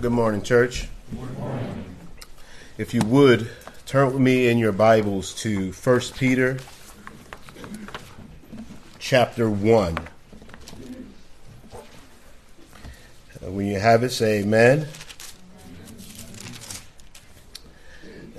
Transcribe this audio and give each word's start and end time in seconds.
Good 0.00 0.12
morning, 0.12 0.40
church. 0.40 0.88
Good 1.10 1.38
morning. 1.38 1.84
If 2.78 2.94
you 2.94 3.02
would, 3.02 3.50
turn 3.84 4.06
with 4.06 4.22
me 4.22 4.48
in 4.48 4.56
your 4.56 4.72
Bibles 4.72 5.34
to 5.42 5.72
1 5.72 6.00
Peter 6.16 6.56
chapter 8.98 9.50
1. 9.50 9.98
Uh, 9.98 10.00
when 13.50 13.66
you 13.66 13.78
have 13.78 14.02
it, 14.02 14.08
say 14.08 14.40
amen. 14.40 14.88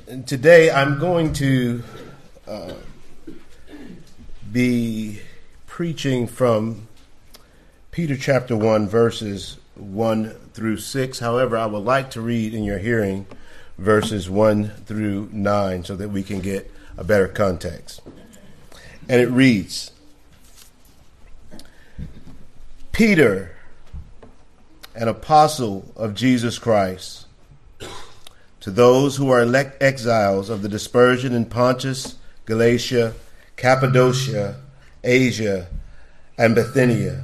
And 0.08 0.28
today 0.28 0.72
I'm 0.72 0.98
going 0.98 1.32
to 1.34 1.84
uh, 2.48 2.74
be 4.52 5.20
preaching 5.68 6.26
from 6.26 6.88
Peter 7.92 8.18
chapter 8.18 8.58
1, 8.58 8.88
verses 8.88 9.58
1 9.82 10.30
through 10.54 10.78
6. 10.78 11.20
However, 11.20 11.58
I 11.58 11.66
would 11.66 11.84
like 11.84 12.12
to 12.12 12.22
read 12.22 12.54
in 12.54 12.64
your 12.64 12.78
hearing 12.78 13.26
verses 13.78 14.30
1 14.30 14.70
through 14.86 15.30
9 15.32 15.84
so 15.84 15.96
that 15.96 16.10
we 16.10 16.24
can 16.24 16.40
get 16.40 16.72
a 16.98 17.04
better 17.04 17.28
context. 17.28 18.02
And 19.10 19.20
it 19.20 19.30
reads 19.30 19.92
Peter, 22.92 23.56
an 24.96 25.08
apostle 25.08 25.92
of 25.96 26.14
Jesus 26.14 26.60
Christ, 26.60 27.26
to 28.60 28.70
those 28.70 29.18
who 29.18 29.32
are 29.32 29.42
elect 29.42 29.82
exiles 29.82 30.50
of 30.50 30.62
the 30.62 30.70
dispersion 30.70 31.34
in 31.34 31.46
Pontus, 31.46 32.16
Galatia, 32.46 33.16
Cappadocia, 33.56 34.58
Asia, 35.04 35.68
and 36.38 36.54
Bithynia 36.54 37.24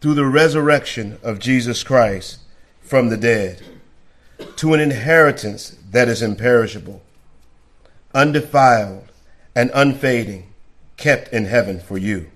through 0.00 0.14
the 0.14 0.26
resurrection 0.26 1.18
of 1.22 1.38
Jesus 1.38 1.82
Christ 1.82 2.40
from 2.80 3.08
the 3.08 3.16
dead 3.16 3.62
to 4.56 4.74
an 4.74 4.80
inheritance 4.80 5.76
that 5.90 6.08
is 6.08 6.22
imperishable, 6.22 7.02
undefiled, 8.14 9.10
and 9.54 9.70
unfading, 9.74 10.52
kept 10.96 11.32
in 11.32 11.46
heaven 11.46 11.80
for 11.80 11.96
you, 11.96 12.30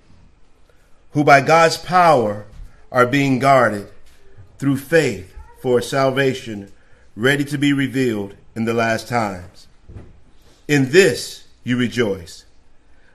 who 1.11 1.23
by 1.23 1.41
God's 1.41 1.77
power 1.77 2.45
are 2.91 3.05
being 3.05 3.39
guarded 3.39 3.87
through 4.57 4.77
faith 4.77 5.33
for 5.61 5.81
salvation 5.81 6.71
ready 7.15 7.45
to 7.45 7.57
be 7.57 7.73
revealed 7.73 8.35
in 8.55 8.65
the 8.65 8.73
last 8.73 9.07
times. 9.07 9.67
In 10.67 10.91
this 10.91 11.47
you 11.63 11.77
rejoice 11.77 12.45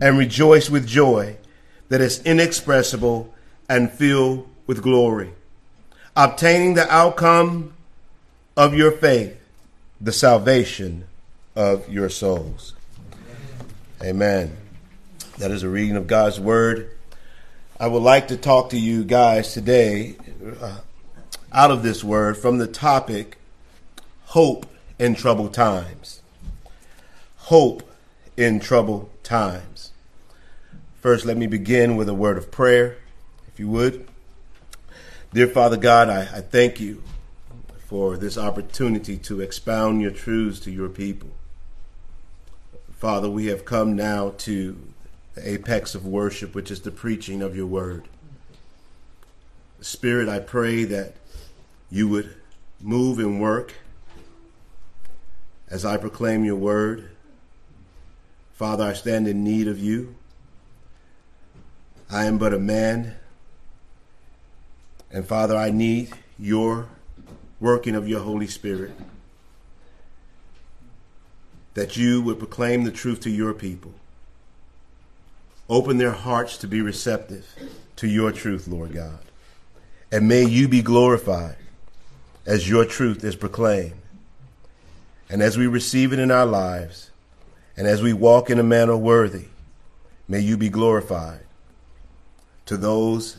and 0.00 0.18
rejoice 0.18 0.68
with 0.68 0.86
joy 0.86 1.36
that 1.88 2.00
is 2.00 2.22
inexpressible 2.22 3.32
and 3.68 3.90
filled 3.90 4.48
with 4.66 4.82
glory, 4.82 5.32
obtaining 6.16 6.74
the 6.74 6.90
outcome 6.92 7.72
of 8.56 8.74
your 8.74 8.90
faith, 8.90 9.38
the 10.00 10.12
salvation 10.12 11.04
of 11.56 11.88
your 11.88 12.08
souls. 12.08 12.74
Amen. 14.02 14.56
That 15.38 15.50
is 15.50 15.62
a 15.62 15.68
reading 15.68 15.96
of 15.96 16.06
God's 16.06 16.38
word. 16.38 16.90
I 17.78 17.88
would 17.88 18.02
like 18.02 18.28
to 18.28 18.36
talk 18.36 18.70
to 18.70 18.78
you 18.78 19.04
guys 19.04 19.52
today 19.52 20.16
uh, 20.60 20.78
out 21.52 21.70
of 21.70 21.82
this 21.82 22.04
word 22.04 22.36
from 22.36 22.58
the 22.58 22.66
topic 22.66 23.38
hope 24.26 24.66
in 24.98 25.14
troubled 25.14 25.54
times. 25.54 26.22
Hope 27.36 27.82
in 28.36 28.60
troubled 28.60 29.10
times. 29.22 29.73
First, 31.04 31.26
let 31.26 31.36
me 31.36 31.46
begin 31.46 31.96
with 31.96 32.08
a 32.08 32.14
word 32.14 32.38
of 32.38 32.50
prayer, 32.50 32.96
if 33.46 33.60
you 33.60 33.68
would. 33.68 34.08
Dear 35.34 35.48
Father 35.48 35.76
God, 35.76 36.08
I, 36.08 36.20
I 36.22 36.40
thank 36.40 36.80
you 36.80 37.02
for 37.76 38.16
this 38.16 38.38
opportunity 38.38 39.18
to 39.18 39.42
expound 39.42 40.00
your 40.00 40.12
truths 40.12 40.60
to 40.60 40.70
your 40.70 40.88
people. 40.88 41.28
Father, 42.90 43.28
we 43.28 43.48
have 43.48 43.66
come 43.66 43.94
now 43.94 44.32
to 44.38 44.80
the 45.34 45.46
apex 45.46 45.94
of 45.94 46.06
worship, 46.06 46.54
which 46.54 46.70
is 46.70 46.80
the 46.80 46.90
preaching 46.90 47.42
of 47.42 47.54
your 47.54 47.66
word. 47.66 48.08
Spirit, 49.82 50.26
I 50.26 50.38
pray 50.38 50.84
that 50.84 51.16
you 51.90 52.08
would 52.08 52.34
move 52.80 53.18
and 53.18 53.42
work 53.42 53.74
as 55.68 55.84
I 55.84 55.98
proclaim 55.98 56.46
your 56.46 56.56
word. 56.56 57.10
Father, 58.54 58.84
I 58.84 58.94
stand 58.94 59.28
in 59.28 59.44
need 59.44 59.68
of 59.68 59.78
you. 59.78 60.14
I 62.14 62.26
am 62.26 62.38
but 62.38 62.54
a 62.54 62.60
man. 62.60 63.16
And 65.10 65.26
Father, 65.26 65.56
I 65.56 65.72
need 65.72 66.12
your 66.38 66.86
working 67.58 67.96
of 67.96 68.08
your 68.08 68.20
Holy 68.20 68.46
Spirit. 68.46 68.92
That 71.74 71.96
you 71.96 72.22
would 72.22 72.38
proclaim 72.38 72.84
the 72.84 72.92
truth 72.92 73.18
to 73.22 73.30
your 73.30 73.52
people. 73.52 73.94
Open 75.68 75.98
their 75.98 76.12
hearts 76.12 76.56
to 76.58 76.68
be 76.68 76.80
receptive 76.80 77.48
to 77.96 78.06
your 78.06 78.30
truth, 78.30 78.68
Lord 78.68 78.92
God. 78.92 79.18
And 80.12 80.28
may 80.28 80.44
you 80.44 80.68
be 80.68 80.82
glorified 80.82 81.56
as 82.46 82.68
your 82.68 82.84
truth 82.84 83.24
is 83.24 83.34
proclaimed. 83.34 84.00
And 85.28 85.42
as 85.42 85.58
we 85.58 85.66
receive 85.66 86.12
it 86.12 86.20
in 86.20 86.30
our 86.30 86.46
lives, 86.46 87.10
and 87.76 87.88
as 87.88 88.02
we 88.02 88.12
walk 88.12 88.50
in 88.50 88.60
a 88.60 88.62
manner 88.62 88.96
worthy, 88.96 89.46
may 90.28 90.38
you 90.38 90.56
be 90.56 90.68
glorified 90.68 91.40
to 92.66 92.76
those 92.76 93.38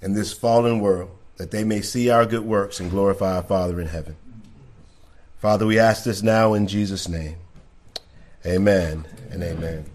in 0.00 0.14
this 0.14 0.32
fallen 0.32 0.80
world 0.80 1.10
that 1.36 1.50
they 1.50 1.64
may 1.64 1.80
see 1.80 2.10
our 2.10 2.26
good 2.26 2.44
works 2.44 2.80
and 2.80 2.90
glorify 2.90 3.36
our 3.36 3.42
Father 3.42 3.80
in 3.80 3.88
heaven. 3.88 4.16
Father, 5.40 5.66
we 5.66 5.78
ask 5.78 6.04
this 6.04 6.22
now 6.22 6.54
in 6.54 6.66
Jesus' 6.66 7.08
name. 7.08 7.36
Amen 8.46 9.06
and 9.30 9.42
amen. 9.42 9.86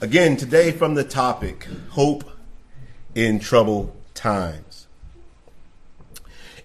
Again, 0.00 0.36
today 0.36 0.70
from 0.70 0.94
the 0.94 1.04
topic 1.04 1.66
Hope 1.90 2.24
in 3.14 3.40
Troubled 3.40 3.94
Times. 4.14 4.86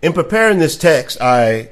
In 0.01 0.13
preparing 0.13 0.59
this 0.59 0.77
text, 0.77 1.19
I, 1.21 1.71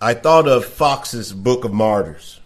I 0.00 0.14
thought 0.14 0.46
of 0.46 0.64
Fox's 0.64 1.32
Book 1.32 1.64
of 1.64 1.72
Martyrs 1.72 2.40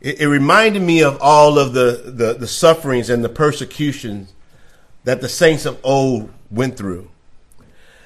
it, 0.00 0.20
it 0.20 0.28
reminded 0.28 0.82
me 0.82 1.02
of 1.02 1.18
all 1.20 1.58
of 1.58 1.72
the, 1.72 2.02
the, 2.04 2.34
the 2.34 2.46
sufferings 2.46 3.10
and 3.10 3.24
the 3.24 3.28
persecutions 3.28 4.32
that 5.04 5.20
the 5.20 5.28
saints 5.28 5.66
of 5.66 5.78
old 5.82 6.30
went 6.50 6.76
through. 6.76 7.10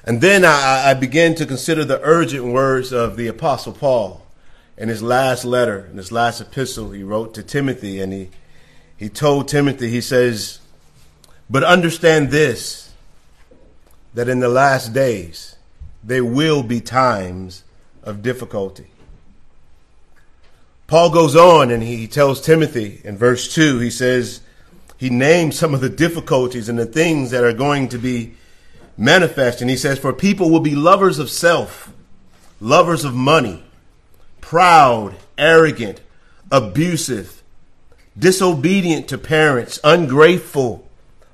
And 0.04 0.20
then 0.20 0.44
I, 0.44 0.90
I 0.90 0.94
began 0.94 1.34
to 1.36 1.46
consider 1.46 1.84
the 1.84 2.00
urgent 2.02 2.44
words 2.44 2.92
of 2.92 3.16
the 3.16 3.26
Apostle 3.26 3.72
Paul 3.72 4.26
in 4.76 4.88
his 4.88 5.02
last 5.02 5.44
letter, 5.44 5.86
in 5.90 5.96
his 5.96 6.12
last 6.12 6.40
epistle 6.40 6.90
he 6.90 7.02
wrote 7.02 7.32
to 7.34 7.42
Timothy. 7.42 8.00
And 8.00 8.12
he, 8.12 8.30
he 8.96 9.08
told 9.08 9.48
Timothy, 9.48 9.88
he 9.88 10.00
says, 10.00 10.60
But 11.48 11.64
understand 11.64 12.30
this, 12.30 12.92
that 14.12 14.28
in 14.28 14.40
the 14.40 14.48
last 14.48 14.92
days 14.92 15.56
there 16.02 16.24
will 16.24 16.62
be 16.62 16.80
times 16.80 17.64
of 18.02 18.22
difficulty. 18.22 18.86
Paul 20.86 21.10
goes 21.10 21.34
on 21.34 21.70
and 21.70 21.82
he 21.82 22.06
tells 22.06 22.40
Timothy 22.40 23.00
in 23.04 23.16
verse 23.16 23.52
2, 23.54 23.78
he 23.78 23.90
says, 23.90 24.40
he 24.96 25.10
names 25.10 25.58
some 25.58 25.74
of 25.74 25.80
the 25.80 25.88
difficulties 25.88 26.68
and 26.68 26.78
the 26.78 26.86
things 26.86 27.30
that 27.30 27.44
are 27.44 27.52
going 27.52 27.88
to 27.88 27.98
be 27.98 28.34
manifest. 28.96 29.60
And 29.60 29.68
He 29.68 29.76
says, 29.76 29.98
For 29.98 30.12
people 30.12 30.50
will 30.50 30.60
be 30.60 30.74
lovers 30.74 31.18
of 31.18 31.30
self, 31.30 31.92
lovers 32.60 33.04
of 33.04 33.14
money, 33.14 33.64
proud, 34.40 35.16
arrogant, 35.36 36.00
abusive, 36.50 37.42
disobedient 38.18 39.08
to 39.08 39.18
parents, 39.18 39.80
ungrateful, 39.82 40.88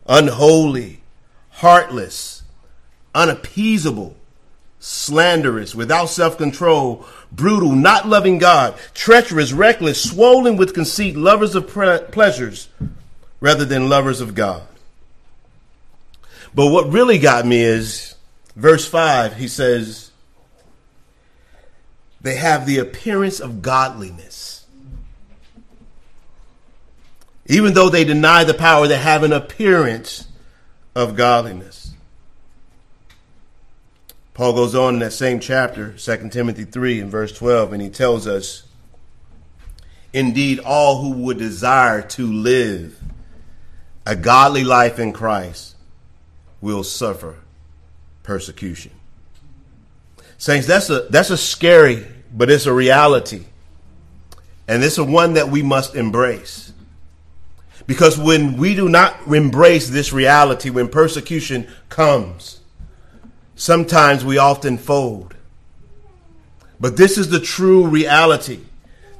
unholy, 0.06 1.02
heartless, 1.50 2.42
unappeasable, 3.14 4.16
slanderous, 4.80 5.74
without 5.74 6.06
self 6.06 6.36
control, 6.36 7.06
brutal, 7.30 7.72
not 7.72 8.08
loving 8.08 8.38
God, 8.38 8.74
treacherous, 8.94 9.52
reckless, 9.52 10.02
swollen 10.02 10.56
with 10.56 10.74
conceit, 10.74 11.16
lovers 11.16 11.54
of 11.54 11.68
pre- 11.68 12.00
pleasures 12.10 12.68
rather 13.38 13.64
than 13.64 13.88
lovers 13.88 14.20
of 14.20 14.34
God. 14.34 14.66
But 16.54 16.66
what 16.66 16.90
really 16.92 17.18
got 17.18 17.46
me 17.46 17.60
is 17.60 18.16
verse 18.56 18.86
5, 18.88 19.36
he 19.36 19.46
says, 19.46 20.10
they 22.20 22.34
have 22.34 22.66
the 22.66 22.78
appearance 22.78 23.40
of 23.40 23.62
godliness. 23.62 24.66
Even 27.46 27.74
though 27.74 27.88
they 27.88 28.04
deny 28.04 28.44
the 28.44 28.54
power, 28.54 28.86
they 28.86 28.98
have 28.98 29.22
an 29.22 29.32
appearance 29.32 30.28
of 30.94 31.16
godliness. 31.16 31.92
Paul 34.40 34.54
goes 34.54 34.74
on 34.74 34.94
in 34.94 35.00
that 35.00 35.12
same 35.12 35.38
chapter, 35.38 35.92
2 35.98 36.30
Timothy 36.30 36.64
3 36.64 37.00
and 37.00 37.10
verse 37.10 37.30
12, 37.30 37.74
and 37.74 37.82
he 37.82 37.90
tells 37.90 38.26
us, 38.26 38.62
Indeed, 40.14 40.60
all 40.60 41.02
who 41.02 41.10
would 41.24 41.36
desire 41.36 42.00
to 42.00 42.26
live 42.26 42.98
a 44.06 44.16
godly 44.16 44.64
life 44.64 44.98
in 44.98 45.12
Christ 45.12 45.76
will 46.62 46.82
suffer 46.82 47.36
persecution. 48.22 48.92
Saints, 50.38 50.66
that's 50.66 50.88
a 50.88 51.00
that's 51.10 51.28
a 51.28 51.36
scary, 51.36 52.06
but 52.32 52.50
it's 52.50 52.64
a 52.64 52.72
reality. 52.72 53.44
And 54.66 54.82
it's 54.82 54.96
a 54.96 55.04
one 55.04 55.34
that 55.34 55.50
we 55.50 55.62
must 55.62 55.94
embrace. 55.94 56.72
Because 57.86 58.18
when 58.18 58.56
we 58.56 58.74
do 58.74 58.88
not 58.88 59.26
embrace 59.26 59.90
this 59.90 60.14
reality, 60.14 60.70
when 60.70 60.88
persecution 60.88 61.68
comes, 61.90 62.59
sometimes 63.60 64.24
we 64.24 64.38
often 64.38 64.78
fold. 64.78 65.34
But 66.80 66.96
this 66.96 67.18
is 67.18 67.28
the 67.28 67.40
true 67.40 67.86
reality 67.86 68.60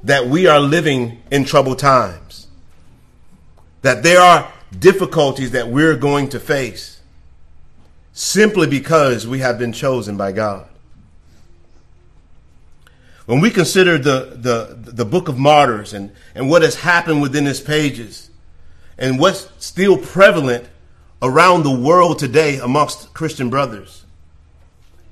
that 0.02 0.26
we 0.26 0.46
are 0.46 0.58
living 0.58 1.22
in 1.31 1.44
troubled 1.44 1.78
times. 1.78 2.46
That 3.82 4.02
there 4.02 4.20
are 4.20 4.50
difficulties 4.76 5.50
that 5.50 5.69
we're 5.69 5.94
going 5.94 6.31
to 6.31 6.40
face 6.40 7.00
simply 8.14 8.66
because 8.66 9.26
we 9.26 9.40
have 9.40 9.58
been 9.58 9.75
chosen 9.75 10.16
by 10.16 10.32
God. 10.32 10.66
When 13.26 13.40
we 13.40 13.50
consider 13.50 13.98
the, 13.98 14.36
the, 14.36 14.75
the 14.90 15.04
book 15.04 15.28
of 15.28 15.38
martyrs 15.38 15.93
and, 15.93 16.12
and 16.34 16.48
what 16.48 16.62
has 16.62 16.76
happened 16.76 17.20
within 17.20 17.46
its 17.46 17.60
pages 17.60 18.31
and 18.96 19.19
what's 19.19 19.50
still 19.58 19.98
prevalent 19.98 20.66
around 21.20 21.62
the 21.62 21.78
world 21.78 22.19
today 22.19 22.56
amongst 22.56 23.12
Christian 23.12 23.50
brothers, 23.50 24.00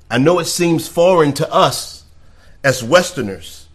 I 0.09 0.17
know 0.17 0.39
it 0.39 0.45
seems 0.45 0.87
foreign 0.87 1.33
to 1.33 1.51
us 1.51 2.03
as 2.63 2.83
Westerners, 2.83 3.67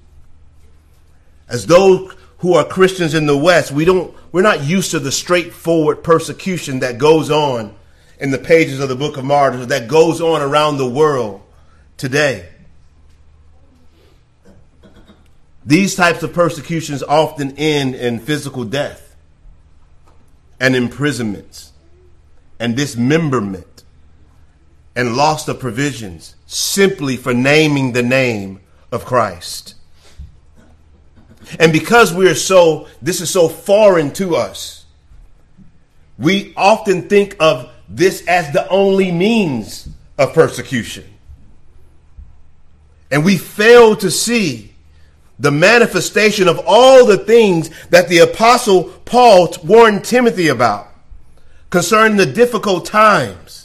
as 1.49 1.67
those 1.67 2.15
who 2.39 2.55
are 2.55 2.65
Christians 2.65 3.15
in 3.15 3.27
the 3.27 3.37
West, 3.37 3.73
we 3.73 3.85
don't, 3.85 4.15
we're 4.33 4.43
not 4.43 4.63
used 4.63 4.91
to 4.91 4.99
the 4.99 5.13
straightforward 5.13 6.03
persecution 6.03 6.81
that 6.81 6.99
goes 6.99 7.31
on 7.31 7.75
in 8.19 8.31
the 8.31 8.39
pages 8.39 8.81
of 8.81 8.89
the 8.89 8.97
book 8.97 9.17
of 9.17 9.25
martyrs 9.25 9.67
that 9.69 9.89
goes 9.89 10.21
on 10.21 10.43
around 10.43 10.77
the 10.77 10.89
world 10.89 11.41
today. 11.97 12.49
These 15.65 15.95
types 15.95 16.23
of 16.23 16.35
persecutions 16.35 17.03
often 17.03 17.57
end 17.57 17.95
in 17.95 18.19
physical 18.19 18.65
death 18.65 19.17
and 20.61 20.77
imprisonments 20.77 21.73
and 22.61 22.77
dismemberment 22.77 23.74
and 24.97 25.17
loss 25.17 25.49
of 25.49 25.59
provisions 25.59 26.35
simply 26.47 27.17
for 27.17 27.35
naming 27.35 27.93
the 27.93 28.03
name 28.03 28.61
of 28.93 29.05
Christ. 29.05 29.75
And 31.59 31.73
because 31.73 32.13
we 32.13 32.29
are 32.29 32.35
so, 32.35 32.89
this 33.03 33.21
is 33.21 33.31
so 33.31 33.49
foreign 33.49 34.13
to 34.15 34.37
us, 34.37 34.85
we 36.19 36.53
often 36.57 37.09
think 37.09 37.37
of 37.41 37.71
this 37.89 38.27
as 38.27 38.53
the 38.53 38.69
only 38.69 39.11
means 39.11 39.89
of 40.17 40.33
persecution. 40.33 41.05
And 43.11 43.25
we 43.25 43.37
fail 43.37 43.97
to 43.97 44.11
see 44.11 44.75
the 45.39 45.51
manifestation 45.51 46.49
of 46.49 46.61
all 46.67 47.05
the 47.05 47.19
things 47.19 47.71
that 47.89 48.09
the 48.09 48.19
apostle 48.19 48.85
Paul 49.05 49.53
warned 49.65 50.05
Timothy 50.05 50.49
about 50.49 50.89
concerning 51.71 52.17
the 52.17 52.27
difficult 52.27 52.87
times. 52.87 53.64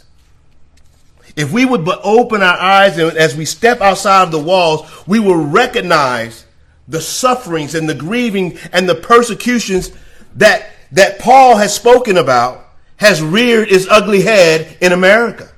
If 1.40 1.54
we 1.54 1.64
would 1.64 1.86
but 1.86 2.02
open 2.04 2.42
our 2.42 2.60
eyes 2.60 2.98
and 2.98 3.18
as 3.18 3.34
we 3.34 3.46
step 3.46 3.80
outside 3.80 4.24
of 4.24 4.32
the 4.34 4.42
walls, 4.42 5.08
we 5.08 5.22
will 5.22 5.42
recognize 5.42 6.46
the 6.86 7.00
sufferings 7.00 7.76
and 7.76 7.88
the 7.88 7.96
grieving 7.96 8.58
and 8.74 8.90
the 8.90 8.96
persecutions 8.96 9.90
that, 10.36 10.70
that 10.92 11.18
Paul 11.18 11.56
has 11.56 11.74
spoken 11.74 12.18
about 12.18 12.68
has 12.98 13.22
reared 13.22 13.72
its 13.72 13.88
ugly 13.90 14.22
head 14.22 14.76
in 14.82 14.92
America. 14.92 15.50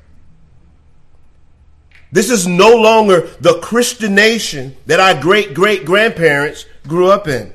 This 2.12 2.30
is 2.30 2.46
no 2.46 2.76
longer 2.76 3.22
the 3.40 3.58
Christian 3.62 4.14
nation 4.14 4.78
that 4.86 5.00
our 5.00 5.20
great 5.20 5.56
great 5.56 5.84
grandparents 5.84 6.68
grew 6.88 7.10
up 7.10 7.28
in. 7.28 7.52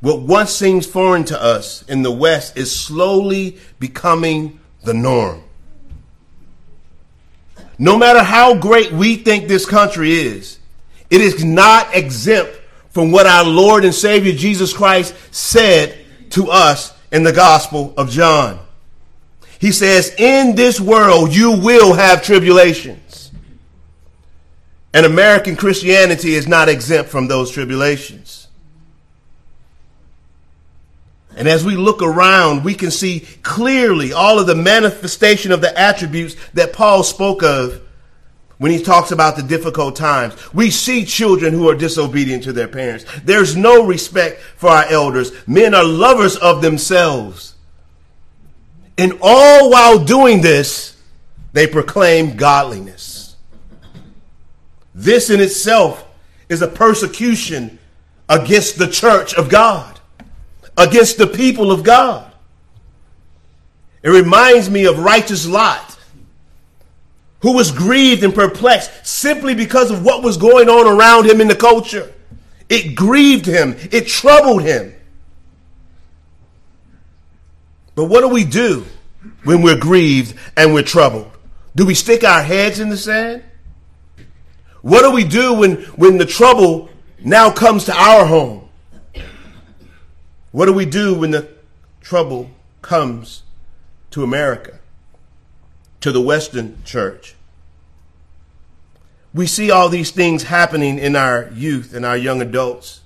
What 0.00 0.20
once 0.20 0.50
seems 0.50 0.86
foreign 0.86 1.24
to 1.24 1.42
us 1.42 1.82
in 1.88 2.02
the 2.02 2.12
West 2.12 2.58
is 2.58 2.78
slowly 2.78 3.56
becoming 3.78 4.60
the 4.86 4.94
norm. 4.94 5.42
No 7.78 7.98
matter 7.98 8.22
how 8.22 8.54
great 8.54 8.90
we 8.90 9.16
think 9.16 9.48
this 9.48 9.66
country 9.66 10.12
is, 10.12 10.58
it 11.10 11.20
is 11.20 11.44
not 11.44 11.94
exempt 11.94 12.58
from 12.90 13.12
what 13.12 13.26
our 13.26 13.44
Lord 13.44 13.84
and 13.84 13.94
Savior 13.94 14.32
Jesus 14.32 14.72
Christ 14.72 15.14
said 15.30 15.98
to 16.30 16.50
us 16.50 16.94
in 17.12 17.22
the 17.22 17.32
Gospel 17.32 17.92
of 17.98 18.08
John. 18.08 18.58
He 19.58 19.72
says, 19.72 20.14
In 20.16 20.54
this 20.54 20.80
world 20.80 21.34
you 21.34 21.52
will 21.52 21.94
have 21.94 22.22
tribulations. 22.22 23.30
And 24.94 25.04
American 25.04 25.56
Christianity 25.56 26.34
is 26.34 26.48
not 26.48 26.70
exempt 26.70 27.10
from 27.10 27.28
those 27.28 27.50
tribulations. 27.50 28.35
And 31.36 31.46
as 31.46 31.64
we 31.64 31.76
look 31.76 32.02
around, 32.02 32.64
we 32.64 32.74
can 32.74 32.90
see 32.90 33.20
clearly 33.42 34.12
all 34.12 34.38
of 34.38 34.46
the 34.46 34.54
manifestation 34.54 35.52
of 35.52 35.60
the 35.60 35.78
attributes 35.78 36.34
that 36.54 36.72
Paul 36.72 37.02
spoke 37.02 37.42
of 37.42 37.82
when 38.56 38.70
he 38.70 38.82
talks 38.82 39.10
about 39.10 39.36
the 39.36 39.42
difficult 39.42 39.96
times. 39.96 40.34
We 40.54 40.70
see 40.70 41.04
children 41.04 41.52
who 41.52 41.68
are 41.68 41.74
disobedient 41.74 42.44
to 42.44 42.54
their 42.54 42.68
parents. 42.68 43.04
There's 43.22 43.54
no 43.54 43.84
respect 43.84 44.40
for 44.56 44.70
our 44.70 44.86
elders. 44.86 45.30
Men 45.46 45.74
are 45.74 45.84
lovers 45.84 46.36
of 46.36 46.62
themselves. 46.62 47.54
And 48.96 49.18
all 49.20 49.70
while 49.70 50.02
doing 50.02 50.40
this, 50.40 50.96
they 51.52 51.66
proclaim 51.66 52.36
godliness. 52.36 53.36
This 54.94 55.28
in 55.28 55.40
itself 55.40 56.02
is 56.48 56.62
a 56.62 56.68
persecution 56.68 57.78
against 58.26 58.78
the 58.78 58.88
church 58.88 59.34
of 59.34 59.50
God 59.50 59.95
against 60.76 61.18
the 61.18 61.26
people 61.26 61.70
of 61.70 61.82
God. 61.82 62.32
It 64.02 64.10
reminds 64.10 64.70
me 64.70 64.86
of 64.86 64.98
righteous 64.98 65.46
Lot, 65.46 65.98
who 67.40 67.52
was 67.52 67.72
grieved 67.72 68.22
and 68.22 68.34
perplexed 68.34 69.06
simply 69.06 69.54
because 69.54 69.90
of 69.90 70.04
what 70.04 70.22
was 70.22 70.36
going 70.36 70.68
on 70.68 70.86
around 70.86 71.26
him 71.26 71.40
in 71.40 71.48
the 71.48 71.56
culture. 71.56 72.12
It 72.68 72.94
grieved 72.94 73.46
him, 73.46 73.76
it 73.90 74.06
troubled 74.06 74.62
him. 74.62 74.94
But 77.94 78.04
what 78.04 78.20
do 78.20 78.28
we 78.28 78.44
do 78.44 78.84
when 79.44 79.62
we're 79.62 79.78
grieved 79.78 80.36
and 80.56 80.74
we're 80.74 80.82
troubled? 80.82 81.30
Do 81.74 81.86
we 81.86 81.94
stick 81.94 82.24
our 82.24 82.42
heads 82.42 82.78
in 82.78 82.90
the 82.90 82.96
sand? 82.96 83.42
What 84.82 85.02
do 85.02 85.10
we 85.10 85.24
do 85.24 85.54
when, 85.54 85.76
when 85.96 86.16
the 86.16 86.26
trouble 86.26 86.90
now 87.24 87.50
comes 87.50 87.84
to 87.86 87.92
our 87.92 88.24
home? 88.24 88.65
What 90.56 90.64
do 90.64 90.72
we 90.72 90.86
do 90.86 91.12
when 91.12 91.32
the 91.32 91.50
trouble 92.00 92.50
comes 92.80 93.42
to 94.08 94.22
America, 94.22 94.78
to 96.00 96.10
the 96.10 96.20
Western 96.22 96.82
church? 96.82 97.34
We 99.34 99.46
see 99.46 99.70
all 99.70 99.90
these 99.90 100.12
things 100.12 100.44
happening 100.44 100.98
in 100.98 101.14
our 101.14 101.50
youth 101.54 101.92
and 101.92 102.06
our 102.06 102.16
young 102.16 102.40
adults. 102.40 103.02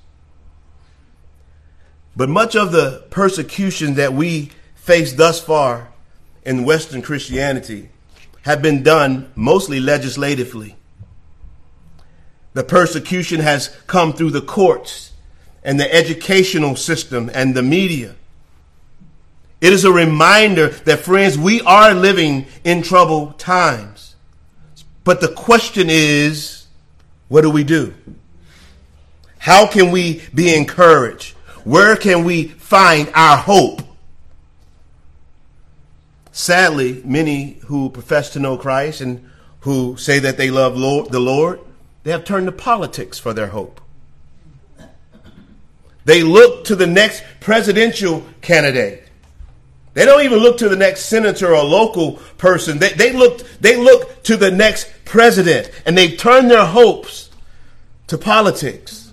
But 2.14 2.28
much 2.28 2.54
of 2.54 2.70
the 2.70 3.04
persecution 3.10 3.94
that 3.94 4.12
we 4.12 4.52
face 4.76 5.14
thus 5.14 5.40
far 5.40 5.88
in 6.44 6.62
Western 6.62 7.02
Christianity 7.02 7.88
have 8.42 8.62
been 8.62 8.84
done 8.84 9.32
mostly 9.34 9.80
legislatively. 9.80 10.76
The 12.52 12.62
persecution 12.62 13.40
has 13.40 13.76
come 13.88 14.12
through 14.12 14.30
the 14.30 14.40
courts 14.40 15.09
and 15.62 15.78
the 15.78 15.92
educational 15.94 16.76
system 16.76 17.30
and 17.34 17.54
the 17.54 17.62
media. 17.62 18.14
It 19.60 19.72
is 19.72 19.84
a 19.84 19.92
reminder 19.92 20.68
that, 20.68 21.00
friends, 21.00 21.36
we 21.36 21.60
are 21.62 21.92
living 21.92 22.46
in 22.64 22.82
troubled 22.82 23.38
times. 23.38 24.14
But 25.04 25.20
the 25.20 25.28
question 25.28 25.88
is, 25.90 26.66
what 27.28 27.42
do 27.42 27.50
we 27.50 27.64
do? 27.64 27.94
How 29.38 29.66
can 29.66 29.90
we 29.90 30.22
be 30.34 30.54
encouraged? 30.54 31.34
Where 31.64 31.96
can 31.96 32.24
we 32.24 32.48
find 32.48 33.10
our 33.14 33.36
hope? 33.36 33.82
Sadly, 36.32 37.02
many 37.04 37.58
who 37.66 37.90
profess 37.90 38.30
to 38.30 38.38
know 38.38 38.56
Christ 38.56 39.00
and 39.00 39.28
who 39.60 39.96
say 39.96 40.18
that 40.20 40.38
they 40.38 40.50
love 40.50 40.76
Lord, 40.76 41.10
the 41.10 41.20
Lord, 41.20 41.60
they 42.02 42.10
have 42.12 42.24
turned 42.24 42.46
to 42.46 42.52
politics 42.52 43.18
for 43.18 43.34
their 43.34 43.48
hope. 43.48 43.80
They 46.10 46.24
look 46.24 46.64
to 46.64 46.74
the 46.74 46.88
next 46.88 47.22
presidential 47.38 48.24
candidate. 48.40 49.04
They 49.94 50.04
don't 50.04 50.24
even 50.24 50.40
look 50.40 50.58
to 50.58 50.68
the 50.68 50.74
next 50.74 51.02
senator 51.04 51.54
or 51.54 51.62
local 51.62 52.14
person. 52.36 52.80
They, 52.80 52.88
they, 52.94 53.12
look, 53.12 53.46
they 53.60 53.76
look 53.76 54.24
to 54.24 54.36
the 54.36 54.50
next 54.50 54.90
president 55.04 55.70
and 55.86 55.96
they 55.96 56.16
turn 56.16 56.48
their 56.48 56.66
hopes 56.66 57.30
to 58.08 58.18
politics. 58.18 59.12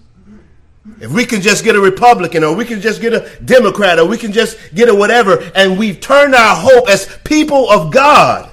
If 0.99 1.11
we 1.11 1.25
can 1.25 1.41
just 1.41 1.63
get 1.63 1.75
a 1.75 1.79
Republican 1.79 2.43
or 2.43 2.55
we 2.55 2.65
can 2.65 2.81
just 2.81 2.99
get 2.99 3.13
a 3.13 3.29
Democrat 3.45 3.99
or 3.99 4.07
we 4.07 4.17
can 4.17 4.31
just 4.31 4.57
get 4.73 4.89
a 4.89 4.95
whatever, 4.95 5.51
and 5.53 5.77
we've 5.77 6.01
turned 6.01 6.33
our 6.33 6.55
hope 6.55 6.89
as 6.89 7.15
people 7.23 7.69
of 7.69 7.93
God 7.93 8.49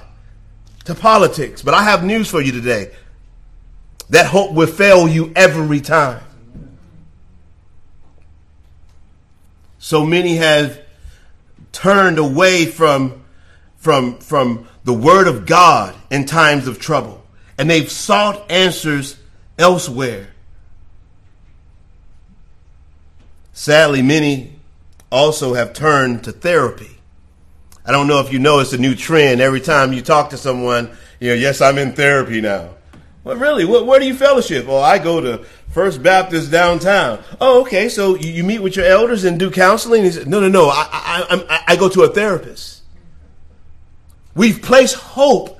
to 0.83 0.93
politics. 0.93 1.63
But 1.63 1.73
I 1.73 1.81
have 1.81 2.03
news 2.03 2.29
for 2.29 2.43
you 2.43 2.51
today. 2.51 2.91
That 4.11 4.27
hope 4.27 4.53
will 4.53 4.67
fail 4.67 5.07
you 5.07 5.33
every 5.35 5.81
time. 5.81 6.21
So 9.85 10.03
many 10.03 10.37
have 10.37 10.81
turned 11.71 12.17
away 12.17 12.65
from, 12.65 13.23
from, 13.77 14.17
from 14.17 14.67
the 14.83 14.93
word 14.93 15.27
of 15.27 15.45
God 15.45 15.93
in 16.09 16.25
times 16.25 16.67
of 16.67 16.79
trouble. 16.79 17.23
And 17.59 17.69
they've 17.69 17.91
sought 17.91 18.49
answers 18.49 19.15
elsewhere. 19.59 20.29
Sadly, 23.53 24.01
many 24.01 24.53
also 25.11 25.53
have 25.53 25.73
turned 25.73 26.23
to 26.23 26.31
therapy. 26.31 26.97
I 27.85 27.91
don't 27.91 28.07
know 28.07 28.21
if 28.21 28.33
you 28.33 28.39
know 28.39 28.61
it's 28.61 28.73
a 28.73 28.79
new 28.79 28.95
trend. 28.95 29.39
Every 29.39 29.61
time 29.61 29.93
you 29.93 30.01
talk 30.01 30.31
to 30.31 30.37
someone, 30.37 30.89
you 31.19 31.29
know, 31.29 31.35
yes, 31.35 31.61
I'm 31.61 31.77
in 31.77 31.93
therapy 31.93 32.41
now. 32.41 32.71
Well, 33.25 33.37
really, 33.37 33.65
what, 33.65 33.87
where 33.87 33.99
do 33.99 34.05
you 34.05 34.13
fellowship? 34.13 34.67
Oh, 34.69 34.77
I 34.77 34.99
go 34.99 35.19
to 35.19 35.39
First 35.71 36.03
Baptist 36.03 36.51
downtown. 36.51 37.21
Oh, 37.41 37.61
okay. 37.61 37.89
So 37.89 38.15
you, 38.15 38.31
you 38.31 38.43
meet 38.43 38.59
with 38.59 38.75
your 38.75 38.85
elders 38.85 39.23
and 39.23 39.39
do 39.39 39.49
counseling? 39.49 40.03
He 40.03 40.11
said, 40.11 40.27
no, 40.27 40.39
no, 40.39 40.47
no. 40.47 40.69
I, 40.69 40.87
I, 40.91 41.45
I, 41.49 41.63
I 41.69 41.75
go 41.75 41.89
to 41.89 42.03
a 42.03 42.09
therapist. 42.09 42.83
We've 44.35 44.61
placed 44.61 44.95
hope 44.95 45.59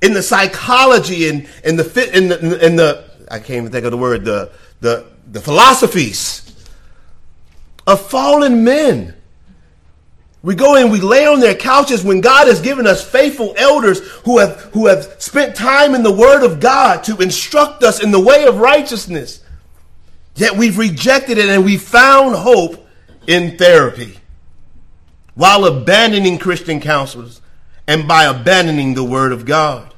in 0.00 0.14
the 0.14 0.22
psychology 0.22 1.28
and 1.28 1.46
in 1.62 1.76
the 1.76 1.84
fit 1.84 2.14
in 2.14 2.28
the, 2.28 2.64
in 2.64 2.76
the 2.76 3.04
I 3.30 3.38
can't 3.38 3.58
even 3.58 3.70
think 3.70 3.84
of 3.84 3.90
the 3.90 3.98
word 3.98 4.24
the 4.24 4.52
the 4.80 5.04
the 5.26 5.40
philosophies 5.40 6.44
of 7.86 8.00
fallen 8.08 8.62
men. 8.62 9.14
We 10.48 10.54
go 10.54 10.76
in, 10.76 10.88
we 10.88 11.02
lay 11.02 11.26
on 11.26 11.40
their 11.40 11.54
couches 11.54 12.02
when 12.02 12.22
God 12.22 12.46
has 12.46 12.62
given 12.62 12.86
us 12.86 13.06
faithful 13.06 13.52
elders 13.58 14.00
who 14.24 14.38
have, 14.38 14.58
who 14.72 14.86
have 14.86 15.16
spent 15.18 15.54
time 15.54 15.94
in 15.94 16.02
the 16.02 16.10
Word 16.10 16.42
of 16.42 16.58
God 16.58 17.04
to 17.04 17.18
instruct 17.18 17.82
us 17.82 18.02
in 18.02 18.12
the 18.12 18.18
way 18.18 18.46
of 18.46 18.56
righteousness. 18.56 19.44
Yet 20.36 20.56
we've 20.56 20.78
rejected 20.78 21.36
it 21.36 21.50
and 21.50 21.66
we 21.66 21.76
found 21.76 22.34
hope 22.34 22.88
in 23.26 23.58
therapy 23.58 24.16
while 25.34 25.66
abandoning 25.66 26.38
Christian 26.38 26.80
counselors 26.80 27.42
and 27.86 28.08
by 28.08 28.24
abandoning 28.24 28.94
the 28.94 29.04
Word 29.04 29.32
of 29.32 29.44
God. 29.44 29.92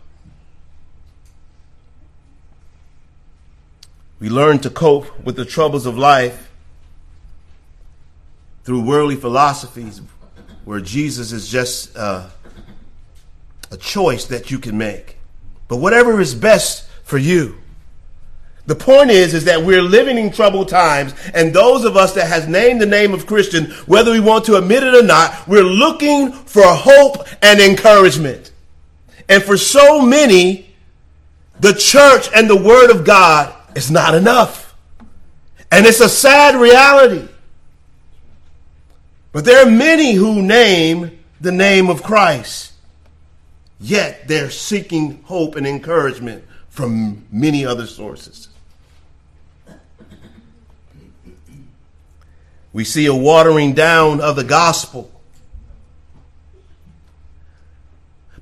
We 4.18 4.28
learn 4.28 4.58
to 4.62 4.70
cope 4.70 5.16
with 5.24 5.36
the 5.36 5.44
troubles 5.44 5.86
of 5.86 5.96
life 5.96 6.50
through 8.64 8.80
worldly 8.80 9.14
philosophies 9.14 10.00
where 10.64 10.80
Jesus 10.80 11.32
is 11.32 11.48
just 11.48 11.96
uh, 11.96 12.28
a 13.70 13.76
choice 13.76 14.26
that 14.26 14.50
you 14.50 14.58
can 14.58 14.76
make. 14.78 15.16
But 15.68 15.76
whatever 15.76 16.20
is 16.20 16.34
best 16.34 16.88
for 17.04 17.18
you. 17.18 17.56
The 18.66 18.74
point 18.76 19.10
is, 19.10 19.34
is 19.34 19.46
that 19.46 19.62
we're 19.62 19.82
living 19.82 20.16
in 20.18 20.30
troubled 20.30 20.68
times, 20.68 21.14
and 21.34 21.52
those 21.52 21.84
of 21.84 21.96
us 21.96 22.14
that 22.14 22.28
has 22.28 22.46
named 22.46 22.80
the 22.80 22.86
name 22.86 23.12
of 23.12 23.26
Christian, 23.26 23.70
whether 23.86 24.12
we 24.12 24.20
want 24.20 24.44
to 24.44 24.56
admit 24.56 24.84
it 24.84 24.94
or 24.94 25.02
not, 25.02 25.48
we're 25.48 25.64
looking 25.64 26.30
for 26.32 26.62
hope 26.64 27.26
and 27.42 27.58
encouragement. 27.58 28.52
And 29.28 29.42
for 29.42 29.56
so 29.56 30.00
many, 30.00 30.74
the 31.58 31.72
church 31.72 32.28
and 32.34 32.48
the 32.48 32.56
word 32.56 32.90
of 32.90 33.04
God 33.04 33.54
is 33.74 33.90
not 33.90 34.14
enough. 34.14 34.76
And 35.70 35.86
it's 35.86 36.00
a 36.00 36.08
sad 36.08 36.54
reality. 36.54 37.28
But 39.32 39.44
there 39.44 39.64
are 39.64 39.70
many 39.70 40.14
who 40.14 40.42
name 40.42 41.18
the 41.40 41.52
name 41.52 41.88
of 41.88 42.02
Christ, 42.02 42.72
yet 43.80 44.26
they're 44.26 44.50
seeking 44.50 45.22
hope 45.22 45.56
and 45.56 45.66
encouragement 45.66 46.44
from 46.68 47.26
many 47.30 47.64
other 47.64 47.86
sources. 47.86 48.48
We 52.72 52.84
see 52.84 53.06
a 53.06 53.14
watering 53.14 53.72
down 53.72 54.20
of 54.20 54.36
the 54.36 54.44
gospel. 54.44 55.10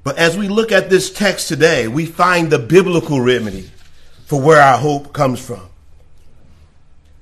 But 0.03 0.19
as 0.19 0.37
we 0.37 0.49
look 0.49 0.73
at 0.73 0.91
this 0.91 1.11
text 1.11 1.49
today, 1.49 1.89
we 1.89 2.07
find 2.07 2.51
the 2.51 2.59
biblical 2.59 3.21
remedy 3.21 3.71
for 4.27 4.41
where 4.41 4.61
our 4.61 4.79
hope 4.79 5.13
comes 5.13 5.41
from. 5.41 5.68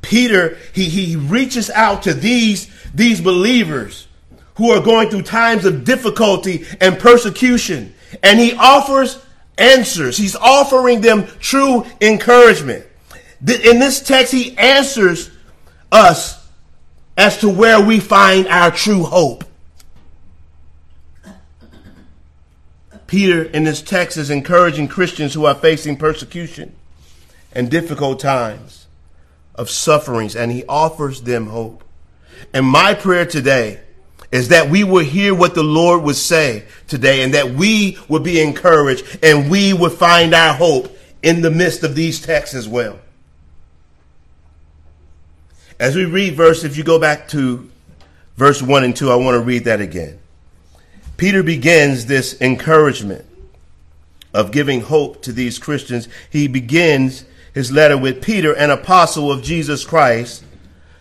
Peter, 0.06 0.56
he, 0.72 0.84
he 0.84 1.16
reaches 1.16 1.68
out 1.70 2.04
to 2.04 2.14
these, 2.14 2.70
these 2.94 3.20
believers 3.20 4.06
who 4.54 4.70
are 4.70 4.80
going 4.80 5.10
through 5.10 5.22
times 5.22 5.64
of 5.64 5.84
difficulty 5.84 6.64
and 6.80 6.96
persecution, 6.96 7.92
and 8.22 8.38
he 8.38 8.54
offers 8.54 9.20
answers. 9.58 10.16
He's 10.16 10.36
offering 10.36 11.00
them 11.00 11.26
true 11.40 11.84
encouragement. 12.00 12.86
In 13.40 13.80
this 13.80 14.00
text, 14.00 14.32
he 14.32 14.56
answers 14.56 15.30
us 15.90 16.48
as 17.16 17.38
to 17.38 17.48
where 17.48 17.80
we 17.80 17.98
find 17.98 18.46
our 18.46 18.70
true 18.70 19.02
hope. 19.02 19.44
Peter, 23.08 23.42
in 23.42 23.64
this 23.64 23.82
text, 23.82 24.16
is 24.16 24.30
encouraging 24.30 24.86
Christians 24.86 25.34
who 25.34 25.46
are 25.46 25.54
facing 25.54 25.96
persecution 25.96 26.76
and 27.52 27.68
difficult 27.68 28.20
times 28.20 28.85
of 29.56 29.70
sufferings 29.70 30.36
and 30.36 30.52
he 30.52 30.64
offers 30.68 31.22
them 31.22 31.46
hope. 31.46 31.82
And 32.52 32.66
my 32.66 32.94
prayer 32.94 33.26
today 33.26 33.80
is 34.32 34.48
that 34.48 34.68
we 34.70 34.84
will 34.84 35.04
hear 35.04 35.34
what 35.34 35.54
the 35.54 35.62
Lord 35.62 36.02
would 36.02 36.16
say 36.16 36.64
today 36.88 37.22
and 37.22 37.34
that 37.34 37.50
we 37.50 37.98
will 38.08 38.20
be 38.20 38.40
encouraged 38.40 39.18
and 39.22 39.50
we 39.50 39.72
will 39.72 39.90
find 39.90 40.34
our 40.34 40.54
hope 40.54 40.96
in 41.22 41.42
the 41.42 41.50
midst 41.50 41.82
of 41.82 41.94
these 41.94 42.20
texts 42.20 42.54
as 42.54 42.68
well. 42.68 42.98
As 45.78 45.94
we 45.94 46.04
read 46.04 46.34
verse, 46.34 46.64
if 46.64 46.76
you 46.76 46.84
go 46.84 46.98
back 46.98 47.28
to 47.28 47.70
verse 48.36 48.62
1 48.62 48.84
and 48.84 48.96
2, 48.96 49.10
I 49.10 49.16
want 49.16 49.34
to 49.34 49.40
read 49.40 49.64
that 49.64 49.80
again. 49.80 50.18
Peter 51.16 51.42
begins 51.42 52.06
this 52.06 52.40
encouragement 52.40 53.24
of 54.34 54.52
giving 54.52 54.82
hope 54.82 55.22
to 55.22 55.32
these 55.32 55.58
Christians. 55.58 56.08
He 56.30 56.46
begins 56.46 57.24
his 57.56 57.72
letter 57.72 57.96
with 57.96 58.20
Peter, 58.20 58.52
an 58.52 58.68
apostle 58.68 59.32
of 59.32 59.42
Jesus 59.42 59.82
Christ, 59.82 60.44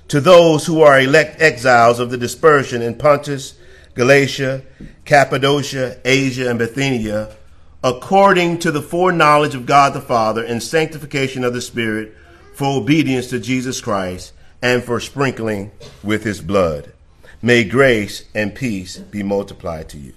to 0.08 0.22
those 0.22 0.66
who 0.66 0.82
are 0.82 1.02
elect 1.02 1.42
exiles 1.42 2.00
of 2.00 2.10
the 2.10 2.18
dispersion 2.18 2.82
in 2.82 2.96
Pontus, 2.96 3.56
Galatia, 3.94 4.64
Cappadocia, 5.04 6.00
Asia, 6.06 6.50
and 6.50 6.58
Bithynia, 6.58 7.36
according 7.84 8.58
to 8.60 8.72
the 8.72 8.82
foreknowledge 8.82 9.54
of 9.54 9.66
God 9.66 9.94
the 9.94 10.00
Father 10.00 10.46
and 10.46 10.64
sanctification 10.64 11.44
of 11.44 11.54
the 11.54 11.60
Spirit, 11.60 12.16
for 12.54 12.82
obedience 12.82 13.28
to 13.32 13.40
Jesus 13.42 13.82
Christ 13.82 14.32
and 14.62 14.82
for 14.82 15.02
sprinkling 15.02 15.72
with 16.06 16.24
his 16.24 16.40
blood. 16.40 16.94
May 17.42 17.66
grace 17.66 18.24
and 18.34 18.56
peace 18.56 18.98
be 18.98 19.24
multiplied 19.24 19.90
to 19.90 19.98
you. 19.98 20.14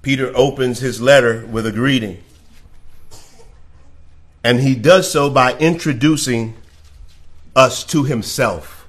Peter 0.00 0.30
opens 0.36 0.78
his 0.78 1.00
letter 1.00 1.44
with 1.44 1.66
a 1.66 1.72
greeting. 1.72 2.22
And 4.48 4.58
he 4.58 4.74
does 4.74 5.12
so 5.12 5.28
by 5.28 5.58
introducing 5.58 6.54
us 7.54 7.84
to 7.84 8.04
himself. 8.04 8.88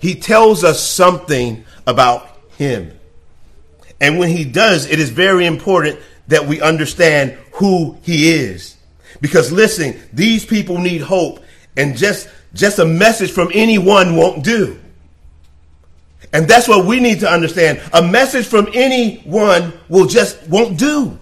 He 0.00 0.16
tells 0.16 0.64
us 0.64 0.84
something 0.84 1.64
about 1.86 2.28
him. 2.58 2.90
And 4.00 4.18
when 4.18 4.30
he 4.30 4.44
does, 4.44 4.86
it 4.86 4.98
is 4.98 5.10
very 5.10 5.46
important 5.46 6.00
that 6.26 6.48
we 6.48 6.60
understand 6.60 7.38
who 7.52 7.96
he 8.02 8.32
is. 8.32 8.76
Because 9.20 9.52
listen, 9.52 9.96
these 10.12 10.44
people 10.44 10.78
need 10.78 11.02
hope 11.02 11.38
and 11.76 11.96
just, 11.96 12.28
just 12.52 12.80
a 12.80 12.84
message 12.84 13.30
from 13.30 13.52
anyone 13.54 14.16
won't 14.16 14.42
do. 14.42 14.80
And 16.32 16.48
that's 16.48 16.66
what 16.66 16.84
we 16.84 16.98
need 16.98 17.20
to 17.20 17.30
understand. 17.30 17.80
A 17.92 18.02
message 18.02 18.46
from 18.46 18.66
anyone 18.74 19.72
will 19.88 20.06
just 20.06 20.48
won't 20.48 20.76
do. 20.76 21.16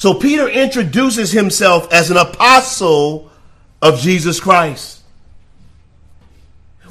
So 0.00 0.14
Peter 0.14 0.48
introduces 0.48 1.30
himself 1.30 1.92
as 1.92 2.10
an 2.10 2.16
apostle 2.16 3.30
of 3.82 4.00
Jesus 4.00 4.40
Christ. 4.40 5.02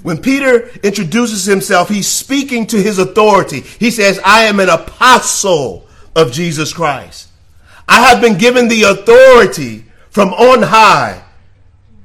When 0.04 0.20
Peter 0.20 0.68
introduces 0.84 1.44
himself, 1.44 1.90
he's 1.90 2.08
speaking 2.08 2.68
to 2.68 2.80
his 2.80 3.00
authority. 3.00 3.62
He 3.62 3.90
says, 3.90 4.20
I 4.24 4.44
am 4.44 4.60
an 4.60 4.70
apostle 4.70 5.88
of 6.16 6.32
Jesus 6.32 6.72
Christ. 6.72 7.30
I 7.88 8.00
have 8.10 8.22
been 8.22 8.38
given 8.38 8.68
the 8.68 8.84
authority 8.84 9.86
from 10.12 10.30
on 10.30 10.62
high 10.62 11.24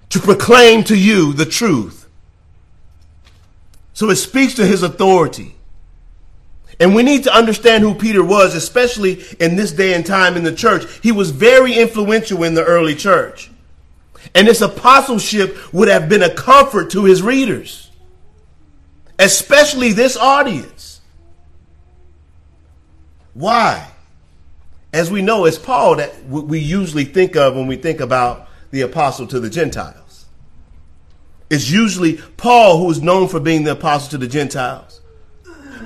to 0.09 0.19
proclaim 0.21 0.85
to 0.85 0.97
you 0.97 1.35
the 1.35 1.45
truth. 1.45 2.09
So 3.93 4.09
it 4.09 4.17
speaks 4.17 4.55
to 4.55 4.67
his 4.67 4.83
authority. 4.83 5.55
And 6.81 6.95
we 6.95 7.03
need 7.03 7.25
to 7.25 7.35
understand 7.35 7.85
who 7.85 7.95
Peter 7.95 8.25
was, 8.25 8.55
especially 8.55 9.23
in 9.39 9.57
this 9.57 9.73
day 9.73 9.95
and 9.95 10.05
time 10.05 10.37
in 10.37 10.45
the 10.45 10.55
church. 10.55 10.85
He 11.03 11.13
was 11.13 11.31
very 11.31 11.75
influential 11.75 12.43
in 12.43 12.55
the 12.55 12.65
early 12.65 12.95
church. 12.95 13.51
And 14.35 14.49
this 14.49 14.61
apostleship 14.61 15.73
would 15.73 15.89
have 15.89 16.09
been 16.09 16.23
a 16.23 16.35
comfort 16.35 16.91
to 16.91 17.05
his 17.05 17.23
readers, 17.23 17.91
especially 19.19 19.93
this 19.93 20.17
audience. 20.17 21.01
Why? 23.35 23.89
As 24.93 25.11
we 25.11 25.23
know, 25.23 25.45
it's 25.45 25.59
Paul 25.59 25.97
that 25.97 26.25
we 26.27 26.59
usually 26.59 27.05
think 27.05 27.37
of 27.37 27.55
when 27.55 27.67
we 27.67 27.77
think 27.77 28.01
about 28.01 28.49
the 28.71 28.81
apostle 28.83 29.27
to 29.29 29.41
the 29.41 29.51
Gentiles. 29.51 30.27
It's 31.51 31.71
usually 31.71 32.17
Paul 32.37 32.79
who 32.79 32.91
is 32.91 33.03
known 33.03 33.29
for 33.29 33.39
being 33.39 33.65
the 33.65 33.73
apostle 33.73 34.11
to 34.11 34.19
the 34.19 34.29
Gentiles. 34.29 35.01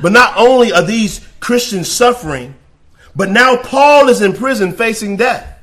But 0.00 0.12
not 0.12 0.34
only 0.36 0.72
are 0.72 0.82
these 0.82 1.26
Christians 1.40 1.90
suffering, 1.90 2.54
but 3.16 3.30
now 3.30 3.56
Paul 3.56 4.08
is 4.08 4.20
in 4.22 4.32
prison 4.32 4.72
facing 4.72 5.16
death. 5.16 5.58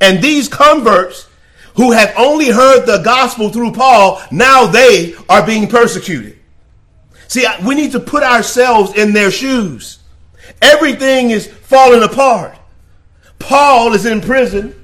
And 0.00 0.22
these 0.22 0.48
converts 0.48 1.28
who 1.74 1.92
have 1.92 2.12
only 2.16 2.48
heard 2.48 2.86
the 2.86 3.02
gospel 3.04 3.50
through 3.50 3.72
Paul, 3.72 4.20
now 4.30 4.66
they 4.66 5.14
are 5.28 5.44
being 5.44 5.68
persecuted. 5.68 6.38
See, 7.28 7.46
we 7.64 7.74
need 7.74 7.92
to 7.92 8.00
put 8.00 8.22
ourselves 8.22 8.94
in 8.94 9.12
their 9.12 9.30
shoes. 9.30 9.98
Everything 10.62 11.30
is 11.30 11.46
falling 11.46 12.02
apart. 12.02 12.56
Paul 13.38 13.92
is 13.94 14.06
in 14.06 14.20
prison. 14.20 14.74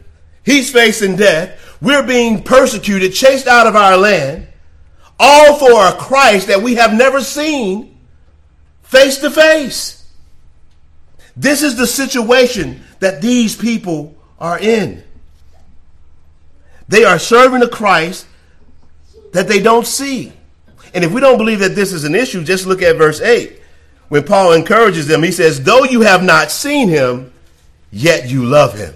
He's 0.45 0.71
facing 0.71 1.17
death. 1.17 1.59
We're 1.81 2.07
being 2.07 2.43
persecuted, 2.43 3.15
chased 3.15 3.47
out 3.47 3.67
of 3.67 3.77
our 3.77 3.97
land 3.97 4.49
all 5.19 5.57
for 5.57 5.87
a 5.87 5.93
Christ 5.93 6.49
that 6.49 6.63
we 6.63 6.75
have 6.77 6.93
never 6.93 7.21
seen 7.21 7.99
face 8.83 9.19
to 9.19 9.31
face. 9.31 10.05
This 11.37 11.63
is 11.63 11.77
the 11.77 11.87
situation 11.87 12.83
that 13.01 13.23
these 13.23 13.57
people 13.57 14.15
are 14.39 14.59
in. 14.59 15.03
They 16.89 17.05
are 17.05 17.19
serving 17.19 17.63
a 17.63 17.69
Christ 17.69 18.27
that 19.33 19.49
they 19.49 19.63
don't 19.63 19.87
see. 19.87 20.33
And 20.95 21.05
if 21.05 21.13
we 21.13 21.21
don't 21.21 21.39
believe 21.39 21.61
that 21.61 21.75
this 21.75 21.93
is 21.93 22.05
an 22.05 22.15
issue, 22.15 22.45
just 22.45 22.67
look 22.67 22.83
at 22.83 22.97
verse 22.97 23.21
8. 23.21 23.61
When 24.09 24.25
Paul 24.25 24.53
encourages 24.53 25.07
them, 25.07 25.23
he 25.23 25.33
says, 25.33 25.65
Though 25.65 25.85
you 25.85 26.03
have 26.03 26.23
not 26.23 26.51
seen 26.51 26.89
him, 26.89 27.33
yet 27.91 28.29
you 28.29 28.45
love 28.45 28.77
him. 28.79 28.95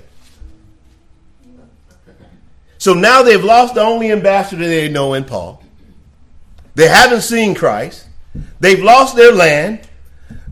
So 2.77 2.93
now 2.93 3.23
they've 3.23 3.43
lost 3.43 3.75
the 3.75 3.81
only 3.81 4.13
ambassador 4.13 4.67
they 4.67 4.91
know 4.91 5.15
in 5.15 5.25
Paul. 5.25 5.63
They 6.77 6.89
haven't 6.89 7.23
seen 7.23 7.55
Christ. 7.55 8.07
They've 8.61 8.83
lost 8.83 9.17
their 9.17 9.33
land. 9.33 9.81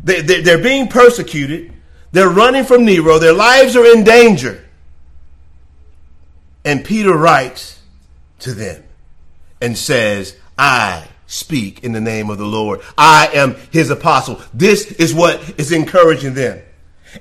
They, 0.02 0.22
they, 0.22 0.40
they're 0.40 0.62
being 0.62 0.88
persecuted. 0.88 1.70
They're 2.12 2.30
running 2.30 2.64
from 2.64 2.87
Nero. 2.87 3.18
Their 3.18 3.34
lives 3.34 3.76
are 3.76 3.84
in 3.84 4.04
danger. 4.04 4.64
And 6.64 6.82
Peter 6.82 7.14
writes 7.14 7.78
to 8.40 8.54
them 8.54 8.84
and 9.60 9.76
says, 9.76 10.34
I 10.56 11.08
speak 11.26 11.84
in 11.84 11.92
the 11.92 12.00
name 12.00 12.30
of 12.30 12.38
the 12.38 12.46
Lord. 12.46 12.80
I 12.96 13.28
am 13.34 13.56
his 13.70 13.90
apostle. 13.90 14.40
This 14.54 14.92
is 14.92 15.12
what 15.12 15.60
is 15.60 15.72
encouraging 15.72 16.32
them. 16.32 16.62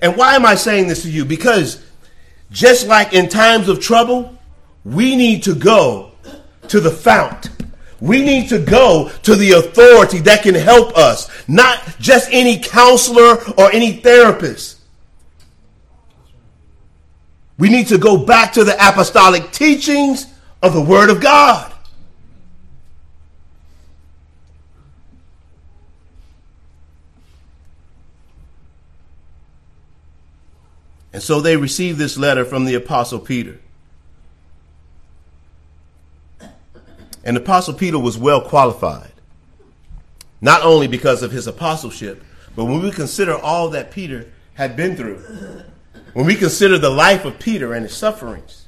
And 0.02 0.16
why 0.16 0.36
am 0.36 0.46
I 0.46 0.56
saying 0.56 0.88
this 0.88 1.02
to 1.02 1.12
you? 1.12 1.26
Because 1.26 1.86
just 2.52 2.88
like 2.88 3.12
in 3.12 3.28
times 3.28 3.68
of 3.68 3.82
trouble, 3.82 4.38
we 4.86 5.18
need 5.18 5.44
to 5.44 5.56
go 5.56 6.14
to 6.70 6.80
the 6.80 6.92
fount 6.92 7.50
we 8.04 8.22
need 8.22 8.50
to 8.50 8.60
go 8.60 9.10
to 9.24 9.34
the 9.34 9.54
authority 9.54 10.20
that 10.20 10.44
can 10.44 10.56
help 10.56 10.98
us, 10.98 11.30
not 11.48 11.80
just 12.02 12.28
any 12.34 12.60
counselor 12.60 13.38
or 13.58 13.72
any 13.72 13.94
therapist. 13.94 14.78
We 17.58 17.70
need 17.70 17.88
to 17.88 17.98
go 17.98 18.18
back 18.18 18.52
to 18.54 18.66
the 18.66 18.76
apostolic 18.76 19.52
teachings 19.52 20.26
of 20.62 20.74
the 20.74 20.82
Word 20.82 21.10
of 21.10 21.22
God. 21.22 21.74
And 31.14 31.24
so 31.24 31.40
they 31.40 31.56
received 31.56 31.98
this 32.00 32.18
letter 32.18 32.44
from 32.44 32.66
the 32.66 32.76
Apostle 32.76 33.20
Peter. 33.20 33.62
And 37.24 37.38
Apostle 37.38 37.74
Peter 37.74 37.98
was 37.98 38.18
well 38.18 38.42
qualified, 38.42 39.12
not 40.42 40.64
only 40.64 40.88
because 40.88 41.24
of 41.24 41.32
his 41.32 41.48
apostleship, 41.48 42.24
but 42.56 42.66
when 42.66 42.82
we 42.82 42.92
consider 42.92 43.36
all 43.36 43.70
that 43.70 43.92
Peter 43.92 44.32
had 44.56 44.76
been 44.76 44.96
through, 44.96 45.24
when 46.14 46.26
we 46.26 46.36
consider 46.36 46.78
the 46.78 46.90
life 46.90 47.26
of 47.26 47.40
Peter 47.40 47.74
and 47.74 47.84
his 47.84 47.96
sufferings, 47.96 48.68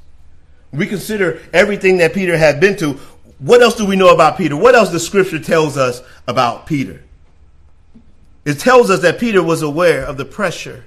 we 0.71 0.87
consider 0.87 1.41
everything 1.53 1.97
that 1.97 2.13
Peter 2.13 2.37
had 2.37 2.59
been 2.59 2.75
to, 2.77 2.93
what 3.39 3.61
else 3.61 3.75
do 3.75 3.85
we 3.85 3.95
know 3.95 4.13
about 4.13 4.37
Peter? 4.37 4.55
What 4.55 4.75
else 4.75 4.89
the 4.89 4.99
scripture 4.99 5.39
tells 5.39 5.77
us 5.77 6.01
about 6.27 6.65
Peter? 6.65 7.03
It 8.45 8.59
tells 8.59 8.89
us 8.89 9.01
that 9.01 9.19
Peter 9.19 9.43
was 9.43 9.61
aware 9.61 10.03
of 10.03 10.17
the 10.17 10.25
pressure 10.25 10.85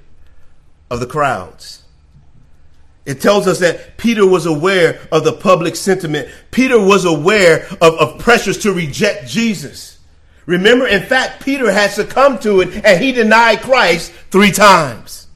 of 0.91 1.01
the 1.01 1.07
crowds. 1.07 1.83
It 3.09 3.23
tells 3.23 3.47
us 3.47 3.59
that 3.61 3.97
Peter 3.97 4.27
was 4.27 4.45
aware 4.45 5.01
of 5.11 5.25
the 5.25 5.33
public 5.33 5.77
sentiment. 5.77 6.29
Peter 6.51 6.79
was 6.79 7.07
aware 7.07 7.67
of, 7.81 7.95
of 7.95 8.19
pressures 8.19 8.59
to 8.59 8.73
reject 8.75 9.27
Jesus. 9.27 9.99
Remember, 10.45 10.87
in 10.87 11.03
fact, 11.03 11.43
Peter 11.43 11.73
had 11.73 11.91
succumbed 11.91 12.43
to 12.43 12.61
it 12.61 12.85
and 12.85 13.03
he 13.03 13.13
denied 13.13 13.63
Christ 13.63 14.13
three 14.31 14.53
times. 14.53 15.27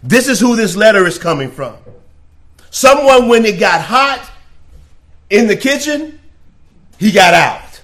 This 0.00 0.28
is 0.28 0.38
who 0.38 0.54
this 0.54 0.76
letter 0.76 1.04
is 1.08 1.18
coming 1.18 1.50
from. 1.50 1.74
Someone, 2.70 3.26
when 3.26 3.44
it 3.44 3.58
got 3.58 3.80
hot 3.80 4.30
in 5.28 5.48
the 5.48 5.56
kitchen, 5.56 6.20
he 6.98 7.10
got 7.10 7.34
out. 7.34 7.82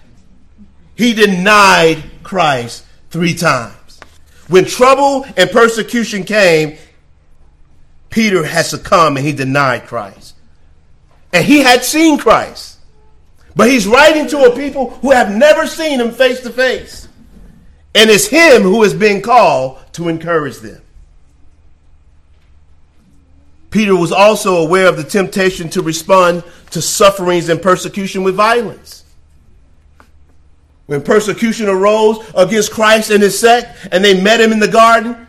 He 0.94 1.12
denied 1.12 2.04
Christ 2.22 2.86
three 3.10 3.34
times. 3.34 3.98
When 4.46 4.64
trouble 4.64 5.26
and 5.36 5.50
persecution 5.50 6.22
came, 6.22 6.78
Peter 8.12 8.44
had 8.44 8.66
succumbed 8.66 9.16
and 9.16 9.26
he 9.26 9.32
denied 9.32 9.86
Christ. 9.86 10.36
And 11.32 11.44
he 11.44 11.60
had 11.60 11.82
seen 11.82 12.18
Christ. 12.18 12.78
But 13.56 13.70
he's 13.70 13.86
writing 13.86 14.28
to 14.28 14.44
a 14.44 14.54
people 14.54 14.90
who 14.90 15.10
have 15.10 15.34
never 15.34 15.66
seen 15.66 15.98
him 15.98 16.12
face 16.12 16.40
to 16.42 16.50
face. 16.50 17.08
And 17.94 18.10
it's 18.10 18.26
him 18.26 18.62
who 18.62 18.82
is 18.82 18.92
being 18.92 19.22
called 19.22 19.78
to 19.94 20.08
encourage 20.08 20.58
them. 20.58 20.82
Peter 23.70 23.96
was 23.96 24.12
also 24.12 24.56
aware 24.56 24.88
of 24.88 24.98
the 24.98 25.04
temptation 25.04 25.70
to 25.70 25.80
respond 25.80 26.44
to 26.70 26.82
sufferings 26.82 27.48
and 27.48 27.62
persecution 27.62 28.22
with 28.22 28.34
violence. 28.34 29.04
When 30.84 31.02
persecution 31.02 31.68
arose 31.68 32.18
against 32.34 32.72
Christ 32.72 33.10
and 33.10 33.22
his 33.22 33.38
sect, 33.38 33.88
and 33.90 34.04
they 34.04 34.20
met 34.20 34.42
him 34.42 34.52
in 34.52 34.58
the 34.58 34.68
garden, 34.68 35.26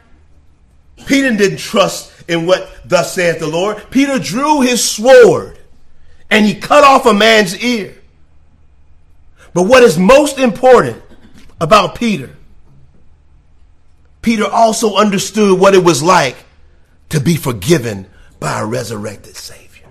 Peter 1.06 1.32
didn't 1.32 1.60
trust 1.60 2.13
in 2.28 2.46
what 2.46 2.70
thus 2.86 3.14
saith 3.14 3.40
the 3.40 3.48
Lord. 3.48 3.84
Peter 3.90 4.20
drew 4.20 4.62
his 4.62 4.84
sword 4.84 5.60
and 6.30 6.46
he 6.46 6.56
cut 6.56 6.84
off 6.84 7.06
a 7.06 7.14
man's 7.14 7.58
ear. 7.64 7.96
But 9.54 9.64
what 9.64 9.84
is 9.84 10.00
most 10.00 10.40
important 10.40 11.02
about 11.62 11.96
Peter, 11.96 12.36
Peter 14.22 14.46
also 14.46 14.96
understood 14.96 15.60
what 15.60 15.76
it 15.76 15.84
was 15.84 16.02
like 16.02 16.38
to 17.10 17.20
be 17.20 17.36
forgiven 17.36 18.08
by 18.40 18.60
a 18.60 18.66
resurrected 18.66 19.36
Savior. 19.36 19.88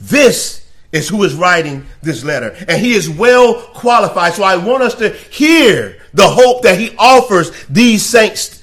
This 0.00 0.64
is 0.92 1.08
who 1.08 1.24
is 1.24 1.34
writing 1.34 1.86
this 2.02 2.24
letter. 2.24 2.54
And 2.68 2.80
he 2.80 2.94
is 2.94 3.10
well 3.10 3.60
qualified. 3.60 4.34
So 4.34 4.44
I 4.44 4.56
want 4.56 4.82
us 4.82 4.94
to 4.96 5.10
hear 5.10 5.98
the 6.14 6.28
hope 6.28 6.62
that 6.62 6.78
he 6.78 6.94
offers 6.96 7.50
these 7.66 8.06
saints 8.06 8.53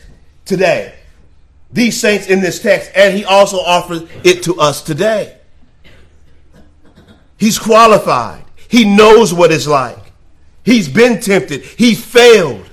today. 0.46 0.96
These 1.72 2.00
saints 2.00 2.28
in 2.28 2.42
this 2.42 2.62
text. 2.62 2.92
And 2.96 3.16
he 3.16 3.26
also 3.26 3.58
offers 3.58 4.04
it 4.24 4.44
to 4.44 4.60
us 4.60 4.82
today. 4.84 5.38
He's 7.38 7.58
qualified. 7.58 8.44
He 8.68 8.86
knows 8.86 9.34
what 9.34 9.52
it's 9.52 9.68
like. 9.68 9.98
He's 10.64 10.88
been 10.88 11.20
tempted. 11.20 11.64
He 11.64 11.96
failed. 11.96 12.70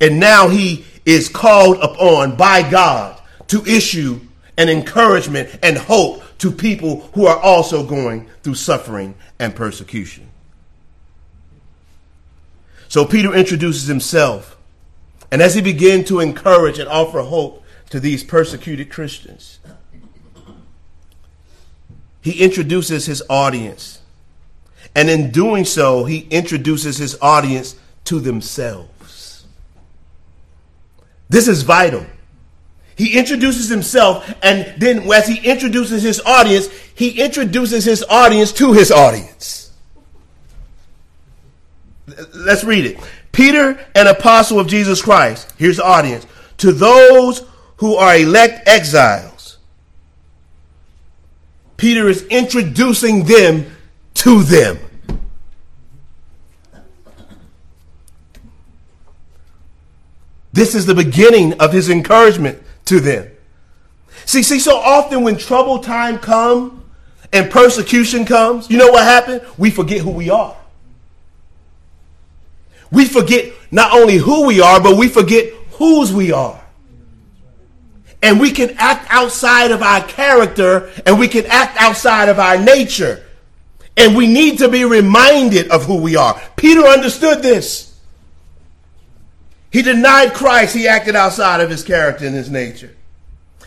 And 0.00 0.20
now 0.20 0.48
he 0.48 0.84
is 1.06 1.28
called 1.28 1.78
upon 1.78 2.36
by 2.36 2.68
God 2.68 3.20
to 3.46 3.64
issue 3.64 4.20
an 4.58 4.68
encouragement 4.68 5.48
and 5.62 5.78
hope 5.78 6.22
to 6.38 6.52
people 6.52 7.00
who 7.14 7.26
are 7.26 7.38
also 7.38 7.86
going 7.86 8.28
through 8.42 8.56
suffering 8.56 9.14
and 9.38 9.56
persecution. 9.56 10.28
So 12.88 13.06
Peter 13.06 13.34
introduces 13.34 13.86
himself, 13.86 14.57
and 15.30 15.42
as 15.42 15.54
he 15.54 15.60
begins 15.60 16.08
to 16.08 16.20
encourage 16.20 16.78
and 16.78 16.88
offer 16.88 17.20
hope 17.20 17.62
to 17.90 18.00
these 18.00 18.24
persecuted 18.24 18.90
Christians, 18.90 19.58
he 22.20 22.42
introduces 22.42 23.06
his 23.06 23.22
audience. 23.28 24.00
And 24.94 25.08
in 25.08 25.30
doing 25.30 25.64
so, 25.64 26.04
he 26.04 26.20
introduces 26.30 26.96
his 26.96 27.16
audience 27.20 27.76
to 28.04 28.20
themselves. 28.20 29.44
This 31.28 31.46
is 31.46 31.62
vital. 31.62 32.04
He 32.96 33.16
introduces 33.16 33.68
himself, 33.68 34.34
and 34.42 34.74
then 34.80 35.10
as 35.12 35.28
he 35.28 35.38
introduces 35.48 36.02
his 36.02 36.20
audience, 36.26 36.68
he 36.94 37.20
introduces 37.20 37.84
his 37.84 38.04
audience 38.08 38.50
to 38.54 38.72
his 38.72 38.90
audience. 38.90 39.72
Let's 42.34 42.64
read 42.64 42.86
it. 42.86 42.98
Peter, 43.32 43.78
an 43.94 44.06
apostle 44.06 44.58
of 44.58 44.66
Jesus 44.66 45.02
Christ, 45.02 45.52
here's 45.56 45.76
the 45.76 45.84
audience, 45.84 46.26
to 46.58 46.72
those 46.72 47.44
who 47.76 47.94
are 47.94 48.16
elect 48.16 48.68
exiles. 48.68 49.58
Peter 51.76 52.08
is 52.08 52.24
introducing 52.26 53.24
them 53.24 53.66
to 54.14 54.42
them. 54.42 54.78
This 60.52 60.74
is 60.74 60.86
the 60.86 60.94
beginning 60.94 61.60
of 61.60 61.72
his 61.72 61.88
encouragement 61.88 62.60
to 62.86 62.98
them. 62.98 63.30
See, 64.24 64.42
see, 64.42 64.58
so 64.58 64.76
often 64.76 65.22
when 65.22 65.38
trouble 65.38 65.78
time 65.78 66.18
come 66.18 66.84
and 67.32 67.48
persecution 67.48 68.24
comes, 68.24 68.68
you 68.68 68.76
know 68.76 68.90
what 68.90 69.04
happened? 69.04 69.42
We 69.56 69.70
forget 69.70 70.00
who 70.00 70.10
we 70.10 70.30
are. 70.30 70.57
We 72.90 73.04
forget 73.04 73.52
not 73.70 73.92
only 73.92 74.16
who 74.16 74.46
we 74.46 74.60
are, 74.60 74.80
but 74.80 74.96
we 74.96 75.08
forget 75.08 75.52
whose 75.72 76.12
we 76.12 76.32
are. 76.32 76.60
And 78.22 78.40
we 78.40 78.50
can 78.50 78.74
act 78.78 79.06
outside 79.10 79.70
of 79.70 79.82
our 79.82 80.02
character 80.06 80.90
and 81.06 81.18
we 81.18 81.28
can 81.28 81.46
act 81.46 81.76
outside 81.80 82.28
of 82.28 82.38
our 82.38 82.58
nature. 82.58 83.24
And 83.96 84.16
we 84.16 84.26
need 84.26 84.58
to 84.58 84.68
be 84.68 84.84
reminded 84.84 85.70
of 85.70 85.84
who 85.84 86.00
we 86.00 86.16
are. 86.16 86.40
Peter 86.56 86.82
understood 86.82 87.42
this. 87.42 87.96
He 89.70 89.82
denied 89.82 90.34
Christ. 90.34 90.74
He 90.74 90.88
acted 90.88 91.14
outside 91.14 91.60
of 91.60 91.70
his 91.70 91.84
character 91.84 92.26
and 92.26 92.34
his 92.34 92.50
nature. 92.50 92.94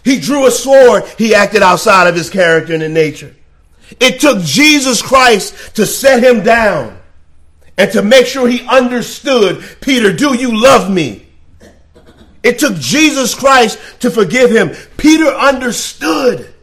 He 0.04 0.20
drew 0.20 0.48
a 0.48 0.52
sword. 0.52 1.04
He 1.18 1.36
acted 1.36 1.62
outside 1.62 2.08
of 2.08 2.16
his 2.16 2.30
character 2.30 2.74
and 2.74 2.82
his 2.82 2.92
nature. 2.92 3.36
It 4.00 4.20
took 4.20 4.42
Jesus 4.42 5.02
Christ 5.02 5.76
to 5.76 5.86
set 5.86 6.24
him 6.24 6.44
down 6.44 7.01
and 7.82 7.92
to 7.94 8.04
make 8.04 8.28
sure 8.28 8.48
he 8.48 8.62
understood, 8.68 9.66
Peter, 9.82 10.14
do 10.14 10.36
you 10.36 10.62
love 10.62 10.92
me? 10.92 11.26
It 12.44 12.60
took 12.60 12.76
Jesus 12.76 13.34
Christ 13.34 13.80
to 14.02 14.12
forgive 14.12 14.52
him. 14.52 14.70
Peter 14.98 15.26
understood. 15.26 16.54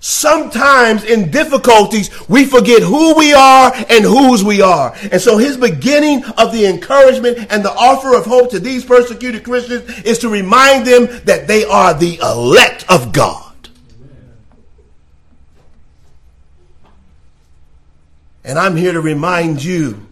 Sometimes 0.00 1.04
in 1.04 1.30
difficulties, 1.30 2.10
we 2.28 2.44
forget 2.44 2.82
who 2.82 3.16
we 3.16 3.32
are 3.32 3.72
and 3.74 4.04
whose 4.04 4.44
we 4.44 4.60
are. 4.60 4.94
And 5.10 5.22
so 5.22 5.38
his 5.38 5.56
beginning 5.56 6.22
of 6.36 6.52
the 6.52 6.66
encouragement 6.66 7.46
and 7.50 7.64
the 7.64 7.72
offer 7.72 8.14
of 8.14 8.26
hope 8.26 8.50
to 8.50 8.60
these 8.60 8.84
persecuted 8.84 9.42
Christians 9.42 9.88
is 10.02 10.18
to 10.18 10.28
remind 10.28 10.86
them 10.86 11.06
that 11.24 11.46
they 11.46 11.64
are 11.64 11.94
the 11.94 12.18
elect 12.18 12.84
of 12.90 13.14
God. 13.14 13.70
And 18.44 18.58
I'm 18.58 18.76
here 18.76 18.92
to 18.92 19.00
remind 19.00 19.64
you. 19.64 20.08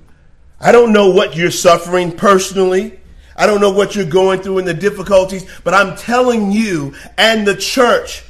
I 0.60 0.72
don't 0.72 0.92
know 0.92 1.10
what 1.10 1.36
you're 1.36 1.50
suffering 1.50 2.12
personally. 2.12 2.98
I 3.36 3.46
don't 3.46 3.60
know 3.60 3.70
what 3.70 3.94
you're 3.94 4.04
going 4.04 4.40
through 4.40 4.58
in 4.58 4.64
the 4.64 4.74
difficulties, 4.74 5.46
but 5.62 5.72
I'm 5.72 5.96
telling 5.96 6.50
you 6.50 6.94
and 7.16 7.46
the 7.46 7.54
church 7.54 8.24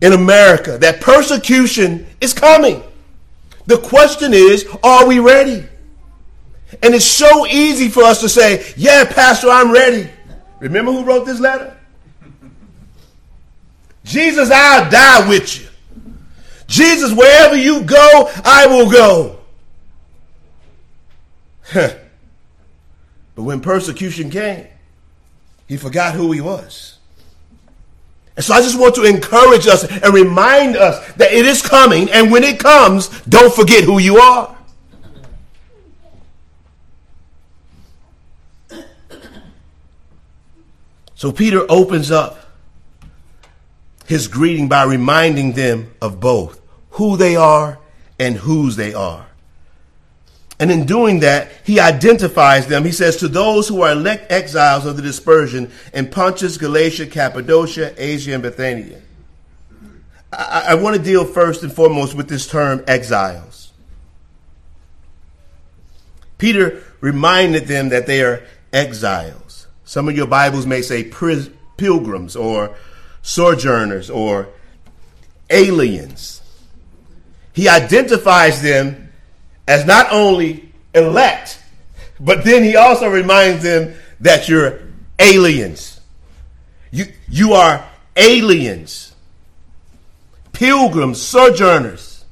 in 0.00 0.14
America 0.14 0.78
that 0.78 1.00
persecution 1.00 2.06
is 2.20 2.32
coming. 2.32 2.82
The 3.66 3.78
question 3.78 4.32
is, 4.32 4.66
are 4.82 5.06
we 5.06 5.18
ready? 5.18 5.66
And 6.82 6.94
it's 6.94 7.04
so 7.04 7.46
easy 7.46 7.88
for 7.88 8.02
us 8.02 8.20
to 8.22 8.28
say, 8.28 8.72
yeah, 8.76 9.04
Pastor, 9.04 9.50
I'm 9.50 9.70
ready. 9.70 10.08
Remember 10.60 10.90
who 10.90 11.04
wrote 11.04 11.26
this 11.26 11.38
letter? 11.38 11.76
Jesus, 14.04 14.50
I'll 14.50 14.90
die 14.90 15.28
with 15.28 15.60
you. 15.60 15.68
Jesus, 16.66 17.12
wherever 17.12 17.56
you 17.56 17.84
go, 17.84 18.30
I 18.44 18.66
will 18.66 18.90
go. 18.90 19.41
But 21.72 23.42
when 23.42 23.60
persecution 23.60 24.30
came, 24.30 24.66
he 25.66 25.76
forgot 25.76 26.14
who 26.14 26.32
he 26.32 26.40
was. 26.40 26.98
And 28.36 28.44
so 28.44 28.54
I 28.54 28.60
just 28.60 28.78
want 28.78 28.94
to 28.94 29.04
encourage 29.04 29.66
us 29.66 29.84
and 29.84 30.14
remind 30.14 30.76
us 30.76 31.12
that 31.14 31.32
it 31.32 31.44
is 31.44 31.60
coming, 31.62 32.10
and 32.10 32.32
when 32.32 32.44
it 32.44 32.58
comes, 32.58 33.08
don't 33.22 33.52
forget 33.52 33.84
who 33.84 33.98
you 33.98 34.18
are. 34.18 34.56
So 41.14 41.30
Peter 41.30 41.64
opens 41.68 42.10
up 42.10 42.42
his 44.06 44.26
greeting 44.26 44.68
by 44.68 44.82
reminding 44.82 45.52
them 45.52 45.94
of 46.02 46.18
both 46.18 46.60
who 46.90 47.16
they 47.16 47.36
are 47.36 47.78
and 48.18 48.36
whose 48.36 48.74
they 48.74 48.92
are. 48.92 49.26
And 50.62 50.70
in 50.70 50.86
doing 50.86 51.18
that, 51.20 51.50
he 51.64 51.80
identifies 51.80 52.68
them. 52.68 52.84
He 52.84 52.92
says, 52.92 53.16
To 53.16 53.26
those 53.26 53.66
who 53.66 53.82
are 53.82 53.90
elect 53.90 54.30
exiles 54.30 54.86
of 54.86 54.94
the 54.94 55.02
dispersion 55.02 55.72
in 55.92 56.08
Pontus, 56.08 56.56
Galatia, 56.56 57.08
Cappadocia, 57.08 57.92
Asia, 57.98 58.34
and 58.34 58.44
Bithynia. 58.44 59.02
I, 60.32 60.66
I 60.68 60.74
want 60.76 60.94
to 60.96 61.02
deal 61.02 61.24
first 61.24 61.64
and 61.64 61.72
foremost 61.72 62.14
with 62.14 62.28
this 62.28 62.46
term 62.46 62.84
exiles. 62.86 63.72
Peter 66.38 66.84
reminded 67.00 67.66
them 67.66 67.88
that 67.88 68.06
they 68.06 68.22
are 68.22 68.44
exiles. 68.72 69.66
Some 69.82 70.08
of 70.08 70.16
your 70.16 70.28
Bibles 70.28 70.64
may 70.64 70.82
say 70.82 71.10
pilgrims 71.76 72.36
or 72.36 72.76
sojourners 73.20 74.10
or 74.10 74.46
aliens. 75.50 76.40
He 77.52 77.68
identifies 77.68 78.62
them 78.62 79.11
as 79.66 79.86
not 79.86 80.12
only 80.12 80.72
elect, 80.94 81.62
but 82.20 82.44
then 82.44 82.62
he 82.62 82.76
also 82.76 83.08
reminds 83.08 83.62
them 83.62 83.94
that 84.20 84.48
you're 84.48 84.80
aliens. 85.18 86.00
You, 86.90 87.06
you 87.28 87.54
are 87.54 87.84
aliens, 88.16 89.14
pilgrims, 90.52 91.20
sojourners. 91.20 92.24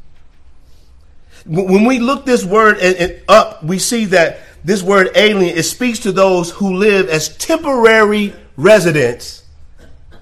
When 1.47 1.85
we 1.85 1.99
look 1.99 2.27
this 2.27 2.45
word 2.45 2.79
up, 3.29 3.65
we 3.65 3.79
see 3.79 4.05
that 4.07 4.41
this 4.63 4.83
word 4.83 5.11
alien, 5.15 5.57
it 5.57 5.63
speaks 5.63 6.01
to 6.01 6.13
those 6.13 6.51
who 6.51 6.77
live 6.77 7.09
as 7.09 7.37
temporary 7.39 8.35
residents 8.57 9.45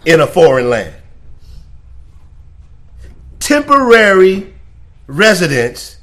in 0.05 0.21
a 0.21 0.27
foreign 0.27 0.71
land. 0.71 0.95
Temporary 3.41 4.55
residents 5.07 5.98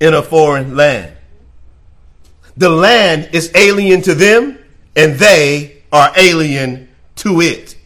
in 0.00 0.14
a 0.14 0.22
foreign 0.22 0.76
land. 0.76 1.12
The 2.56 2.68
land 2.68 3.30
is 3.32 3.52
alien 3.54 4.02
to 4.02 4.14
them, 4.14 4.58
and 4.94 5.14
they 5.14 5.82
are 5.92 6.12
alien 6.16 6.88
to 7.16 7.40
it. 7.40 7.76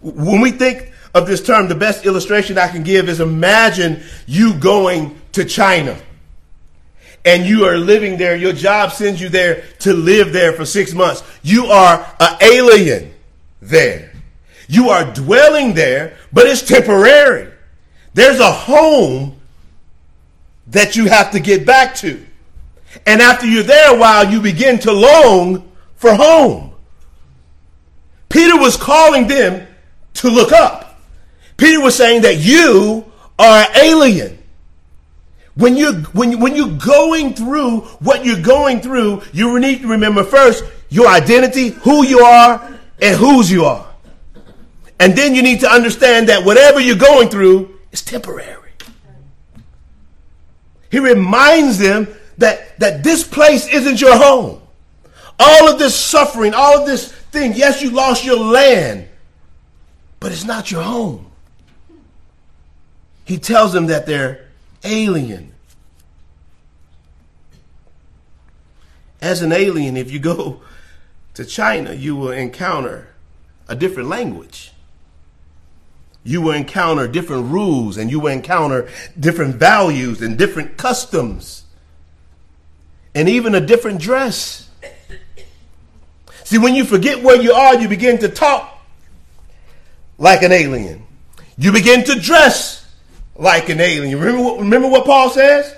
When 0.00 0.40
we 0.40 0.52
think 0.52 0.92
of 1.14 1.26
this 1.26 1.42
term, 1.42 1.68
the 1.68 1.74
best 1.74 2.06
illustration 2.06 2.58
I 2.58 2.68
can 2.68 2.82
give 2.82 3.08
is 3.08 3.20
imagine 3.20 4.02
you 4.26 4.54
going 4.54 5.20
to 5.32 5.44
China 5.44 5.98
and 7.26 7.44
you 7.44 7.64
are 7.64 7.76
living 7.76 8.16
there. 8.16 8.36
Your 8.36 8.52
job 8.52 8.92
sends 8.92 9.20
you 9.20 9.28
there 9.28 9.64
to 9.80 9.92
live 9.92 10.32
there 10.32 10.52
for 10.52 10.64
six 10.64 10.94
months. 10.94 11.24
You 11.42 11.66
are 11.66 12.06
an 12.20 12.38
alien 12.40 13.12
there. 13.60 14.12
You 14.68 14.90
are 14.90 15.12
dwelling 15.12 15.74
there, 15.74 16.16
but 16.32 16.46
it's 16.46 16.62
temporary. 16.62 17.52
There's 18.14 18.38
a 18.38 18.50
home 18.50 19.40
that 20.68 20.96
you 20.96 21.06
have 21.06 21.30
to 21.32 21.40
get 21.40 21.66
back 21.66 21.94
to. 21.96 22.24
And 23.04 23.20
after 23.20 23.46
you're 23.46 23.62
there 23.62 23.94
a 23.94 23.98
while, 23.98 24.30
you 24.30 24.40
begin 24.40 24.78
to 24.80 24.92
long 24.92 25.70
for 25.96 26.14
home. 26.14 26.72
Peter 28.28 28.56
was 28.58 28.76
calling 28.76 29.26
them 29.26 29.66
to 30.14 30.28
look 30.28 30.52
up. 30.52 31.00
Peter 31.56 31.80
was 31.80 31.94
saying 31.94 32.22
that 32.22 32.38
you 32.38 33.04
are 33.38 33.66
alien. 33.76 34.38
When 35.54 35.76
you 35.76 35.92
when 36.12 36.38
when 36.38 36.54
you're 36.54 36.76
going 36.76 37.32
through 37.32 37.80
what 38.00 38.26
you're 38.26 38.42
going 38.42 38.80
through, 38.80 39.22
you 39.32 39.58
need 39.58 39.80
to 39.82 39.88
remember 39.88 40.22
first 40.22 40.64
your 40.90 41.08
identity, 41.08 41.68
who 41.68 42.04
you 42.04 42.20
are, 42.20 42.78
and 43.00 43.16
whose 43.16 43.50
you 43.50 43.64
are. 43.64 43.86
And 45.00 45.16
then 45.16 45.34
you 45.34 45.42
need 45.42 45.60
to 45.60 45.68
understand 45.68 46.28
that 46.28 46.44
whatever 46.44 46.80
you're 46.80 46.96
going 46.96 47.28
through 47.28 47.78
is 47.90 48.02
temporary. 48.02 48.65
He 50.90 50.98
reminds 50.98 51.78
them 51.78 52.08
that, 52.38 52.78
that 52.78 53.02
this 53.02 53.24
place 53.24 53.66
isn't 53.68 54.00
your 54.00 54.16
home. 54.16 54.62
All 55.38 55.68
of 55.68 55.78
this 55.78 55.94
suffering, 55.94 56.54
all 56.54 56.80
of 56.80 56.86
this 56.86 57.12
thing, 57.12 57.52
yes, 57.54 57.82
you 57.82 57.90
lost 57.90 58.24
your 58.24 58.38
land, 58.38 59.08
but 60.20 60.32
it's 60.32 60.44
not 60.44 60.70
your 60.70 60.82
home. 60.82 61.30
He 63.24 63.38
tells 63.38 63.72
them 63.72 63.86
that 63.86 64.06
they're 64.06 64.46
alien. 64.84 65.52
As 69.20 69.42
an 69.42 69.52
alien, 69.52 69.96
if 69.96 70.10
you 70.10 70.18
go 70.18 70.60
to 71.34 71.44
China, 71.44 71.92
you 71.92 72.16
will 72.16 72.30
encounter 72.30 73.08
a 73.68 73.74
different 73.74 74.08
language. 74.08 74.72
You 76.26 76.42
will 76.42 76.52
encounter 76.52 77.06
different 77.06 77.52
rules 77.52 77.96
and 77.96 78.10
you 78.10 78.18
will 78.18 78.32
encounter 78.32 78.88
different 79.18 79.54
values 79.54 80.20
and 80.20 80.36
different 80.36 80.76
customs 80.76 81.62
and 83.14 83.28
even 83.28 83.54
a 83.54 83.60
different 83.60 84.00
dress. 84.00 84.68
See, 86.42 86.58
when 86.58 86.74
you 86.74 86.84
forget 86.84 87.22
where 87.22 87.40
you 87.40 87.52
are, 87.52 87.76
you 87.76 87.86
begin 87.86 88.18
to 88.18 88.28
talk 88.28 88.76
like 90.18 90.42
an 90.42 90.50
alien. 90.50 91.06
You 91.56 91.70
begin 91.70 92.02
to 92.04 92.18
dress 92.18 92.84
like 93.36 93.68
an 93.68 93.80
alien. 93.80 94.18
Remember 94.18 94.42
what, 94.42 94.58
remember 94.58 94.88
what 94.88 95.06
Paul 95.06 95.30
says? 95.30 95.76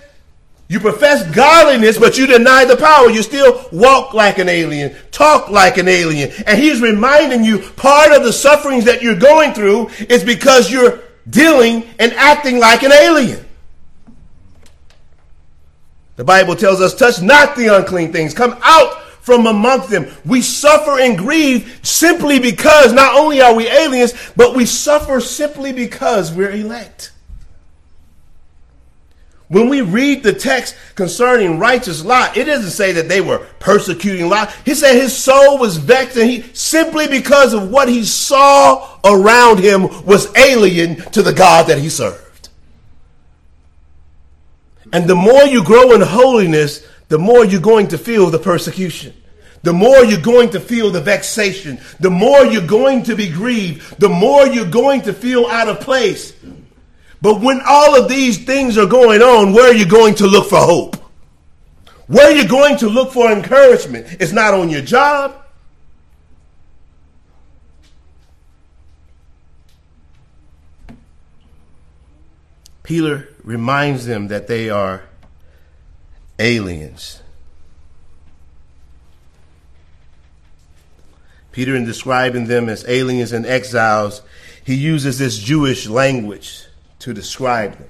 You 0.68 0.80
profess 0.80 1.26
godliness, 1.34 1.98
but 1.98 2.18
you 2.18 2.26
deny 2.26 2.66
the 2.66 2.76
power. 2.76 3.08
You 3.08 3.22
still 3.22 3.66
walk 3.72 4.12
like 4.12 4.38
an 4.38 4.50
alien, 4.50 4.94
talk 5.10 5.48
like 5.48 5.78
an 5.78 5.88
alien. 5.88 6.30
And 6.46 6.58
he's 6.58 6.82
reminding 6.82 7.42
you 7.42 7.60
part 7.76 8.12
of 8.12 8.22
the 8.22 8.32
sufferings 8.32 8.84
that 8.84 9.02
you're 9.02 9.18
going 9.18 9.54
through 9.54 9.88
is 10.10 10.22
because 10.22 10.70
you're 10.70 11.00
dealing 11.28 11.84
and 11.98 12.12
acting 12.12 12.58
like 12.58 12.82
an 12.82 12.92
alien. 12.92 13.46
The 16.16 16.24
Bible 16.24 16.54
tells 16.54 16.82
us, 16.82 16.94
touch 16.94 17.22
not 17.22 17.56
the 17.56 17.74
unclean 17.74 18.12
things. 18.12 18.34
Come 18.34 18.58
out 18.62 19.02
from 19.22 19.46
among 19.46 19.88
them. 19.88 20.06
We 20.26 20.42
suffer 20.42 20.98
and 20.98 21.16
grieve 21.16 21.80
simply 21.82 22.40
because 22.40 22.92
not 22.92 23.16
only 23.16 23.40
are 23.40 23.54
we 23.54 23.68
aliens, 23.68 24.12
but 24.36 24.54
we 24.54 24.66
suffer 24.66 25.20
simply 25.20 25.72
because 25.72 26.30
we're 26.32 26.50
elect. 26.50 27.12
When 29.48 29.70
we 29.70 29.80
read 29.80 30.22
the 30.22 30.34
text 30.34 30.76
concerning 30.94 31.58
righteous 31.58 32.04
Lot, 32.04 32.36
it 32.36 32.44
doesn't 32.44 32.70
say 32.70 32.92
that 32.92 33.08
they 33.08 33.22
were 33.22 33.38
persecuting 33.58 34.28
Lot. 34.28 34.54
He 34.66 34.74
said 34.74 34.94
his 34.94 35.16
soul 35.16 35.58
was 35.58 35.78
vexed 35.78 36.18
and 36.18 36.28
he 36.28 36.42
simply 36.52 37.08
because 37.08 37.54
of 37.54 37.70
what 37.70 37.88
he 37.88 38.04
saw 38.04 38.98
around 39.04 39.60
him 39.60 40.04
was 40.04 40.34
alien 40.36 40.96
to 41.12 41.22
the 41.22 41.32
God 41.32 41.68
that 41.68 41.78
he 41.78 41.88
served. 41.88 42.50
And 44.92 45.08
the 45.08 45.14
more 45.14 45.44
you 45.44 45.64
grow 45.64 45.92
in 45.92 46.02
holiness, 46.02 46.86
the 47.08 47.18
more 47.18 47.44
you're 47.44 47.60
going 47.60 47.88
to 47.88 47.98
feel 47.98 48.28
the 48.28 48.38
persecution. 48.38 49.14
The 49.62 49.72
more 49.72 50.04
you're 50.04 50.20
going 50.20 50.50
to 50.50 50.60
feel 50.60 50.90
the 50.90 51.00
vexation. 51.00 51.80
The 52.00 52.10
more 52.10 52.44
you're 52.44 52.66
going 52.66 53.02
to 53.04 53.16
be 53.16 53.28
grieved. 53.30 53.98
The 53.98 54.08
more 54.08 54.46
you're 54.46 54.70
going 54.70 55.02
to 55.02 55.12
feel 55.12 55.46
out 55.46 55.68
of 55.68 55.80
place. 55.80 56.34
But 57.20 57.40
when 57.40 57.60
all 57.66 58.00
of 58.00 58.08
these 58.08 58.44
things 58.44 58.78
are 58.78 58.86
going 58.86 59.22
on, 59.22 59.52
where 59.52 59.70
are 59.70 59.74
you 59.74 59.86
going 59.86 60.14
to 60.16 60.26
look 60.26 60.48
for 60.48 60.58
hope? 60.58 60.96
Where 62.06 62.28
are 62.28 62.34
you 62.34 62.48
going 62.48 62.78
to 62.78 62.88
look 62.88 63.12
for 63.12 63.30
encouragement? 63.30 64.06
It's 64.20 64.32
not 64.32 64.54
on 64.54 64.70
your 64.70 64.82
job. 64.82 65.44
Peter 72.82 73.28
reminds 73.44 74.06
them 74.06 74.28
that 74.28 74.46
they 74.46 74.70
are 74.70 75.02
aliens. 76.38 77.20
Peter, 81.52 81.74
in 81.74 81.84
describing 81.84 82.46
them 82.46 82.68
as 82.68 82.86
aliens 82.88 83.32
and 83.32 83.44
exiles, 83.44 84.22
he 84.64 84.74
uses 84.74 85.18
this 85.18 85.36
Jewish 85.38 85.86
language 85.88 86.67
to 87.08 87.14
describe 87.14 87.72
them. 87.78 87.88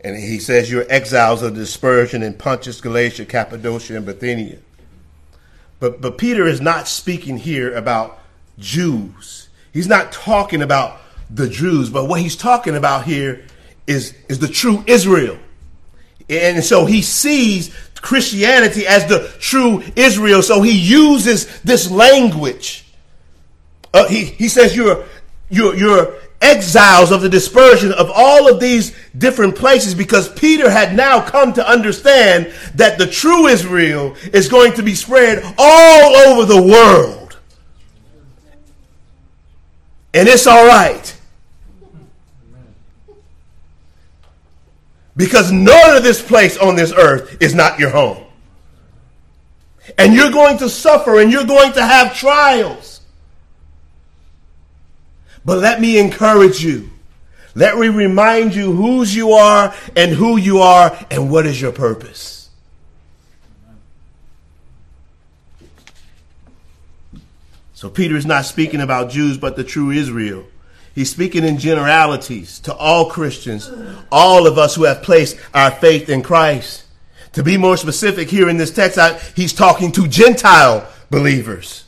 And 0.00 0.16
he 0.16 0.38
says, 0.38 0.70
You're 0.70 0.86
exiles 0.90 1.42
of 1.42 1.54
dispersion 1.54 2.22
in 2.22 2.34
Pontus, 2.34 2.80
Galatia, 2.80 3.24
Cappadocia, 3.24 3.96
and 3.96 4.04
Bithynia. 4.04 4.58
But, 5.80 6.00
but 6.00 6.18
Peter 6.18 6.46
is 6.46 6.60
not 6.60 6.88
speaking 6.88 7.36
here 7.36 7.72
about 7.74 8.20
Jews. 8.58 9.48
He's 9.72 9.86
not 9.86 10.10
talking 10.10 10.60
about 10.60 11.00
the 11.30 11.48
Jews, 11.48 11.88
but 11.88 12.06
what 12.06 12.20
he's 12.20 12.36
talking 12.36 12.74
about 12.74 13.04
here 13.04 13.44
is, 13.86 14.14
is 14.28 14.40
the 14.40 14.48
true 14.48 14.82
Israel. 14.86 15.38
And 16.28 16.64
so 16.64 16.84
he 16.84 17.00
sees 17.02 17.74
Christianity 17.94 18.86
as 18.86 19.06
the 19.06 19.32
true 19.38 19.84
Israel. 19.94 20.42
So 20.42 20.62
he 20.62 20.72
uses 20.72 21.60
this 21.62 21.90
language. 21.90 22.84
Uh, 23.94 24.08
he, 24.08 24.24
he 24.24 24.48
says 24.48 24.74
you're, 24.74 25.04
you're, 25.48 25.76
you're 25.76 26.14
exiles 26.40 27.10
of 27.10 27.20
the 27.20 27.28
dispersion 27.28 27.92
of 27.92 28.10
all 28.14 28.48
of 28.52 28.60
these 28.60 28.96
different 29.16 29.56
places 29.56 29.94
because 29.94 30.28
Peter 30.28 30.70
had 30.70 30.94
now 30.94 31.20
come 31.20 31.52
to 31.54 31.68
understand 31.68 32.52
that 32.74 32.98
the 32.98 33.06
true 33.06 33.46
Israel 33.46 34.14
is 34.32 34.48
going 34.48 34.72
to 34.74 34.82
be 34.82 34.94
spread 34.94 35.42
all 35.58 36.16
over 36.16 36.44
the 36.44 36.62
world. 36.62 37.38
And 40.14 40.28
it's 40.28 40.46
all 40.46 40.66
right. 40.66 41.14
Because 45.16 45.50
none 45.50 45.96
of 45.96 46.04
this 46.04 46.22
place 46.22 46.56
on 46.56 46.76
this 46.76 46.92
earth 46.92 47.42
is 47.42 47.54
not 47.54 47.78
your 47.80 47.90
home. 47.90 48.24
And 49.96 50.14
you're 50.14 50.30
going 50.30 50.58
to 50.58 50.68
suffer 50.68 51.20
and 51.20 51.32
you're 51.32 51.44
going 51.44 51.72
to 51.72 51.82
have 51.84 52.16
trials. 52.16 52.97
But 55.44 55.58
let 55.58 55.80
me 55.80 55.98
encourage 55.98 56.62
you. 56.62 56.90
Let 57.54 57.76
me 57.78 57.88
remind 57.88 58.54
you 58.54 58.72
whose 58.72 59.14
you 59.14 59.32
are 59.32 59.74
and 59.96 60.12
who 60.12 60.36
you 60.36 60.58
are 60.58 60.96
and 61.10 61.30
what 61.30 61.46
is 61.46 61.60
your 61.60 61.72
purpose. 61.72 62.50
So 67.74 67.88
Peter 67.88 68.16
is 68.16 68.26
not 68.26 68.44
speaking 68.44 68.80
about 68.80 69.10
Jews, 69.10 69.38
but 69.38 69.54
the 69.54 69.62
true 69.62 69.90
Israel. 69.92 70.44
He's 70.94 71.10
speaking 71.10 71.44
in 71.44 71.58
generalities 71.58 72.58
to 72.60 72.74
all 72.74 73.08
Christians, 73.08 73.70
all 74.10 74.48
of 74.48 74.58
us 74.58 74.74
who 74.74 74.82
have 74.82 75.02
placed 75.02 75.36
our 75.54 75.70
faith 75.70 76.08
in 76.08 76.22
Christ. 76.22 76.86
To 77.34 77.44
be 77.44 77.56
more 77.56 77.76
specific, 77.76 78.28
here 78.28 78.48
in 78.48 78.56
this 78.56 78.72
text, 78.72 78.98
he's 79.36 79.52
talking 79.52 79.92
to 79.92 80.08
Gentile 80.08 80.88
believers. 81.08 81.84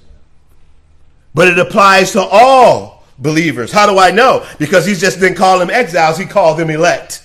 But 1.34 1.48
it 1.48 1.58
applies 1.58 2.12
to 2.12 2.20
all 2.20 2.99
believers. 3.20 3.70
How 3.70 3.86
do 3.86 3.98
I 3.98 4.10
know? 4.10 4.46
Because 4.58 4.86
he 4.86 4.94
just 4.94 5.20
didn't 5.20 5.36
call 5.36 5.58
them 5.58 5.70
exiles, 5.70 6.18
he 6.18 6.24
called 6.24 6.58
them 6.58 6.70
elect. 6.70 7.22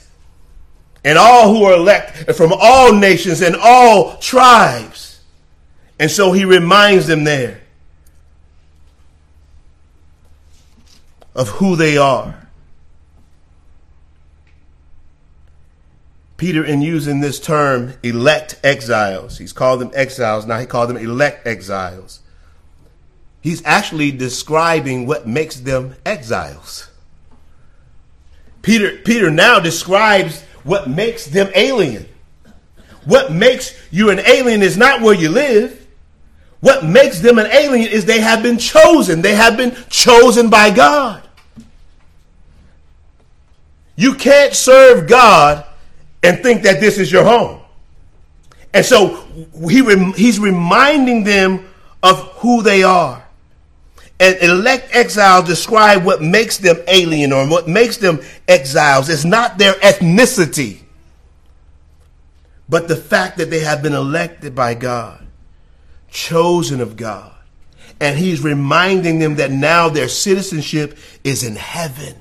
And 1.03 1.17
all 1.17 1.53
who 1.53 1.63
are 1.63 1.73
elect 1.73 2.31
from 2.35 2.51
all 2.53 2.93
nations 2.93 3.41
and 3.41 3.55
all 3.55 4.17
tribes. 4.17 5.21
And 5.99 6.11
so 6.11 6.31
he 6.31 6.45
reminds 6.45 7.07
them 7.07 7.23
there 7.23 7.61
of 11.35 11.49
who 11.49 11.75
they 11.75 11.97
are. 11.97 12.47
Peter, 16.37 16.65
in 16.65 16.81
using 16.81 17.21
this 17.21 17.39
term, 17.39 17.93
elect 18.03 18.59
exiles, 18.63 19.37
he's 19.37 19.53
called 19.53 19.79
them 19.79 19.91
exiles. 19.93 20.45
Now 20.45 20.59
he 20.59 20.65
called 20.65 20.89
them 20.89 20.97
elect 20.97 21.47
exiles. 21.47 22.19
He's 23.45 23.63
actually 23.63 24.09
describing 24.09 25.05
what 25.05 25.27
makes 25.27 25.59
them 25.59 25.95
exiles. 26.03 26.89
Peter, 28.63 28.97
Peter 29.05 29.29
now 29.29 29.59
describes 29.59 30.41
what 30.63 30.89
makes 30.89 31.27
them 31.27 31.51
alien. 31.53 32.07
What 33.03 33.31
makes 33.31 33.79
you 33.91 34.09
an 34.09 34.17
alien 34.17 34.63
is 34.63 34.77
not 34.77 35.01
where 35.01 35.13
you 35.13 35.29
live. 35.29 35.85
What 36.61 36.85
makes 36.85 37.19
them 37.19 37.37
an 37.37 37.45
alien 37.51 37.87
is 37.87 38.05
they 38.05 38.19
have 38.19 38.41
been 38.41 38.57
chosen. 38.57 39.21
They 39.21 39.35
have 39.35 39.57
been 39.57 39.75
chosen 39.89 40.49
by 40.49 40.71
God. 40.71 41.21
You 43.95 44.15
can't 44.15 44.55
serve 44.55 45.07
God 45.07 45.63
and 46.23 46.41
think 46.41 46.63
that 46.63 46.79
this 46.79 46.97
is 46.97 47.11
your 47.11 47.23
home. 47.23 47.61
And 48.73 48.83
so 48.83 49.17
he, 49.69 49.83
he's 50.13 50.39
reminding 50.39 51.25
them 51.25 51.67
of 52.01 52.17
who 52.39 52.63
they 52.63 52.81
are. 52.81 53.21
And 54.19 54.37
elect 54.41 54.95
exiles 54.95 55.45
describe 55.45 56.05
what 56.05 56.21
makes 56.21 56.57
them 56.57 56.77
alien 56.87 57.33
or 57.33 57.47
what 57.49 57.67
makes 57.67 57.97
them 57.97 58.21
exiles. 58.47 59.09
It's 59.09 59.25
not 59.25 59.57
their 59.57 59.73
ethnicity, 59.73 60.79
but 62.69 62.87
the 62.87 62.95
fact 62.95 63.37
that 63.37 63.49
they 63.49 63.59
have 63.59 63.83
been 63.83 63.93
elected 63.93 64.55
by 64.55 64.73
God, 64.73 65.25
chosen 66.09 66.79
of 66.79 66.95
God. 66.95 67.33
And 67.99 68.17
he's 68.17 68.41
reminding 68.41 69.19
them 69.19 69.35
that 69.35 69.51
now 69.51 69.89
their 69.89 70.07
citizenship 70.07 70.97
is 71.23 71.43
in 71.43 71.55
heaven. 71.55 72.15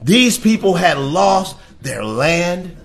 These 0.00 0.38
people 0.38 0.74
had 0.74 0.96
lost 0.96 1.56
their 1.80 2.04
land. 2.04 2.76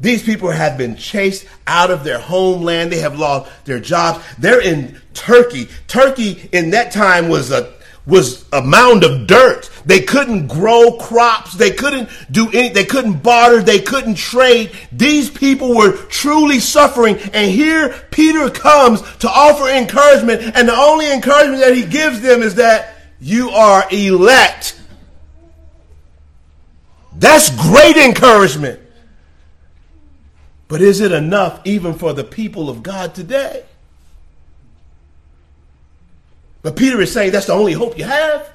These 0.00 0.22
people 0.22 0.50
have 0.50 0.76
been 0.76 0.96
chased 0.96 1.46
out 1.66 1.90
of 1.90 2.04
their 2.04 2.18
homeland. 2.18 2.92
They 2.92 3.00
have 3.00 3.18
lost 3.18 3.50
their 3.64 3.80
jobs. 3.80 4.24
They're 4.38 4.60
in 4.60 5.00
Turkey. 5.14 5.68
Turkey 5.88 6.48
in 6.52 6.70
that 6.70 6.92
time 6.92 7.28
was 7.28 7.50
a 7.50 7.74
was 8.06 8.44
a 8.52 8.62
mound 8.62 9.02
of 9.02 9.26
dirt. 9.26 9.68
They 9.84 10.00
couldn't 10.00 10.46
grow 10.46 10.92
crops. 10.92 11.54
They 11.54 11.72
couldn't 11.72 12.08
do 12.30 12.48
any, 12.52 12.68
they 12.68 12.84
couldn't 12.84 13.22
barter. 13.22 13.62
They 13.62 13.80
couldn't 13.80 14.14
trade. 14.14 14.70
These 14.92 15.30
people 15.30 15.74
were 15.74 15.96
truly 16.06 16.60
suffering. 16.60 17.18
And 17.32 17.50
here 17.50 17.94
Peter 18.10 18.48
comes 18.48 19.02
to 19.18 19.28
offer 19.28 19.68
encouragement. 19.68 20.56
And 20.56 20.68
the 20.68 20.76
only 20.76 21.12
encouragement 21.12 21.60
that 21.62 21.74
he 21.74 21.84
gives 21.84 22.20
them 22.20 22.42
is 22.42 22.54
that 22.56 22.94
you 23.20 23.50
are 23.50 23.84
elect. 23.90 24.80
That's 27.16 27.50
great 27.50 27.96
encouragement. 27.96 28.80
But 30.68 30.82
is 30.82 31.00
it 31.00 31.12
enough 31.12 31.60
even 31.64 31.94
for 31.94 32.12
the 32.12 32.24
people 32.24 32.68
of 32.68 32.82
God 32.82 33.14
today? 33.14 33.64
But 36.62 36.74
Peter 36.74 37.00
is 37.00 37.12
saying 37.12 37.30
that's 37.30 37.46
the 37.46 37.52
only 37.52 37.72
hope 37.72 37.96
you 37.96 38.04
have. 38.04 38.52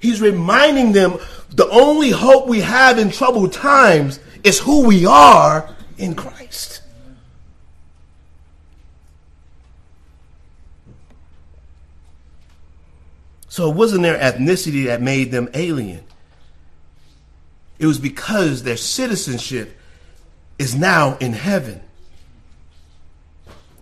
He's 0.00 0.20
reminding 0.20 0.92
them 0.92 1.18
the 1.50 1.68
only 1.68 2.10
hope 2.10 2.46
we 2.46 2.60
have 2.60 2.98
in 2.98 3.10
troubled 3.10 3.52
times 3.52 4.20
is 4.44 4.58
who 4.58 4.86
we 4.86 5.04
are 5.04 5.74
in 5.98 6.14
Christ. 6.14 6.82
So 13.48 13.68
it 13.70 13.74
wasn't 13.74 14.02
their 14.02 14.18
ethnicity 14.18 14.84
that 14.86 15.02
made 15.02 15.32
them 15.32 15.48
alien. 15.52 16.04
It 17.78 17.86
was 17.86 17.98
because 17.98 18.62
their 18.62 18.76
citizenship 18.76 19.76
is 20.58 20.74
now 20.74 21.16
in 21.18 21.32
heaven. 21.32 21.80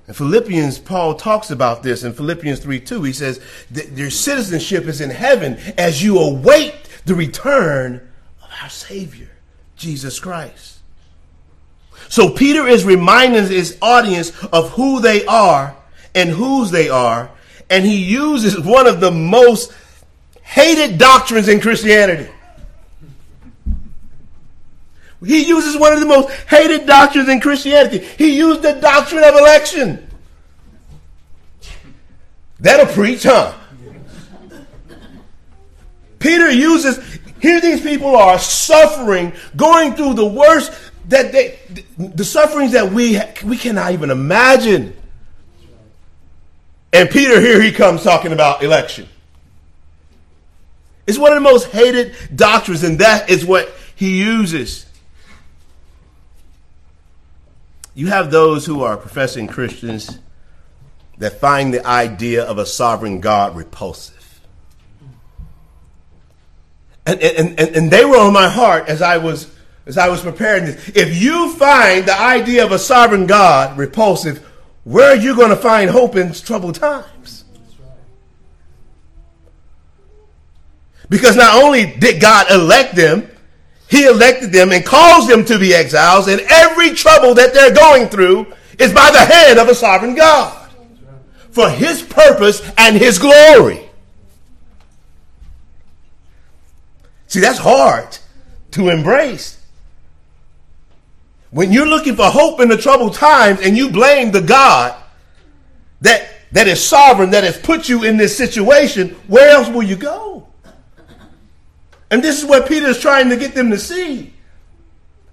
In 0.06 0.14
Philippians, 0.14 0.78
Paul 0.78 1.14
talks 1.14 1.50
about 1.50 1.82
this 1.82 2.04
in 2.04 2.12
Philippians 2.12 2.60
3 2.60 2.80
2. 2.80 3.02
He 3.02 3.12
says 3.12 3.40
your 3.70 4.10
citizenship 4.10 4.84
is 4.84 5.00
in 5.00 5.10
heaven 5.10 5.58
as 5.76 6.02
you 6.02 6.18
await 6.18 6.74
the 7.06 7.14
return 7.14 7.96
of 8.42 8.48
our 8.62 8.68
Savior, 8.68 9.30
Jesus 9.76 10.20
Christ. 10.20 10.78
So 12.08 12.30
Peter 12.30 12.68
is 12.68 12.84
reminding 12.84 13.46
his 13.48 13.78
audience 13.82 14.30
of 14.46 14.70
who 14.72 15.00
they 15.00 15.26
are 15.26 15.76
and 16.14 16.30
whose 16.30 16.70
they 16.70 16.88
are 16.88 17.30
and 17.70 17.84
he 17.84 17.96
uses 17.96 18.58
one 18.60 18.86
of 18.86 19.00
the 19.00 19.10
most 19.10 19.72
hated 20.42 20.98
doctrines 20.98 21.48
in 21.48 21.60
Christianity. 21.60 22.30
He 25.24 25.46
uses 25.46 25.76
one 25.76 25.92
of 25.92 26.00
the 26.00 26.06
most 26.06 26.30
hated 26.48 26.86
doctrines 26.86 27.28
in 27.28 27.40
Christianity. 27.40 27.98
He 28.18 28.36
used 28.36 28.62
the 28.62 28.74
doctrine 28.74 29.24
of 29.24 29.34
election. 29.34 30.08
That'll 32.60 32.86
preach, 32.86 33.22
huh? 33.22 33.54
Peter 36.18 36.50
uses, 36.50 36.98
here 37.40 37.60
these 37.60 37.80
people 37.80 38.16
are 38.16 38.38
suffering, 38.38 39.32
going 39.56 39.94
through 39.94 40.14
the 40.14 40.26
worst 40.26 40.72
that 41.08 41.32
they, 41.32 41.58
the 41.98 42.24
sufferings 42.24 42.72
that 42.72 42.90
we, 42.90 43.20
we 43.44 43.56
cannot 43.56 43.92
even 43.92 44.10
imagine. 44.10 44.96
And 46.92 47.10
Peter, 47.10 47.40
here 47.40 47.60
he 47.60 47.72
comes 47.72 48.02
talking 48.02 48.32
about 48.32 48.62
election. 48.62 49.08
It's 51.06 51.18
one 51.18 51.30
of 51.32 51.36
the 51.36 51.48
most 51.48 51.68
hated 51.68 52.14
doctrines, 52.34 52.82
and 52.82 52.98
that 52.98 53.30
is 53.30 53.44
what 53.44 53.72
he 53.94 54.18
uses. 54.18 54.85
You 57.96 58.08
have 58.08 58.30
those 58.30 58.66
who 58.66 58.82
are 58.82 58.98
professing 58.98 59.46
Christians 59.46 60.18
that 61.16 61.40
find 61.40 61.72
the 61.72 61.84
idea 61.86 62.44
of 62.44 62.58
a 62.58 62.66
sovereign 62.66 63.22
God 63.22 63.56
repulsive. 63.56 64.42
And, 67.06 67.18
and, 67.22 67.58
and, 67.58 67.74
and 67.74 67.90
they 67.90 68.04
were 68.04 68.18
on 68.18 68.34
my 68.34 68.50
heart 68.50 68.88
as 68.88 69.00
I 69.00 69.16
was 69.16 69.50
as 69.86 69.96
I 69.96 70.10
was 70.10 70.20
preparing 70.20 70.66
this. 70.66 70.90
If 70.90 71.16
you 71.22 71.54
find 71.54 72.04
the 72.04 72.20
idea 72.20 72.66
of 72.66 72.72
a 72.72 72.78
sovereign 72.78 73.26
God 73.26 73.78
repulsive, 73.78 74.44
where 74.84 75.12
are 75.12 75.16
you 75.16 75.34
going 75.34 75.48
to 75.48 75.56
find 75.56 75.88
hope 75.88 76.16
in 76.16 76.34
troubled 76.34 76.74
times? 76.74 77.44
Because 81.08 81.34
not 81.34 81.62
only 81.62 81.94
did 81.96 82.20
God 82.20 82.50
elect 82.50 82.94
them, 82.94 83.30
He 83.88 84.04
elected 84.06 84.52
them 84.52 84.72
and 84.72 84.84
caused 84.84 85.28
them 85.28 85.44
to 85.44 85.58
be 85.58 85.74
exiles, 85.74 86.28
and 86.28 86.40
every 86.48 86.90
trouble 86.94 87.34
that 87.34 87.54
they're 87.54 87.74
going 87.74 88.08
through 88.08 88.52
is 88.78 88.92
by 88.92 89.10
the 89.10 89.18
hand 89.18 89.58
of 89.58 89.68
a 89.68 89.74
sovereign 89.74 90.14
God 90.14 90.70
for 91.50 91.70
His 91.70 92.02
purpose 92.02 92.68
and 92.76 92.96
His 92.96 93.18
glory. 93.18 93.80
See, 97.28 97.40
that's 97.40 97.58
hard 97.58 98.18
to 98.72 98.88
embrace. 98.88 99.58
When 101.50 101.72
you're 101.72 101.86
looking 101.86 102.16
for 102.16 102.26
hope 102.26 102.60
in 102.60 102.68
the 102.68 102.76
troubled 102.76 103.14
times 103.14 103.60
and 103.60 103.76
you 103.76 103.90
blame 103.90 104.32
the 104.32 104.42
God 104.42 104.94
that, 106.02 106.28
that 106.52 106.68
is 106.68 106.84
sovereign, 106.84 107.30
that 107.30 107.44
has 107.44 107.56
put 107.56 107.88
you 107.88 108.04
in 108.04 108.16
this 108.16 108.36
situation, 108.36 109.10
where 109.28 109.50
else 109.50 109.68
will 109.68 109.82
you 109.82 109.96
go? 109.96 110.35
And 112.10 112.22
this 112.22 112.38
is 112.40 112.48
what 112.48 112.68
Peter 112.68 112.86
is 112.86 113.00
trying 113.00 113.28
to 113.30 113.36
get 113.36 113.54
them 113.54 113.70
to 113.70 113.78
see. 113.78 114.32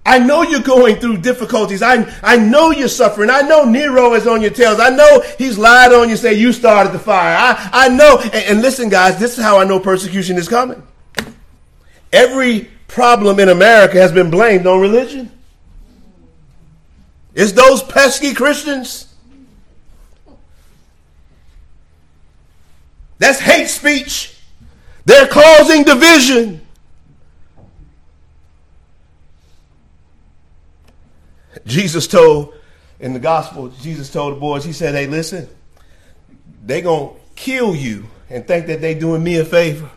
I 0.06 0.18
know 0.18 0.42
you're 0.42 0.60
going 0.60 0.96
through 0.96 1.18
difficulties. 1.18 1.82
I, 1.82 2.06
I 2.22 2.36
know 2.36 2.70
you're 2.70 2.88
suffering. 2.88 3.30
I 3.30 3.40
know 3.40 3.64
Nero 3.64 4.12
is 4.14 4.26
on 4.26 4.42
your 4.42 4.50
tails. 4.50 4.78
I 4.78 4.90
know 4.90 5.22
he's 5.38 5.56
lied 5.56 5.92
on 5.92 6.10
you, 6.10 6.16
say 6.16 6.34
you 6.34 6.52
started 6.52 6.92
the 6.92 6.98
fire. 6.98 7.36
I, 7.36 7.70
I 7.72 7.88
know. 7.88 8.18
And, 8.18 8.34
and 8.34 8.62
listen, 8.62 8.90
guys, 8.90 9.18
this 9.18 9.38
is 9.38 9.42
how 9.42 9.58
I 9.58 9.64
know 9.64 9.80
persecution 9.80 10.36
is 10.36 10.46
coming. 10.46 10.82
Every 12.12 12.70
problem 12.86 13.40
in 13.40 13.48
America 13.48 13.98
has 13.98 14.12
been 14.12 14.30
blamed 14.30 14.66
on 14.66 14.80
religion. 14.80 15.30
It's 17.34 17.52
those 17.52 17.82
pesky 17.82 18.34
Christians. 18.34 19.12
That's 23.18 23.40
hate 23.40 23.68
speech. 23.68 24.36
They're 25.06 25.26
causing 25.26 25.82
division. 25.82 26.63
Jesus 31.66 32.06
told 32.06 32.54
in 33.00 33.12
the 33.12 33.18
gospel, 33.18 33.68
Jesus 33.68 34.10
told 34.10 34.36
the 34.36 34.40
boys, 34.40 34.64
he 34.64 34.72
said, 34.72 34.94
Hey, 34.94 35.06
listen, 35.06 35.48
they 36.64 36.80
gonna 36.80 37.10
kill 37.34 37.74
you 37.74 38.06
and 38.30 38.46
think 38.46 38.66
that 38.66 38.80
they 38.80 38.94
doing 38.94 39.22
me 39.22 39.38
a 39.38 39.44
favor. 39.44 39.90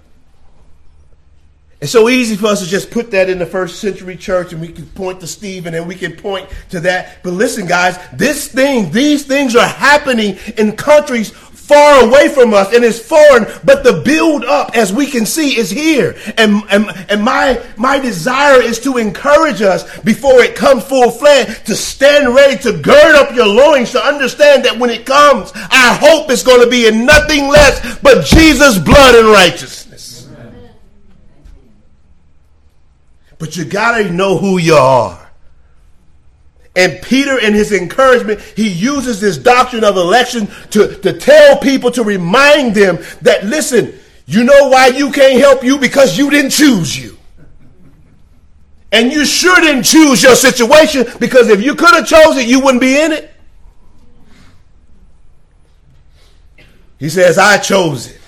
It's 1.79 1.91
so 1.91 2.09
easy 2.09 2.35
for 2.35 2.47
us 2.47 2.63
to 2.63 2.67
just 2.67 2.89
put 2.89 3.11
that 3.11 3.29
in 3.29 3.37
the 3.37 3.45
first 3.45 3.79
century 3.79 4.17
church 4.17 4.51
and 4.51 4.59
we 4.59 4.69
can 4.69 4.87
point 4.87 5.19
to 5.19 5.27
Stephen 5.27 5.75
and 5.75 5.87
we 5.87 5.93
can 5.93 6.15
point 6.15 6.49
to 6.71 6.79
that. 6.79 7.21
But 7.21 7.33
listen, 7.33 7.67
guys, 7.67 7.99
this 8.13 8.47
thing, 8.47 8.89
these 8.91 9.27
things 9.27 9.55
are 9.55 9.67
happening 9.67 10.39
in 10.57 10.75
countries 10.75 11.31
far 11.67 12.07
away 12.07 12.29
from 12.29 12.53
us 12.53 12.73
and 12.73 12.85
it's 12.85 12.99
foreign, 12.99 13.45
but 13.65 13.83
the 13.83 14.01
build 14.05 14.45
up, 14.45 14.75
as 14.75 14.93
we 14.93 15.05
can 15.05 15.25
see, 15.25 15.57
is 15.57 15.69
here. 15.69 16.15
And, 16.37 16.63
and, 16.69 16.89
and 17.09 17.21
my, 17.21 17.61
my 17.75 17.99
desire 17.99 18.61
is 18.61 18.79
to 18.79 18.97
encourage 18.97 19.61
us 19.61 19.99
before 19.99 20.41
it 20.41 20.55
comes 20.55 20.83
full 20.85 21.11
fledged 21.11 21.65
to 21.65 21.75
stand 21.75 22.33
ready 22.33 22.57
to 22.63 22.71
gird 22.71 23.15
up 23.15 23.35
your 23.35 23.47
loins 23.47 23.91
to 23.91 24.01
understand 24.01 24.63
that 24.63 24.79
when 24.79 24.89
it 24.89 25.05
comes, 25.05 25.51
our 25.51 25.97
hope 25.97 26.31
is 26.31 26.41
going 26.41 26.63
to 26.63 26.69
be 26.69 26.87
in 26.87 27.05
nothing 27.05 27.49
less 27.49 27.99
but 27.99 28.25
Jesus' 28.25 28.77
blood 28.77 29.15
and 29.15 29.27
righteousness. 29.27 30.29
But 33.39 33.55
you 33.57 33.65
got 33.65 33.97
to 33.97 34.09
know 34.09 34.37
who 34.37 34.57
you 34.57 34.73
are. 34.73 35.26
And 36.77 37.01
Peter, 37.01 37.39
in 37.39 37.53
his 37.53 37.73
encouragement, 37.73 38.39
he 38.39 38.69
uses 38.69 39.19
this 39.19 39.37
doctrine 39.37 39.83
of 39.83 39.97
election 39.97 40.47
to, 40.69 40.95
to 40.99 41.11
tell 41.11 41.57
people, 41.57 41.91
to 41.91 42.03
remind 42.03 42.75
them 42.75 42.99
that, 43.23 43.43
listen, 43.43 43.99
You 44.29 44.43
know 44.43 44.67
why 44.67 44.87
you 44.87 45.09
can't 45.09 45.39
help 45.39 45.63
you? 45.63 45.79
Because 45.79 46.17
you 46.17 46.29
didn't 46.29 46.51
choose 46.51 47.01
you. 47.01 47.17
And 48.91 49.11
you 49.11 49.25
sure 49.25 49.55
didn't 49.55 49.83
choose 49.83 50.21
your 50.21 50.35
situation 50.35 51.05
because 51.19 51.47
if 51.49 51.63
you 51.63 51.75
could 51.75 51.93
have 51.93 52.05
chosen 52.05 52.39
it, 52.39 52.47
you 52.47 52.59
wouldn't 52.59 52.81
be 52.81 52.99
in 52.99 53.13
it. 53.13 53.33
He 56.99 57.09
says, 57.09 57.37
I 57.37 57.57
chose 57.57 58.11
it. 58.11 58.19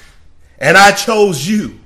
And 0.57 0.77
I 0.77 0.91
chose 0.91 1.45
you. 1.45 1.78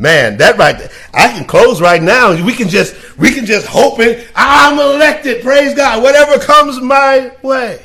Man, 0.00 0.36
that 0.36 0.56
right 0.56 0.78
there, 0.78 0.90
I 1.12 1.26
can 1.26 1.44
close 1.44 1.80
right 1.80 2.00
now. 2.00 2.30
We 2.44 2.54
can 2.54 2.68
just 2.68 2.94
we 3.18 3.34
can 3.34 3.44
just 3.44 3.66
hope 3.66 3.98
it. 3.98 4.30
I'm 4.36 4.78
elected. 4.78 5.42
Praise 5.42 5.74
God. 5.74 6.04
Whatever 6.04 6.38
comes 6.38 6.80
my 6.80 7.32
way. 7.42 7.84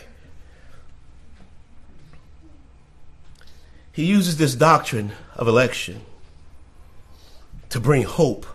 He 3.92 4.06
uses 4.06 4.38
this 4.38 4.54
doctrine 4.54 5.12
of 5.36 5.48
election 5.48 6.02
to 7.70 7.80
bring 7.80 8.04
hope. 8.04 8.46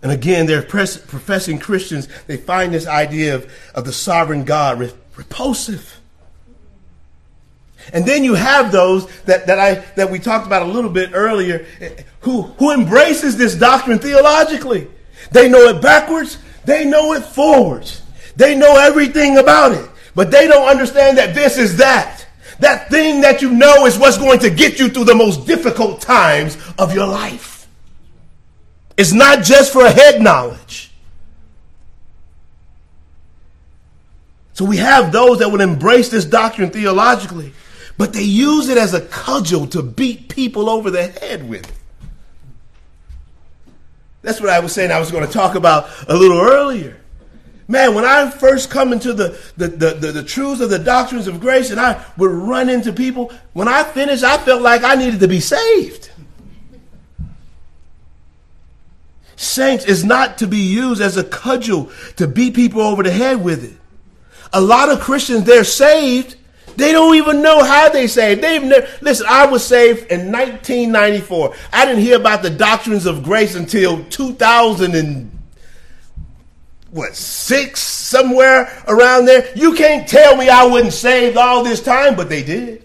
And 0.00 0.12
again, 0.12 0.46
they're 0.46 0.62
professing 0.62 1.58
Christians. 1.58 2.06
They 2.28 2.36
find 2.36 2.72
this 2.72 2.86
idea 2.86 3.34
of, 3.34 3.52
of 3.74 3.84
the 3.84 3.92
sovereign 3.92 4.44
God 4.44 4.78
repulsive. 5.16 5.97
And 7.92 8.04
then 8.04 8.24
you 8.24 8.34
have 8.34 8.70
those 8.70 9.06
that, 9.22 9.46
that 9.46 9.58
I 9.58 9.74
that 9.96 10.10
we 10.10 10.18
talked 10.18 10.46
about 10.46 10.62
a 10.62 10.70
little 10.70 10.90
bit 10.90 11.10
earlier 11.14 11.66
who, 12.20 12.42
who 12.42 12.72
embraces 12.72 13.36
this 13.36 13.54
doctrine 13.54 13.98
theologically. 13.98 14.88
They 15.32 15.48
know 15.48 15.68
it 15.68 15.80
backwards, 15.80 16.38
they 16.64 16.84
know 16.84 17.12
it 17.14 17.24
forwards. 17.24 18.02
They 18.36 18.54
know 18.54 18.76
everything 18.76 19.38
about 19.38 19.72
it. 19.72 19.90
But 20.14 20.30
they 20.30 20.46
don't 20.46 20.68
understand 20.68 21.18
that 21.18 21.34
this 21.34 21.58
is 21.58 21.76
that. 21.78 22.26
That 22.60 22.88
thing 22.88 23.20
that 23.20 23.40
you 23.40 23.50
know 23.50 23.86
is 23.86 23.98
what's 23.98 24.18
going 24.18 24.40
to 24.40 24.50
get 24.50 24.78
you 24.78 24.88
through 24.88 25.04
the 25.04 25.14
most 25.14 25.46
difficult 25.46 26.00
times 26.00 26.56
of 26.78 26.94
your 26.94 27.06
life. 27.06 27.68
It's 28.96 29.12
not 29.12 29.44
just 29.44 29.72
for 29.72 29.88
head 29.88 30.20
knowledge. 30.20 30.92
So 34.54 34.64
we 34.64 34.78
have 34.78 35.12
those 35.12 35.38
that 35.38 35.52
would 35.52 35.60
embrace 35.60 36.08
this 36.08 36.24
doctrine 36.24 36.70
theologically 36.70 37.52
but 37.98 38.12
they 38.12 38.22
use 38.22 38.68
it 38.68 38.78
as 38.78 38.94
a 38.94 39.02
cudgel 39.02 39.66
to 39.66 39.82
beat 39.82 40.28
people 40.28 40.70
over 40.70 40.90
the 40.90 41.08
head 41.08 41.46
with. 41.46 41.70
That's 44.22 44.40
what 44.40 44.50
I 44.50 44.60
was 44.60 44.72
saying 44.72 44.90
I 44.90 45.00
was 45.00 45.10
going 45.10 45.26
to 45.26 45.32
talk 45.32 45.56
about 45.56 45.88
a 46.08 46.16
little 46.16 46.40
earlier. 46.40 47.00
Man, 47.66 47.94
when 47.94 48.06
I 48.06 48.30
first 48.30 48.70
come 48.70 48.94
into 48.94 49.12
the, 49.12 49.38
the, 49.58 49.68
the, 49.68 49.90
the, 49.94 50.12
the 50.12 50.22
truths 50.22 50.62
of 50.62 50.70
the 50.70 50.78
doctrines 50.78 51.26
of 51.26 51.38
grace 51.38 51.70
and 51.70 51.78
I 51.78 52.02
would 52.16 52.30
run 52.30 52.70
into 52.70 52.92
people, 52.92 53.30
when 53.52 53.68
I 53.68 53.84
finished, 53.84 54.24
I 54.24 54.38
felt 54.38 54.62
like 54.62 54.84
I 54.84 54.94
needed 54.94 55.20
to 55.20 55.28
be 55.28 55.40
saved. 55.40 56.10
Saints 59.36 59.84
is 59.84 60.04
not 60.04 60.38
to 60.38 60.46
be 60.46 60.58
used 60.58 61.02
as 61.02 61.16
a 61.16 61.24
cudgel 61.24 61.92
to 62.16 62.26
beat 62.26 62.54
people 62.54 62.80
over 62.80 63.02
the 63.02 63.10
head 63.10 63.42
with 63.44 63.64
it. 63.64 63.78
A 64.52 64.60
lot 64.60 64.88
of 64.88 65.00
Christians, 65.00 65.44
they're 65.44 65.62
saved, 65.62 66.36
they 66.78 66.92
don't 66.92 67.16
even 67.16 67.42
know 67.42 67.64
how 67.64 67.88
they 67.88 68.06
saved. 68.06 68.40
They've 68.40 68.62
never 68.62 68.86
listen. 69.00 69.26
I 69.28 69.46
was 69.46 69.66
saved 69.66 70.12
in 70.12 70.30
1994. 70.30 71.52
I 71.72 71.84
didn't 71.84 72.02
hear 72.02 72.16
about 72.16 72.42
the 72.42 72.50
doctrines 72.50 73.04
of 73.04 73.24
grace 73.24 73.56
until 73.56 74.04
2000 74.04 74.94
and 74.94 75.28
what 76.92 77.16
six 77.16 77.80
somewhere 77.80 78.72
around 78.86 79.24
there. 79.24 79.50
You 79.56 79.74
can't 79.74 80.08
tell 80.08 80.36
me 80.36 80.48
I 80.48 80.66
wasn't 80.66 80.92
saved 80.92 81.36
all 81.36 81.64
this 81.64 81.82
time, 81.82 82.14
but 82.14 82.28
they 82.28 82.44
did. 82.44 82.84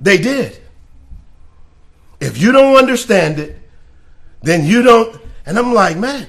They 0.00 0.18
did. 0.18 0.56
If 2.20 2.38
you 2.38 2.52
don't 2.52 2.76
understand 2.76 3.40
it, 3.40 3.58
then 4.42 4.64
you 4.64 4.82
don't. 4.82 5.20
And 5.46 5.58
I'm 5.58 5.74
like, 5.74 5.96
man, 5.96 6.28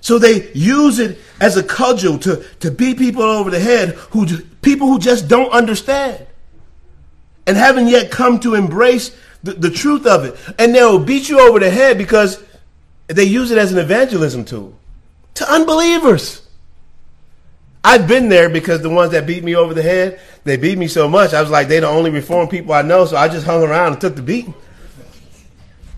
so 0.00 0.18
they 0.18 0.50
use 0.52 0.98
it 0.98 1.18
as 1.40 1.56
a 1.56 1.62
cudgel 1.62 2.18
to, 2.18 2.44
to 2.60 2.70
beat 2.70 2.98
people 2.98 3.22
over 3.22 3.50
the 3.50 3.60
head 3.60 3.90
who 4.10 4.26
people 4.62 4.88
who 4.88 4.98
just 4.98 5.28
don't 5.28 5.50
understand 5.50 6.26
and 7.46 7.56
haven't 7.56 7.88
yet 7.88 8.10
come 8.10 8.38
to 8.40 8.54
embrace 8.54 9.16
the, 9.42 9.52
the 9.54 9.70
truth 9.70 10.06
of 10.06 10.24
it. 10.24 10.36
And 10.58 10.74
they'll 10.74 10.98
beat 10.98 11.28
you 11.28 11.40
over 11.40 11.58
the 11.58 11.70
head 11.70 11.98
because 11.98 12.42
they 13.06 13.24
use 13.24 13.50
it 13.50 13.58
as 13.58 13.72
an 13.72 13.78
evangelism 13.78 14.44
tool 14.44 14.78
to 15.34 15.50
unbelievers. 15.50 16.42
I've 17.82 18.06
been 18.06 18.28
there 18.28 18.50
because 18.50 18.82
the 18.82 18.90
ones 18.90 19.12
that 19.12 19.26
beat 19.26 19.44
me 19.44 19.54
over 19.54 19.72
the 19.72 19.82
head, 19.82 20.20
they 20.44 20.56
beat 20.56 20.76
me 20.76 20.88
so 20.88 21.08
much. 21.08 21.32
I 21.32 21.40
was 21.40 21.50
like, 21.50 21.68
they're 21.68 21.80
the 21.80 21.88
only 21.88 22.10
reformed 22.10 22.50
people 22.50 22.74
I 22.74 22.82
know, 22.82 23.06
so 23.06 23.16
I 23.16 23.28
just 23.28 23.46
hung 23.46 23.62
around 23.62 23.92
and 23.92 24.00
took 24.00 24.16
the 24.16 24.22
beating. 24.22 24.54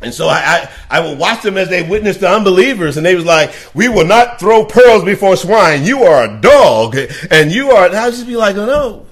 And 0.02 0.14
so 0.14 0.28
I, 0.28 0.38
I, 0.38 0.70
I 0.98 1.06
would 1.06 1.18
watch 1.18 1.42
them 1.42 1.58
as 1.58 1.68
they 1.68 1.82
witnessed 1.82 2.20
the 2.20 2.30
unbelievers, 2.30 2.96
and 2.96 3.04
they 3.04 3.14
was 3.14 3.26
like, 3.26 3.52
"We 3.74 3.88
will 3.88 4.06
not 4.06 4.40
throw 4.40 4.64
pearls 4.64 5.04
before 5.04 5.36
swine. 5.36 5.84
You 5.84 6.04
are 6.04 6.24
a 6.24 6.40
dog, 6.40 6.96
and 7.30 7.52
you 7.52 7.70
are." 7.70 7.86
And 7.86 7.94
I 7.94 8.06
would 8.06 8.14
just 8.14 8.26
be 8.26 8.36
like, 8.36 8.56
"Oh 8.56 8.66
no, 8.66 9.06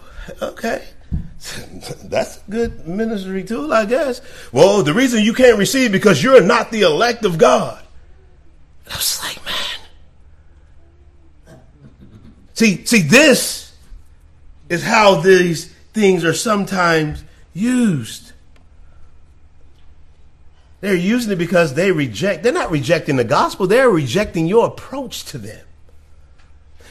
okay." 0.48 0.82
That's 2.04 2.38
a 2.38 2.50
good 2.50 2.86
ministry 2.86 3.44
tool, 3.44 3.72
I 3.72 3.84
guess. 3.84 4.20
Well, 4.52 4.82
the 4.82 4.94
reason 4.94 5.22
you 5.22 5.32
can't 5.32 5.58
receive 5.58 5.92
because 5.92 6.22
you're 6.22 6.42
not 6.42 6.70
the 6.70 6.82
elect 6.82 7.24
of 7.24 7.38
God. 7.38 7.82
I 8.90 8.96
was 8.96 9.22
like, 9.22 9.44
man. 9.44 9.54
See, 12.54 12.84
see, 12.84 13.02
this 13.02 13.72
is 14.68 14.82
how 14.82 15.20
these 15.20 15.72
things 15.92 16.24
are 16.24 16.34
sometimes 16.34 17.22
used. 17.54 18.27
They're 20.80 20.94
using 20.94 21.32
it 21.32 21.36
because 21.36 21.74
they 21.74 21.90
reject, 21.90 22.42
they're 22.42 22.52
not 22.52 22.70
rejecting 22.70 23.16
the 23.16 23.24
gospel, 23.24 23.66
they're 23.66 23.90
rejecting 23.90 24.46
your 24.46 24.66
approach 24.66 25.24
to 25.26 25.38
them. 25.38 25.64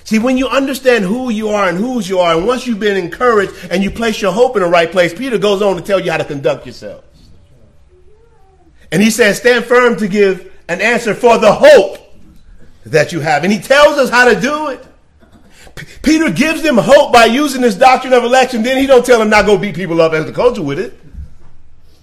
See, 0.04 0.20
when 0.20 0.38
you 0.38 0.48
understand 0.48 1.04
who 1.04 1.30
you 1.30 1.50
are 1.50 1.68
and 1.68 1.78
whose 1.78 2.08
you 2.08 2.20
are, 2.20 2.36
and 2.36 2.48
once 2.48 2.66
you've 2.66 2.80
been 2.80 2.96
encouraged 2.98 3.54
and 3.70 3.84
you 3.84 3.92
place 3.92 4.22
your 4.22 4.32
hope 4.32 4.56
in 4.56 4.62
the 4.62 4.70
right 4.70 4.90
place, 4.90 5.14
Peter 5.14 5.38
goes 5.38 5.62
on 5.62 5.76
to 5.76 5.82
tell 5.82 6.00
you 6.00 6.12
how 6.12 6.18
to 6.18 6.26
conduct 6.26 6.66
yourselves. 6.66 7.06
And 8.92 9.02
he 9.02 9.10
says, 9.10 9.38
stand 9.38 9.66
firm 9.66 9.98
to 9.98 10.08
give 10.08 10.54
an 10.70 10.80
answer 10.80 11.14
for 11.14 11.38
the 11.38 11.52
hope 11.52 12.00
that 12.86 13.12
you 13.12 13.20
have. 13.20 13.44
And 13.44 13.52
he 13.52 13.60
tells 13.60 13.98
us 13.98 14.10
how 14.10 14.34
to 14.34 14.40
do 14.40 14.68
it. 14.70 14.86
P- 15.76 15.86
Peter 16.02 16.32
gives 16.32 16.62
them 16.62 16.78
hope 16.78 17.12
by 17.12 17.26
using 17.26 17.62
this 17.62 17.76
doctrine 17.76 18.14
of 18.14 18.24
election. 18.24 18.64
Then 18.64 18.78
he 18.78 18.88
don't 18.88 19.06
tell 19.06 19.20
them 19.20 19.30
not 19.30 19.46
go 19.46 19.58
beat 19.58 19.76
people 19.76 20.02
up 20.02 20.14
as 20.14 20.26
the 20.26 20.32
culture 20.32 20.64
with 20.64 20.80
it. 20.80 20.98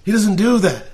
He 0.03 0.11
doesn't 0.11 0.35
do 0.35 0.59
that. 0.59 0.85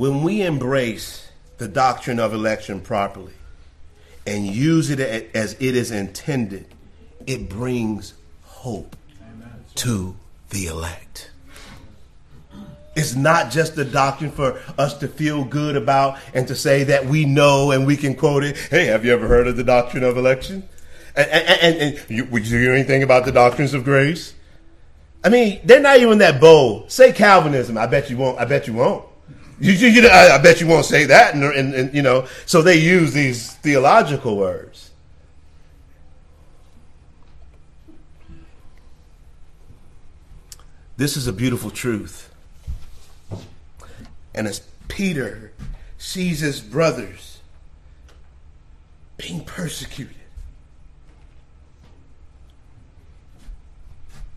When 0.00 0.22
we 0.22 0.40
embrace 0.40 1.30
the 1.58 1.68
doctrine 1.68 2.18
of 2.18 2.32
election 2.32 2.80
properly 2.80 3.34
and 4.26 4.46
use 4.46 4.88
it 4.88 4.98
as 5.34 5.52
it 5.60 5.76
is 5.76 5.90
intended, 5.90 6.64
it 7.26 7.50
brings 7.50 8.14
hope 8.44 8.96
to 9.74 10.16
the 10.48 10.68
elect. 10.68 11.30
It's 12.96 13.14
not 13.14 13.50
just 13.50 13.76
a 13.76 13.84
doctrine 13.84 14.30
for 14.30 14.58
us 14.78 14.96
to 15.00 15.06
feel 15.06 15.44
good 15.44 15.76
about 15.76 16.18
and 16.32 16.48
to 16.48 16.56
say 16.56 16.84
that 16.84 17.04
we 17.04 17.26
know 17.26 17.70
and 17.70 17.86
we 17.86 17.98
can 17.98 18.14
quote 18.14 18.42
it. 18.42 18.56
Hey, 18.56 18.86
have 18.86 19.04
you 19.04 19.12
ever 19.12 19.28
heard 19.28 19.48
of 19.48 19.58
the 19.58 19.64
doctrine 19.64 20.02
of 20.02 20.16
election? 20.16 20.66
And, 21.14 21.30
and, 21.30 21.60
and, 21.60 21.76
and 21.76 22.10
you, 22.10 22.24
would 22.24 22.46
you 22.46 22.58
hear 22.58 22.72
anything 22.72 23.02
about 23.02 23.26
the 23.26 23.32
doctrines 23.32 23.74
of 23.74 23.84
grace? 23.84 24.32
I 25.22 25.28
mean, 25.28 25.60
they're 25.62 25.78
not 25.78 25.98
even 25.98 26.16
that 26.18 26.40
bold. 26.40 26.90
Say 26.90 27.12
Calvinism. 27.12 27.76
I 27.76 27.84
bet 27.84 28.08
you 28.08 28.16
won't. 28.16 28.38
I 28.38 28.46
bet 28.46 28.66
you 28.66 28.72
won't. 28.72 29.09
You, 29.60 29.72
you, 29.72 29.88
you, 29.88 30.08
I, 30.08 30.36
I, 30.36 30.38
bet 30.38 30.62
you 30.62 30.66
won't 30.66 30.86
say 30.86 31.04
that, 31.04 31.34
and, 31.34 31.44
and, 31.44 31.74
and 31.74 31.94
you 31.94 32.00
know, 32.00 32.26
so 32.46 32.62
they 32.62 32.78
use 32.78 33.12
these 33.12 33.52
theological 33.56 34.38
words. 34.38 34.90
This 40.96 41.16
is 41.16 41.26
a 41.26 41.32
beautiful 41.32 41.70
truth. 41.70 42.32
And 44.34 44.46
as 44.46 44.60
Peter 44.88 45.52
sees 45.98 46.40
his 46.40 46.60
brothers 46.60 47.40
being 49.18 49.44
persecuted, 49.44 50.16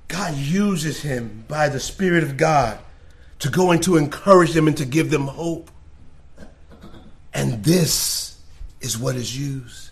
God 0.10 0.36
uses 0.36 1.02
him 1.02 1.46
by 1.48 1.70
the 1.70 1.80
Spirit 1.80 2.24
of 2.24 2.36
God 2.36 2.80
to 3.44 3.50
go 3.50 3.72
and 3.72 3.84
to 3.84 3.98
encourage 3.98 4.54
them 4.54 4.70
and 4.70 4.78
to 4.78 4.86
give 4.86 5.10
them 5.10 5.28
hope. 5.28 5.70
And 7.34 7.62
this 7.62 8.40
is 8.80 8.98
what 8.98 9.18
is 9.18 9.38
used. 9.38 9.90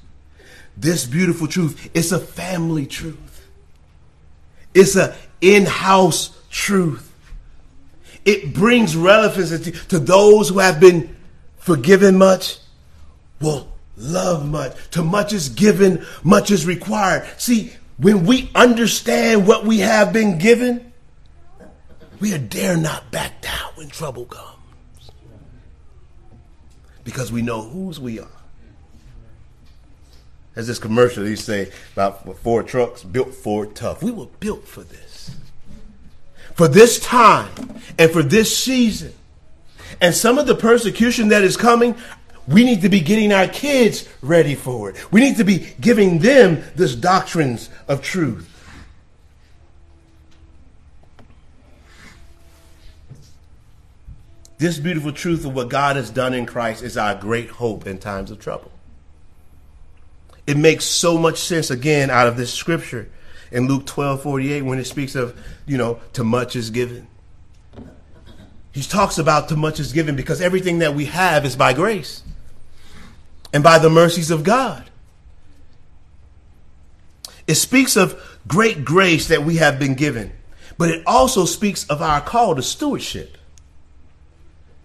This 0.77 1.05
beautiful 1.05 1.47
truth. 1.47 1.89
It's 1.93 2.13
a 2.13 2.19
family 2.19 2.85
truth. 2.85 3.45
It's 4.73 4.95
a 4.95 5.13
in 5.41 5.65
house 5.65 6.29
truth. 6.49 7.13
It 8.23 8.53
brings 8.53 8.95
relevancy 8.95 9.73
to 9.89 9.99
those 9.99 10.47
who 10.47 10.59
have 10.59 10.79
been 10.79 11.13
forgiven 11.57 12.17
much, 12.17 12.57
will 13.41 13.69
love 13.97 14.47
much. 14.47 14.77
To 14.91 15.03
much 15.03 15.33
is 15.33 15.49
given, 15.49 16.05
much 16.23 16.51
is 16.51 16.65
required. 16.65 17.27
See, 17.37 17.73
when 17.97 18.25
we 18.25 18.49
understand 18.55 19.45
what 19.45 19.65
we 19.65 19.79
have 19.79 20.13
been 20.13 20.37
given, 20.37 20.90
we 22.21 22.37
dare 22.37 22.77
not 22.77 23.11
back 23.11 23.41
down 23.41 23.71
when 23.75 23.89
trouble 23.89 24.25
comes. 24.25 25.11
Because 27.03 27.31
we 27.31 27.41
know 27.41 27.63
whose 27.63 27.99
we 27.99 28.19
are. 28.19 28.27
As 30.55 30.67
this 30.67 30.77
commercial 30.77 31.23
they 31.23 31.35
say 31.35 31.71
about 31.93 32.37
Ford 32.37 32.67
trucks 32.67 33.03
built 33.03 33.33
for 33.33 33.65
tough. 33.65 34.03
We 34.03 34.11
were 34.11 34.27
built 34.39 34.67
for 34.67 34.83
this. 34.83 35.35
For 36.53 36.67
this 36.67 36.99
time 36.99 37.81
and 37.97 38.11
for 38.11 38.21
this 38.21 38.55
season. 38.55 39.13
And 39.99 40.13
some 40.13 40.37
of 40.37 40.45
the 40.45 40.55
persecution 40.55 41.29
that 41.29 41.43
is 41.43 41.57
coming, 41.57 41.95
we 42.47 42.63
need 42.63 42.81
to 42.81 42.89
be 42.89 42.99
getting 42.99 43.31
our 43.31 43.47
kids 43.47 44.07
ready 44.21 44.53
for 44.53 44.91
it. 44.91 45.11
We 45.11 45.21
need 45.21 45.37
to 45.37 45.43
be 45.43 45.73
giving 45.79 46.19
them 46.19 46.63
this 46.75 46.93
doctrines 46.93 47.69
of 47.87 48.01
truth. 48.01 48.50
This 54.61 54.77
beautiful 54.77 55.11
truth 55.11 55.43
of 55.43 55.55
what 55.55 55.69
God 55.69 55.95
has 55.95 56.11
done 56.11 56.35
in 56.35 56.45
Christ 56.45 56.83
is 56.83 56.95
our 56.95 57.15
great 57.15 57.49
hope 57.49 57.87
in 57.87 57.97
times 57.97 58.29
of 58.29 58.37
trouble. 58.37 58.71
It 60.45 60.55
makes 60.55 60.85
so 60.85 61.17
much 61.17 61.39
sense 61.39 61.71
again 61.71 62.11
out 62.11 62.27
of 62.27 62.37
this 62.37 62.53
scripture 62.53 63.09
in 63.51 63.67
Luke 63.67 63.87
12 63.87 64.21
48 64.21 64.61
when 64.61 64.77
it 64.77 64.85
speaks 64.85 65.15
of, 65.15 65.35
you 65.65 65.79
know, 65.79 65.99
to 66.13 66.23
much 66.23 66.55
is 66.55 66.69
given. 66.69 67.07
He 68.71 68.83
talks 68.83 69.17
about 69.17 69.49
too 69.49 69.55
much 69.55 69.79
is 69.79 69.93
given 69.93 70.15
because 70.15 70.41
everything 70.41 70.77
that 70.77 70.93
we 70.93 71.05
have 71.05 71.43
is 71.43 71.55
by 71.55 71.73
grace 71.73 72.21
and 73.51 73.63
by 73.63 73.79
the 73.79 73.89
mercies 73.89 74.29
of 74.29 74.43
God. 74.43 74.91
It 77.47 77.55
speaks 77.55 77.97
of 77.97 78.39
great 78.47 78.85
grace 78.85 79.27
that 79.29 79.43
we 79.43 79.55
have 79.55 79.79
been 79.79 79.95
given, 79.95 80.33
but 80.77 80.91
it 80.91 81.01
also 81.07 81.45
speaks 81.45 81.83
of 81.87 82.03
our 82.03 82.21
call 82.21 82.53
to 82.53 82.61
stewardship. 82.61 83.39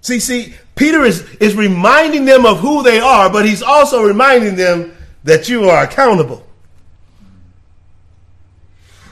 See, 0.06 0.20
see, 0.20 0.54
Peter 0.76 1.02
is, 1.02 1.28
is 1.40 1.56
reminding 1.56 2.26
them 2.26 2.46
of 2.46 2.60
who 2.60 2.84
they 2.84 3.00
are, 3.00 3.28
but 3.28 3.44
he's 3.44 3.60
also 3.60 4.04
reminding 4.04 4.54
them 4.54 4.96
that 5.24 5.48
you 5.48 5.68
are 5.68 5.82
accountable. 5.82 6.46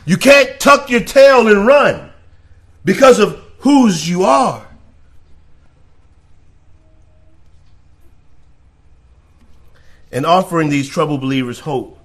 You 0.07 0.17
can't 0.17 0.61
tuck 0.61 0.91
your 0.91 1.01
tail 1.01 1.49
and 1.49 1.67
run 1.67 2.13
because 2.85 3.19
of 3.19 3.43
whose 3.59 4.09
you 4.09 4.23
are. 4.23 4.65
And 10.13 10.25
offering 10.25 10.69
these 10.69 10.89
troubled 10.89 11.23
believers 11.23 11.59
hope, 11.59 11.99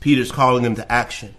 Peter's 0.00 0.30
calling 0.30 0.62
them 0.62 0.74
to 0.74 0.92
action. 0.92 1.34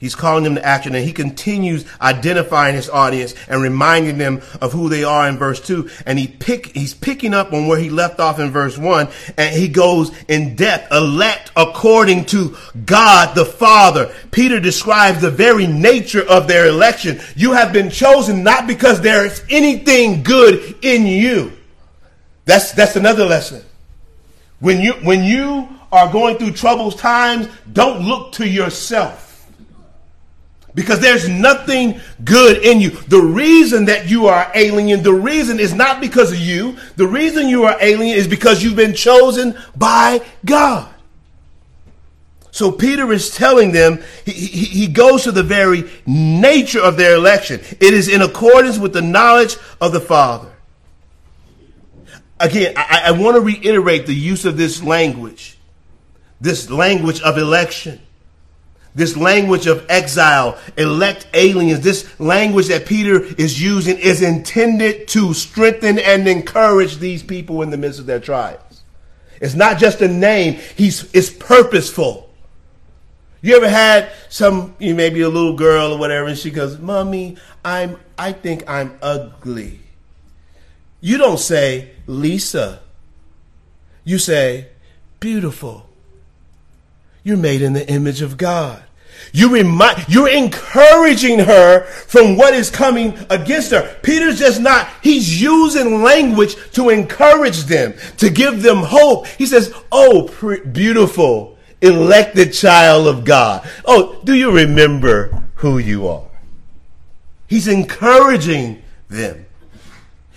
He's 0.00 0.14
calling 0.14 0.44
them 0.44 0.54
to 0.54 0.64
action 0.64 0.94
and 0.94 1.04
he 1.04 1.12
continues 1.12 1.84
identifying 2.00 2.74
his 2.74 2.88
audience 2.88 3.34
and 3.48 3.60
reminding 3.60 4.16
them 4.16 4.40
of 4.62 4.72
who 4.72 4.88
they 4.88 5.04
are 5.04 5.28
in 5.28 5.36
verse 5.36 5.60
2. 5.60 5.90
And 6.06 6.18
he 6.18 6.26
pick, 6.26 6.74
he's 6.74 6.94
picking 6.94 7.34
up 7.34 7.52
on 7.52 7.66
where 7.66 7.78
he 7.78 7.90
left 7.90 8.18
off 8.18 8.40
in 8.40 8.50
verse 8.50 8.78
1 8.78 9.08
and 9.36 9.54
he 9.54 9.68
goes 9.68 10.10
in 10.26 10.56
depth, 10.56 10.90
elect 10.90 11.52
according 11.54 12.24
to 12.26 12.56
God 12.86 13.34
the 13.34 13.44
Father. 13.44 14.10
Peter 14.30 14.58
describes 14.58 15.20
the 15.20 15.30
very 15.30 15.66
nature 15.66 16.26
of 16.26 16.48
their 16.48 16.66
election. 16.66 17.20
You 17.36 17.52
have 17.52 17.70
been 17.70 17.90
chosen 17.90 18.42
not 18.42 18.66
because 18.66 19.02
there 19.02 19.26
is 19.26 19.44
anything 19.50 20.22
good 20.22 20.76
in 20.80 21.06
you. 21.06 21.52
That's, 22.46 22.72
that's 22.72 22.96
another 22.96 23.26
lesson. 23.26 23.62
When 24.60 24.80
you, 24.80 24.94
when 25.04 25.24
you 25.24 25.68
are 25.92 26.10
going 26.10 26.38
through 26.38 26.52
troubled 26.52 26.98
times, 26.98 27.48
don't 27.70 28.00
look 28.00 28.32
to 28.32 28.48
yourself 28.48 29.29
because 30.74 31.00
there's 31.00 31.28
nothing 31.28 32.00
good 32.24 32.58
in 32.64 32.80
you. 32.80 32.90
The 32.90 33.20
reason 33.20 33.86
that 33.86 34.08
you 34.08 34.26
are 34.26 34.50
alien, 34.54 35.02
the 35.02 35.12
reason 35.12 35.58
is 35.58 35.74
not 35.74 36.00
because 36.00 36.32
of 36.32 36.38
you. 36.38 36.76
The 36.96 37.06
reason 37.06 37.48
you 37.48 37.64
are 37.64 37.76
alien 37.80 38.16
is 38.16 38.28
because 38.28 38.62
you've 38.62 38.76
been 38.76 38.94
chosen 38.94 39.58
by 39.76 40.24
God. 40.44 40.92
So 42.52 42.72
Peter 42.72 43.12
is 43.12 43.30
telling 43.30 43.72
them, 43.72 44.02
he, 44.24 44.32
he, 44.32 44.86
goes 44.88 45.22
to 45.22 45.32
the 45.32 45.42
very 45.42 45.88
nature 46.04 46.80
of 46.80 46.96
their 46.96 47.14
election. 47.14 47.60
It 47.80 47.94
is 47.94 48.08
in 48.08 48.22
accordance 48.22 48.76
with 48.76 48.92
the 48.92 49.02
knowledge 49.02 49.56
of 49.80 49.92
the 49.92 50.00
Father. 50.00 50.50
Again, 52.40 52.74
I, 52.76 53.02
I 53.06 53.10
want 53.12 53.36
to 53.36 53.40
reiterate 53.40 54.06
the 54.06 54.14
use 54.14 54.44
of 54.46 54.56
this 54.56 54.82
language, 54.82 55.58
this 56.40 56.68
language 56.70 57.20
of 57.20 57.38
election. 57.38 58.00
This 58.94 59.16
language 59.16 59.66
of 59.66 59.86
exile, 59.88 60.58
elect 60.76 61.28
aliens, 61.32 61.80
this 61.80 62.18
language 62.18 62.68
that 62.68 62.86
Peter 62.86 63.22
is 63.22 63.62
using 63.62 63.96
is 63.98 64.20
intended 64.20 65.06
to 65.08 65.32
strengthen 65.32 65.98
and 65.98 66.26
encourage 66.26 66.98
these 66.98 67.22
people 67.22 67.62
in 67.62 67.70
the 67.70 67.76
midst 67.76 68.00
of 68.00 68.06
their 68.06 68.18
trials. 68.18 68.82
It's 69.40 69.54
not 69.54 69.78
just 69.78 70.00
a 70.00 70.08
name, 70.08 70.60
he's 70.76 71.12
it's 71.14 71.30
purposeful. 71.30 72.28
You 73.42 73.56
ever 73.56 73.68
had 73.68 74.12
some 74.28 74.74
you 74.78 74.94
maybe 74.94 75.22
a 75.22 75.28
little 75.28 75.56
girl 75.56 75.94
or 75.94 75.98
whatever, 75.98 76.28
and 76.28 76.36
she 76.36 76.50
goes, 76.50 76.78
Mommy, 76.78 77.36
I'm 77.64 77.96
I 78.18 78.32
think 78.32 78.68
I'm 78.68 78.98
ugly. 79.00 79.80
You 81.00 81.16
don't 81.16 81.38
say 81.38 81.92
Lisa. 82.06 82.80
You 84.04 84.18
say 84.18 84.68
beautiful. 85.20 85.89
You're 87.22 87.36
made 87.36 87.62
in 87.62 87.72
the 87.72 87.88
image 87.88 88.22
of 88.22 88.36
God. 88.36 88.82
You 89.32 89.52
remind, 89.52 90.06
you're 90.08 90.28
encouraging 90.28 91.40
her 91.40 91.84
from 91.84 92.36
what 92.36 92.54
is 92.54 92.70
coming 92.70 93.16
against 93.28 93.70
her. 93.70 93.96
Peter's 94.02 94.38
just 94.38 94.60
not, 94.60 94.88
he's 95.02 95.40
using 95.40 96.02
language 96.02 96.56
to 96.72 96.88
encourage 96.88 97.64
them, 97.64 97.94
to 98.16 98.30
give 98.30 98.62
them 98.62 98.78
hope. 98.78 99.26
He 99.26 99.46
says, 99.46 99.72
Oh, 99.92 100.28
beautiful, 100.72 101.58
elected 101.80 102.52
child 102.52 103.06
of 103.06 103.24
God. 103.24 103.68
Oh, 103.84 104.20
do 104.24 104.34
you 104.34 104.50
remember 104.50 105.42
who 105.56 105.78
you 105.78 106.08
are? 106.08 106.28
He's 107.46 107.68
encouraging 107.68 108.82
them. 109.08 109.46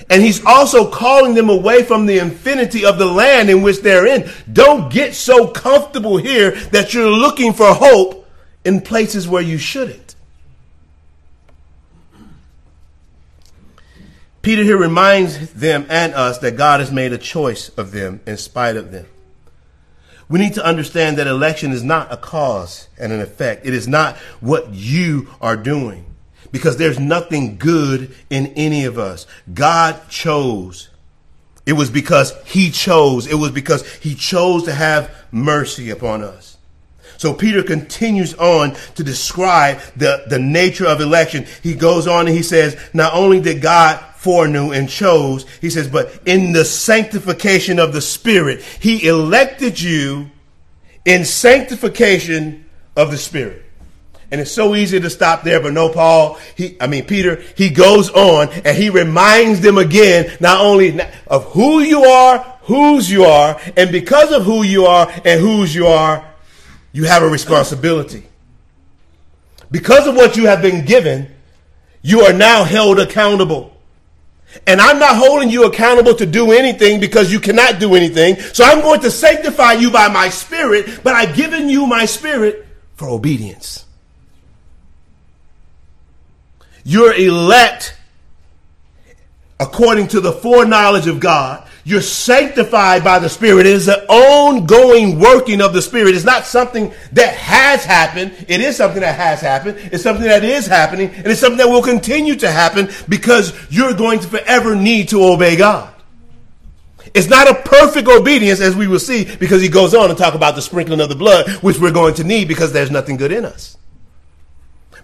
And 0.09 0.21
he's 0.21 0.43
also 0.45 0.89
calling 0.89 1.33
them 1.33 1.49
away 1.49 1.83
from 1.83 2.05
the 2.05 2.19
infinity 2.19 2.85
of 2.85 2.97
the 2.97 3.05
land 3.05 3.49
in 3.49 3.61
which 3.61 3.81
they're 3.81 4.05
in. 4.05 4.29
Don't 4.51 4.91
get 4.91 5.15
so 5.15 5.47
comfortable 5.47 6.17
here 6.17 6.51
that 6.71 6.93
you're 6.93 7.09
looking 7.09 7.53
for 7.53 7.73
hope 7.73 8.27
in 8.65 8.81
places 8.81 9.27
where 9.27 9.41
you 9.41 9.57
shouldn't. 9.57 10.15
Peter 14.41 14.63
here 14.63 14.77
reminds 14.77 15.53
them 15.53 15.85
and 15.89 16.13
us 16.13 16.39
that 16.39 16.57
God 16.57 16.81
has 16.81 16.91
made 16.91 17.13
a 17.13 17.17
choice 17.17 17.69
of 17.69 17.91
them 17.91 18.19
in 18.25 18.35
spite 18.35 18.75
of 18.75 18.91
them. 18.91 19.05
We 20.27 20.39
need 20.39 20.55
to 20.55 20.65
understand 20.65 21.17
that 21.17 21.27
election 21.27 21.71
is 21.71 21.83
not 21.83 22.11
a 22.11 22.17
cause 22.17 22.89
and 22.97 23.13
an 23.13 23.21
effect. 23.21 23.65
It 23.65 23.73
is 23.73 23.87
not 23.87 24.17
what 24.41 24.73
you 24.73 25.29
are 25.39 25.55
doing 25.55 26.12
because 26.51 26.77
there's 26.77 26.99
nothing 26.99 27.57
good 27.57 28.15
in 28.29 28.47
any 28.55 28.85
of 28.85 28.97
us. 28.97 29.25
God 29.53 30.09
chose. 30.09 30.89
It 31.65 31.73
was 31.73 31.89
because 31.89 32.33
he 32.45 32.71
chose. 32.71 33.27
It 33.27 33.35
was 33.35 33.51
because 33.51 33.87
he 33.95 34.15
chose 34.15 34.63
to 34.63 34.73
have 34.73 35.09
mercy 35.31 35.89
upon 35.89 36.23
us. 36.23 36.57
So 37.17 37.33
Peter 37.33 37.63
continues 37.63 38.33
on 38.33 38.75
to 38.95 39.03
describe 39.03 39.79
the, 39.95 40.25
the 40.27 40.39
nature 40.39 40.85
of 40.85 40.99
election. 40.99 41.45
He 41.61 41.73
goes 41.73 42.05
on 42.05 42.27
and 42.27 42.35
he 42.35 42.43
says, 42.43 42.77
not 42.93 43.13
only 43.13 43.39
did 43.39 43.61
God 43.61 43.97
foreknew 44.17 44.71
and 44.71 44.89
chose, 44.89 45.45
he 45.61 45.69
says, 45.69 45.87
but 45.87 46.21
in 46.25 46.51
the 46.51 46.65
sanctification 46.65 47.79
of 47.79 47.93
the 47.93 48.01
Spirit, 48.01 48.61
he 48.61 49.07
elected 49.07 49.79
you 49.79 50.31
in 51.05 51.23
sanctification 51.23 52.65
of 52.97 53.11
the 53.11 53.17
Spirit. 53.17 53.62
And 54.33 54.41
it's 54.41 54.51
so 54.51 54.73
easy 54.73 54.99
to 54.99 55.11
stop 55.11 55.43
there, 55.43 55.61
but 55.61 55.73
no, 55.73 55.89
Paul, 55.89 56.39
he, 56.55 56.75
I 56.81 56.87
mean, 56.87 57.05
Peter, 57.05 57.35
he 57.55 57.69
goes 57.69 58.09
on 58.09 58.49
and 58.49 58.75
he 58.75 58.89
reminds 58.89 59.61
them 59.61 59.77
again, 59.77 60.35
not 60.39 60.59
only 60.59 60.99
of 61.27 61.45
who 61.51 61.81
you 61.81 62.03
are, 62.03 62.39
whose 62.63 63.11
you 63.11 63.25
are, 63.25 63.61
and 63.77 63.91
because 63.91 64.31
of 64.31 64.43
who 64.43 64.63
you 64.63 64.85
are 64.87 65.07
and 65.23 65.39
whose 65.39 65.75
you 65.75 65.85
are, 65.85 66.27
you 66.93 67.03
have 67.03 67.21
a 67.21 67.27
responsibility. 67.27 68.23
Because 69.69 70.07
of 70.07 70.15
what 70.15 70.35
you 70.35 70.47
have 70.47 70.63
been 70.63 70.83
given, 70.83 71.29
you 72.01 72.21
are 72.21 72.33
now 72.33 72.63
held 72.63 72.99
accountable. 72.99 73.77
And 74.65 74.81
I'm 74.81 74.97
not 74.97 75.15
holding 75.15 75.51
you 75.51 75.65
accountable 75.65 76.15
to 76.15 76.25
do 76.25 76.53
anything 76.53 76.99
because 76.99 77.31
you 77.31 77.39
cannot 77.39 77.79
do 77.79 77.93
anything. 77.93 78.39
So 78.39 78.63
I'm 78.63 78.81
going 78.81 79.01
to 79.01 79.11
sanctify 79.11 79.73
you 79.73 79.91
by 79.91 80.07
my 80.07 80.29
spirit, 80.29 81.01
but 81.03 81.13
I've 81.13 81.35
given 81.35 81.69
you 81.69 81.85
my 81.85 82.05
spirit 82.05 82.65
for 82.95 83.09
obedience. 83.09 83.85
You're 86.83 87.13
elect 87.13 87.95
according 89.59 90.09
to 90.09 90.19
the 90.19 90.31
foreknowledge 90.31 91.07
of 91.07 91.19
God. 91.19 91.67
You're 91.85 92.01
sanctified 92.01 93.03
by 93.03 93.19
the 93.19 93.29
Spirit. 93.29 93.65
It 93.65 93.73
is 93.73 93.87
an 93.89 93.99
ongoing 94.07 95.19
working 95.19 95.61
of 95.61 95.73
the 95.73 95.81
Spirit. 95.81 96.15
It's 96.15 96.23
not 96.23 96.45
something 96.45 96.93
that 97.11 97.35
has 97.35 97.83
happened. 97.83 98.33
It 98.47 98.61
is 98.61 98.77
something 98.77 99.01
that 99.01 99.15
has 99.15 99.41
happened. 99.41 99.77
It's 99.91 100.03
something 100.03 100.25
that 100.25 100.45
is 100.45 100.65
happening. 100.65 101.09
And 101.09 101.27
it's 101.27 101.41
something 101.41 101.57
that 101.57 101.67
will 101.67 101.81
continue 101.81 102.35
to 102.37 102.49
happen 102.49 102.89
because 103.09 103.53
you're 103.69 103.93
going 103.93 104.19
to 104.19 104.27
forever 104.27 104.75
need 104.75 105.09
to 105.09 105.23
obey 105.23 105.57
God. 105.57 105.93
It's 107.13 107.27
not 107.27 107.49
a 107.49 107.55
perfect 107.55 108.07
obedience, 108.07 108.59
as 108.59 108.75
we 108.75 108.87
will 108.87 108.99
see, 108.99 109.25
because 109.35 109.61
he 109.61 109.67
goes 109.67 109.93
on 109.93 110.09
to 110.09 110.15
talk 110.15 110.35
about 110.35 110.55
the 110.55 110.61
sprinkling 110.61 111.01
of 111.01 111.09
the 111.09 111.15
blood, 111.15 111.49
which 111.61 111.79
we're 111.79 111.91
going 111.91 112.15
to 112.15 112.23
need 112.23 112.47
because 112.47 112.71
there's 112.71 112.91
nothing 112.91 113.17
good 113.17 113.31
in 113.31 113.45
us. 113.45 113.77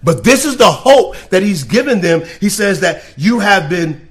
But 0.02 0.24
this 0.24 0.44
is 0.44 0.56
the 0.56 0.70
hope 0.70 1.16
that 1.30 1.42
he's 1.42 1.64
given 1.64 2.00
them. 2.00 2.22
He 2.40 2.48
says 2.48 2.80
that 2.80 3.02
you 3.16 3.40
have 3.40 3.68
been 3.68 4.08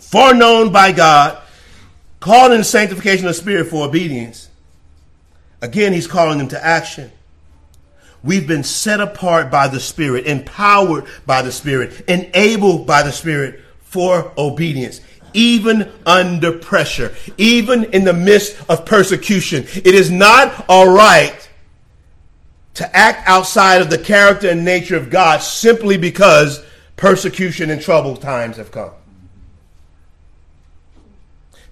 foreknown 0.00 0.72
by 0.72 0.92
God, 0.92 1.40
called 2.20 2.52
in 2.52 2.64
sanctification 2.64 3.26
of 3.26 3.36
Spirit 3.36 3.68
for 3.68 3.86
obedience. 3.86 4.48
Again, 5.62 5.92
he's 5.92 6.06
calling 6.06 6.38
them 6.38 6.48
to 6.48 6.64
action. 6.64 7.12
We've 8.22 8.46
been 8.46 8.64
set 8.64 9.00
apart 9.00 9.50
by 9.50 9.68
the 9.68 9.80
Spirit, 9.80 10.26
empowered 10.26 11.06
by 11.26 11.42
the 11.42 11.52
Spirit, 11.52 12.02
enabled 12.08 12.86
by 12.86 13.02
the 13.02 13.12
Spirit 13.12 13.60
for 13.82 14.32
obedience 14.36 15.00
even 15.32 15.90
under 16.06 16.52
pressure, 16.52 17.14
even 17.36 17.84
in 17.84 18.04
the 18.04 18.12
midst 18.12 18.60
of 18.68 18.84
persecution. 18.84 19.64
It 19.74 19.94
is 19.94 20.10
not 20.10 20.64
all 20.68 20.88
right 20.88 21.49
to 22.74 22.96
act 22.96 23.26
outside 23.28 23.82
of 23.82 23.90
the 23.90 23.98
character 23.98 24.48
and 24.48 24.64
nature 24.64 24.96
of 24.96 25.10
God 25.10 25.42
simply 25.42 25.96
because 25.96 26.64
persecution 26.96 27.70
and 27.70 27.80
troubled 27.80 28.22
times 28.22 28.56
have 28.56 28.70
come. 28.70 28.92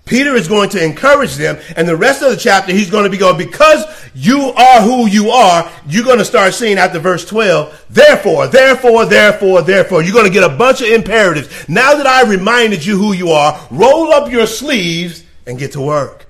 Peter 0.09 0.35
is 0.35 0.49
going 0.49 0.71
to 0.71 0.83
encourage 0.83 1.37
them, 1.37 1.59
and 1.77 1.87
the 1.87 1.97
rest 1.97 2.23
of 2.23 2.31
the 2.31 2.37
chapter, 2.37 2.73
he's 2.73 2.91
going 2.91 3.05
to 3.05 3.11
be 3.11 3.19
going, 3.19 3.37
because 3.37 3.85
you 4.15 4.41
are 4.57 4.81
who 4.81 5.07
you 5.07 5.29
are, 5.29 5.71
you're 5.87 6.05
going 6.05 6.19
to 6.19 6.25
start 6.25 6.55
seeing 6.55 6.79
after 6.79 6.99
verse 6.99 7.27
12, 7.27 7.85
therefore, 7.91 8.47
therefore, 8.47 9.05
therefore, 9.05 9.61
therefore. 9.61 10.03
You're 10.03 10.15
going 10.15 10.25
to 10.25 10.33
get 10.33 10.51
a 10.51 10.57
bunch 10.57 10.81
of 10.81 10.89
imperatives. 10.89 11.69
Now 11.69 11.95
that 11.95 12.07
I 12.07 12.23
reminded 12.23 12.87
you 12.87 12.97
who 12.97 13.13
you 13.13 13.31
are, 13.31 13.61
roll 13.71 14.13
up 14.13 14.33
your 14.33 14.47
sleeves 14.47 15.25
and 15.47 15.59
get 15.59 15.73
to 15.73 15.81
work. 15.83 16.28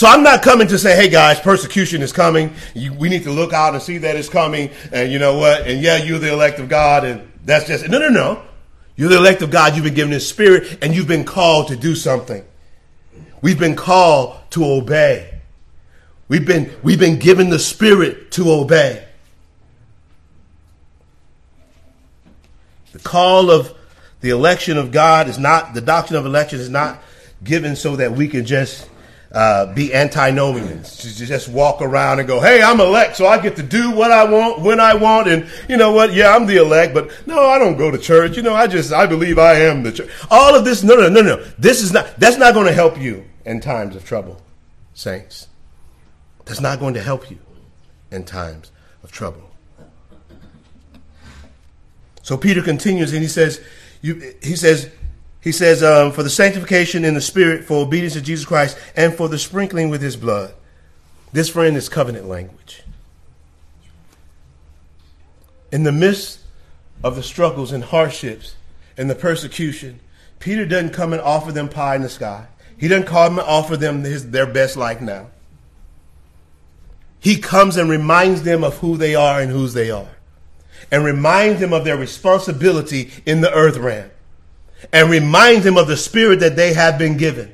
So 0.00 0.06
I'm 0.06 0.22
not 0.22 0.40
coming 0.40 0.66
to 0.68 0.78
say, 0.78 0.96
hey 0.96 1.10
guys, 1.10 1.38
persecution 1.40 2.00
is 2.00 2.10
coming. 2.10 2.54
You, 2.72 2.94
we 2.94 3.10
need 3.10 3.24
to 3.24 3.30
look 3.30 3.52
out 3.52 3.74
and 3.74 3.82
see 3.82 3.98
that 3.98 4.16
it's 4.16 4.30
coming. 4.30 4.70
And 4.92 5.12
you 5.12 5.18
know 5.18 5.36
what? 5.36 5.66
And 5.66 5.82
yeah, 5.82 5.98
you're 5.98 6.18
the 6.18 6.32
elect 6.32 6.58
of 6.58 6.70
God, 6.70 7.04
and 7.04 7.30
that's 7.44 7.66
just, 7.66 7.86
no, 7.86 7.98
no, 7.98 8.08
no. 8.08 8.42
You're 8.96 9.10
the 9.10 9.18
elect 9.18 9.42
of 9.42 9.50
God. 9.50 9.74
You've 9.74 9.84
been 9.84 9.92
given 9.92 10.10
His 10.10 10.26
Spirit 10.26 10.78
and 10.80 10.94
you've 10.94 11.06
been 11.06 11.26
called 11.26 11.68
to 11.68 11.76
do 11.76 11.94
something. 11.94 12.42
We've 13.42 13.58
been 13.58 13.76
called 13.76 14.38
to 14.52 14.64
obey. 14.64 15.38
We've 16.28 16.46
been, 16.46 16.74
we've 16.82 16.98
been 16.98 17.18
given 17.18 17.50
the 17.50 17.58
Spirit 17.58 18.30
to 18.30 18.50
obey. 18.50 19.06
The 22.92 23.00
call 23.00 23.50
of 23.50 23.74
the 24.22 24.30
election 24.30 24.78
of 24.78 24.92
God 24.92 25.28
is 25.28 25.38
not, 25.38 25.74
the 25.74 25.82
doctrine 25.82 26.18
of 26.18 26.24
election 26.24 26.58
is 26.58 26.70
not 26.70 27.02
given 27.44 27.76
so 27.76 27.96
that 27.96 28.12
we 28.12 28.28
can 28.28 28.46
just 28.46 28.88
uh, 29.32 29.72
be 29.72 29.94
antinomians, 29.94 30.96
to 30.98 31.26
just 31.26 31.48
walk 31.48 31.80
around 31.82 32.18
and 32.18 32.26
go, 32.26 32.40
"Hey, 32.40 32.62
I'm 32.62 32.80
elect, 32.80 33.16
so 33.16 33.26
I 33.26 33.40
get 33.40 33.56
to 33.56 33.62
do 33.62 33.90
what 33.90 34.10
I 34.10 34.24
want 34.24 34.60
when 34.62 34.80
I 34.80 34.94
want." 34.94 35.28
And 35.28 35.48
you 35.68 35.76
know 35.76 35.92
what? 35.92 36.12
Yeah, 36.12 36.34
I'm 36.34 36.46
the 36.46 36.56
elect, 36.56 36.94
but 36.94 37.10
no, 37.26 37.46
I 37.46 37.58
don't 37.58 37.76
go 37.76 37.90
to 37.90 37.98
church. 37.98 38.36
You 38.36 38.42
know, 38.42 38.54
I 38.54 38.66
just 38.66 38.92
I 38.92 39.06
believe 39.06 39.38
I 39.38 39.54
am 39.54 39.82
the 39.82 39.92
church. 39.92 40.10
All 40.30 40.54
of 40.54 40.64
this, 40.64 40.82
no, 40.82 40.96
no, 40.96 41.08
no, 41.08 41.20
no. 41.20 41.44
This 41.58 41.82
is 41.82 41.92
not. 41.92 42.18
That's 42.18 42.38
not 42.38 42.54
going 42.54 42.66
to 42.66 42.72
help 42.72 43.00
you 43.00 43.24
in 43.44 43.60
times 43.60 43.96
of 43.96 44.04
trouble, 44.04 44.40
saints. 44.94 45.48
That's 46.44 46.60
not 46.60 46.80
going 46.80 46.94
to 46.94 47.02
help 47.02 47.30
you 47.30 47.38
in 48.10 48.24
times 48.24 48.72
of 49.04 49.12
trouble. 49.12 49.50
So 52.22 52.36
Peter 52.36 52.62
continues 52.62 53.12
and 53.12 53.22
he 53.22 53.28
says, 53.28 53.60
you, 54.02 54.34
he 54.42 54.56
says, 54.56 54.90
he 55.40 55.52
says, 55.52 55.82
um, 55.82 56.12
for 56.12 56.22
the 56.22 56.30
sanctification 56.30 57.04
in 57.04 57.14
the 57.14 57.20
Spirit, 57.20 57.64
for 57.64 57.82
obedience 57.82 58.12
to 58.12 58.20
Jesus 58.20 58.44
Christ, 58.44 58.76
and 58.94 59.14
for 59.14 59.28
the 59.28 59.38
sprinkling 59.38 59.88
with 59.88 60.02
his 60.02 60.16
blood. 60.16 60.54
This, 61.32 61.48
friend, 61.48 61.76
is 61.76 61.88
covenant 61.88 62.28
language. 62.28 62.82
In 65.72 65.84
the 65.84 65.92
midst 65.92 66.40
of 67.02 67.16
the 67.16 67.22
struggles 67.22 67.72
and 67.72 67.84
hardships 67.84 68.56
and 68.98 69.08
the 69.08 69.14
persecution, 69.14 70.00
Peter 70.40 70.66
doesn't 70.66 70.90
come 70.92 71.12
and 71.12 71.22
offer 71.22 71.52
them 71.52 71.68
pie 71.68 71.96
in 71.96 72.02
the 72.02 72.08
sky. 72.08 72.46
He 72.76 72.88
doesn't 72.88 73.06
come 73.06 73.38
and 73.38 73.48
offer 73.48 73.76
them 73.76 74.04
his, 74.04 74.30
their 74.30 74.46
best 74.46 74.76
life 74.76 75.00
now. 75.00 75.28
He 77.18 77.38
comes 77.38 77.76
and 77.76 77.88
reminds 77.88 78.42
them 78.42 78.64
of 78.64 78.78
who 78.78 78.96
they 78.96 79.14
are 79.14 79.40
and 79.40 79.50
whose 79.50 79.74
they 79.74 79.90
are, 79.90 80.16
and 80.90 81.04
reminds 81.04 81.60
them 81.60 81.72
of 81.72 81.84
their 81.84 81.96
responsibility 81.96 83.10
in 83.24 83.40
the 83.40 83.52
earth 83.52 83.76
realm 83.76 84.10
and 84.92 85.10
remind 85.10 85.62
them 85.62 85.76
of 85.76 85.88
the 85.88 85.96
spirit 85.96 86.40
that 86.40 86.56
they 86.56 86.72
have 86.72 86.98
been 86.98 87.16
given 87.16 87.52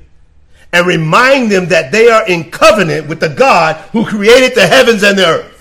and 0.72 0.86
remind 0.86 1.50
them 1.50 1.66
that 1.68 1.92
they 1.92 2.08
are 2.08 2.26
in 2.26 2.50
covenant 2.50 3.08
with 3.08 3.20
the 3.20 3.28
God 3.28 3.76
who 3.92 4.04
created 4.04 4.54
the 4.54 4.66
heavens 4.66 5.02
and 5.02 5.18
the 5.18 5.26
earth. 5.26 5.56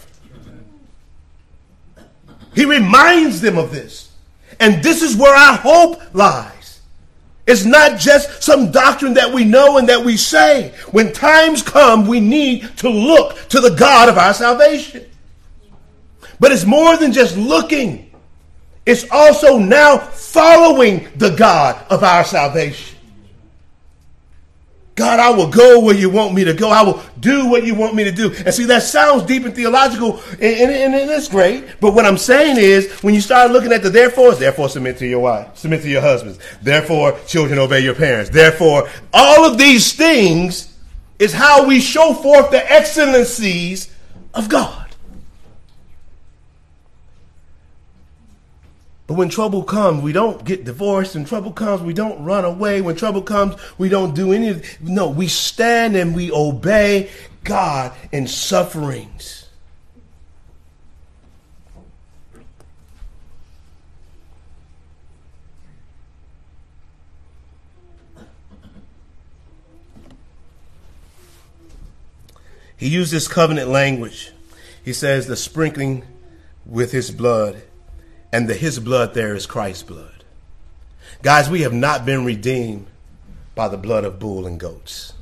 He 2.53 2.65
reminds 2.65 3.41
them 3.41 3.57
of 3.57 3.71
this. 3.71 4.11
And 4.59 4.81
this 4.81 5.01
is 5.01 5.15
where 5.15 5.35
our 5.35 5.57
hope 5.57 6.01
lies. 6.13 6.81
It's 7.47 7.65
not 7.65 7.99
just 7.99 8.41
some 8.41 8.71
doctrine 8.71 9.13
that 9.15 9.31
we 9.31 9.43
know 9.43 9.77
and 9.77 9.87
that 9.89 10.03
we 10.03 10.17
say. 10.17 10.73
When 10.91 11.13
times 11.13 11.61
come, 11.61 12.07
we 12.07 12.19
need 12.19 12.77
to 12.77 12.89
look 12.89 13.37
to 13.49 13.59
the 13.59 13.75
God 13.75 14.09
of 14.09 14.17
our 14.17 14.33
salvation. 14.33 15.05
But 16.39 16.51
it's 16.51 16.65
more 16.65 16.97
than 16.97 17.11
just 17.11 17.37
looking. 17.37 18.04
It's 18.85 19.09
also 19.09 19.57
now 19.57 19.97
following 19.97 21.07
the 21.15 21.31
God 21.31 21.83
of 21.89 22.03
our 22.03 22.23
salvation. 22.23 22.95
God, 24.95 25.19
I 25.19 25.29
will 25.31 25.49
go 25.49 25.81
where 25.81 25.95
you 25.95 26.09
want 26.09 26.33
me 26.33 26.45
to 26.45 26.53
go. 26.53 26.69
I 26.69 26.81
will 26.81 27.03
do 27.19 27.49
what 27.49 27.65
you 27.65 27.75
want 27.75 27.95
me 27.95 28.05
to 28.05 28.11
do. 28.11 28.33
And 28.45 28.53
see, 28.53 28.63
that 28.65 28.83
sounds 28.83 29.23
deep 29.23 29.43
and 29.43 29.53
theological, 29.53 30.21
and, 30.31 30.41
and, 30.41 30.95
and 30.95 31.11
it's 31.11 31.27
great. 31.27 31.65
But 31.81 31.93
what 31.93 32.05
I'm 32.05 32.17
saying 32.17 32.55
is, 32.57 32.89
when 33.03 33.13
you 33.13 33.19
start 33.19 33.51
looking 33.51 33.73
at 33.73 33.83
the 33.83 33.89
therefore, 33.89 34.33
therefore 34.35 34.69
submit 34.69 34.97
to 34.99 35.07
your 35.07 35.19
wife, 35.19 35.57
submit 35.57 35.81
to 35.81 35.89
your 35.89 35.99
husbands. 36.01 36.39
Therefore, 36.61 37.19
children 37.27 37.59
obey 37.59 37.81
your 37.81 37.95
parents. 37.95 38.29
Therefore, 38.29 38.87
all 39.13 39.43
of 39.43 39.57
these 39.57 39.91
things 39.93 40.73
is 41.19 41.33
how 41.33 41.67
we 41.67 41.81
show 41.81 42.13
forth 42.13 42.51
the 42.51 42.71
excellencies 42.71 43.93
of 44.33 44.47
God. 44.47 44.84
But 49.07 49.15
when 49.15 49.29
trouble 49.29 49.63
comes, 49.63 50.01
we 50.01 50.13
don't 50.13 50.43
get 50.43 50.63
divorced. 50.65 51.13
When 51.13 51.25
trouble 51.25 51.51
comes, 51.51 51.81
we 51.81 51.93
don't 51.93 52.23
run 52.23 52.43
away. 52.43 52.81
When 52.81 52.95
trouble 52.95 53.21
comes, 53.21 53.55
we 53.77 53.87
don't 53.87 54.15
do 54.15 54.33
any. 54.33 54.61
No, 54.81 55.09
we 55.09 55.27
stand 55.27 55.95
and 55.95 56.15
we 56.15 56.31
obey 56.31 57.11
God 57.43 57.93
in 58.11 58.27
sufferings. 58.27 59.47
He 72.77 72.89
used 72.89 73.13
this 73.13 73.27
covenant 73.27 73.69
language. 73.69 74.31
He 74.83 74.93
says 74.93 75.27
the 75.27 75.35
sprinkling 75.35 76.03
with 76.65 76.91
his 76.91 77.11
blood 77.11 77.61
and 78.35 78.49
the 78.49 78.53
his 78.53 78.79
blood 78.79 79.13
there 79.13 79.33
is 79.33 79.45
Christ's 79.45 79.83
blood. 79.83 80.25
Guys, 81.21 81.49
we 81.49 81.61
have 81.61 81.71
not 81.71 82.05
been 82.05 82.25
redeemed 82.25 82.85
by 83.55 83.69
the 83.69 83.77
blood 83.77 84.03
of 84.03 84.19
bull 84.19 84.45
and 84.45 84.59
goats. 84.59 85.13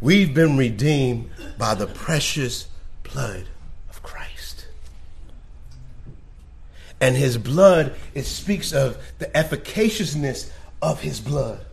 We've 0.00 0.32
been 0.32 0.56
redeemed 0.56 1.30
by 1.58 1.74
the 1.74 1.88
precious 1.88 2.68
blood 3.02 3.48
of 3.90 4.04
Christ. 4.04 4.68
And 7.00 7.16
his 7.16 7.38
blood, 7.38 7.96
it 8.14 8.22
speaks 8.22 8.72
of 8.72 8.96
the 9.18 9.28
efficaciousness 9.36 10.52
of 10.80 11.00
his 11.00 11.18
blood. 11.18 11.66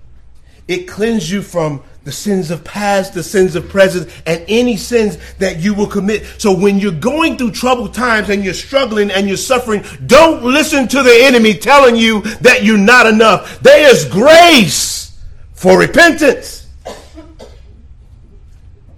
It 0.67 0.87
cleanses 0.87 1.31
you 1.31 1.43
from 1.43 1.83
the 2.09 2.13
sins 2.13 2.49
of 2.49 2.63
past, 2.63 3.13
the 3.13 3.21
sins 3.21 3.55
of 3.55 3.69
present, 3.69 4.09
and 4.25 4.43
any 4.47 4.75
sins 4.75 5.19
that 5.37 5.59
you 5.59 5.75
will 5.75 5.85
commit. 5.85 6.25
So 6.39 6.51
when 6.51 6.79
you're 6.79 6.91
going 6.91 7.37
through 7.37 7.51
troubled 7.51 7.93
times 7.93 8.31
and 8.31 8.43
you're 8.43 8.55
struggling 8.55 9.11
and 9.11 9.27
you're 9.27 9.37
suffering, 9.37 9.83
don't 10.07 10.43
listen 10.43 10.87
to 10.87 11.03
the 11.03 11.15
enemy 11.21 11.53
telling 11.53 11.95
you 11.95 12.21
that 12.41 12.63
you're 12.63 12.79
not 12.79 13.05
enough. 13.05 13.59
There 13.59 13.91
is 13.91 14.05
grace 14.05 15.23
for 15.53 15.77
repentance. 15.77 16.67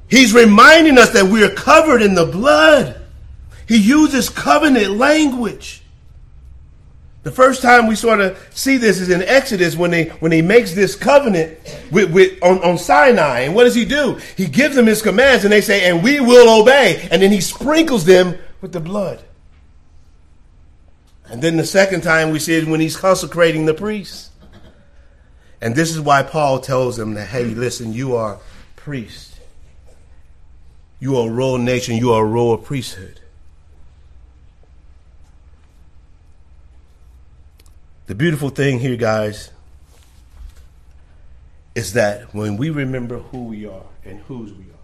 He's 0.10 0.34
reminding 0.34 0.98
us 0.98 1.10
that 1.10 1.26
we 1.26 1.44
are 1.44 1.54
covered 1.54 2.02
in 2.02 2.14
the 2.14 2.26
blood. 2.26 2.98
He 3.68 3.76
uses 3.76 4.30
covenant 4.30 4.92
language. 4.92 5.81
The 7.24 7.32
first 7.32 7.62
time 7.62 7.86
we 7.86 7.96
sort 7.96 8.20
of 8.20 8.38
see 8.52 8.78
this 8.78 9.00
is 9.00 9.10
in 9.10 9.22
Exodus 9.22 9.76
when 9.76 9.94
he 9.94 10.06
when 10.06 10.32
he 10.32 10.42
makes 10.42 10.74
this 10.74 10.96
covenant 10.96 11.56
with, 11.92 12.12
with 12.12 12.42
on, 12.42 12.64
on 12.64 12.80
Sinai. 12.80 13.42
And 13.42 13.54
what 13.54 13.66
does 13.66 13.76
he 13.76 13.86
do? 13.86 14.20
He 14.36 14.48
gives 14.48 14.76
them 14.76 14.88
his 14.88 15.04
commands 15.04 15.44
and 15.44 15.54
they 15.54 15.62
say, 15.62 15.88
and 15.88 16.04
we 16.04 16.20
will 16.20 16.62
obey. 16.62 17.08
And 17.12 17.22
then 17.22 17.32
he 17.32 17.40
sprinkles 17.40 18.06
them 18.06 18.40
with 18.60 18.72
the 18.72 18.80
blood. 18.80 19.22
And 21.26 21.42
then 21.44 21.58
the 21.58 21.66
second 21.66 22.02
time 22.02 22.32
we 22.32 22.40
see 22.40 22.56
it 22.56 22.68
when 22.68 22.82
he's 22.82 22.98
consecrating 22.98 23.66
the 23.66 23.74
priests. 23.74 24.32
And 25.62 25.76
this 25.76 25.92
is 25.92 26.02
why 26.02 26.24
Paul 26.24 26.60
tells 26.60 26.98
them 26.98 27.14
that, 27.14 27.28
hey, 27.28 27.46
listen, 27.46 27.94
you 27.94 28.16
are 28.16 28.40
priests. 28.76 29.40
You 31.00 31.18
are 31.18 31.30
a 31.30 31.32
royal 31.32 31.60
nation. 31.60 31.98
You 31.98 32.14
are 32.14 32.24
a 32.24 32.28
royal 32.28 32.58
priesthood. 32.58 33.21
The 38.12 38.16
beautiful 38.16 38.50
thing 38.50 38.80
here, 38.80 38.98
guys, 38.98 39.52
is 41.74 41.94
that 41.94 42.36
when 42.36 42.58
we 42.58 42.70
remember 42.70 43.20
who 43.20 43.46
we 43.46 43.66
are 43.66 43.86
and 44.04 44.20
whose 44.24 44.52
we 44.52 44.66
are, 44.66 44.84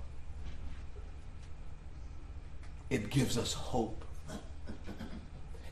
it 2.90 3.10
gives 3.10 3.38
us 3.38 3.52
hope. 3.52 4.06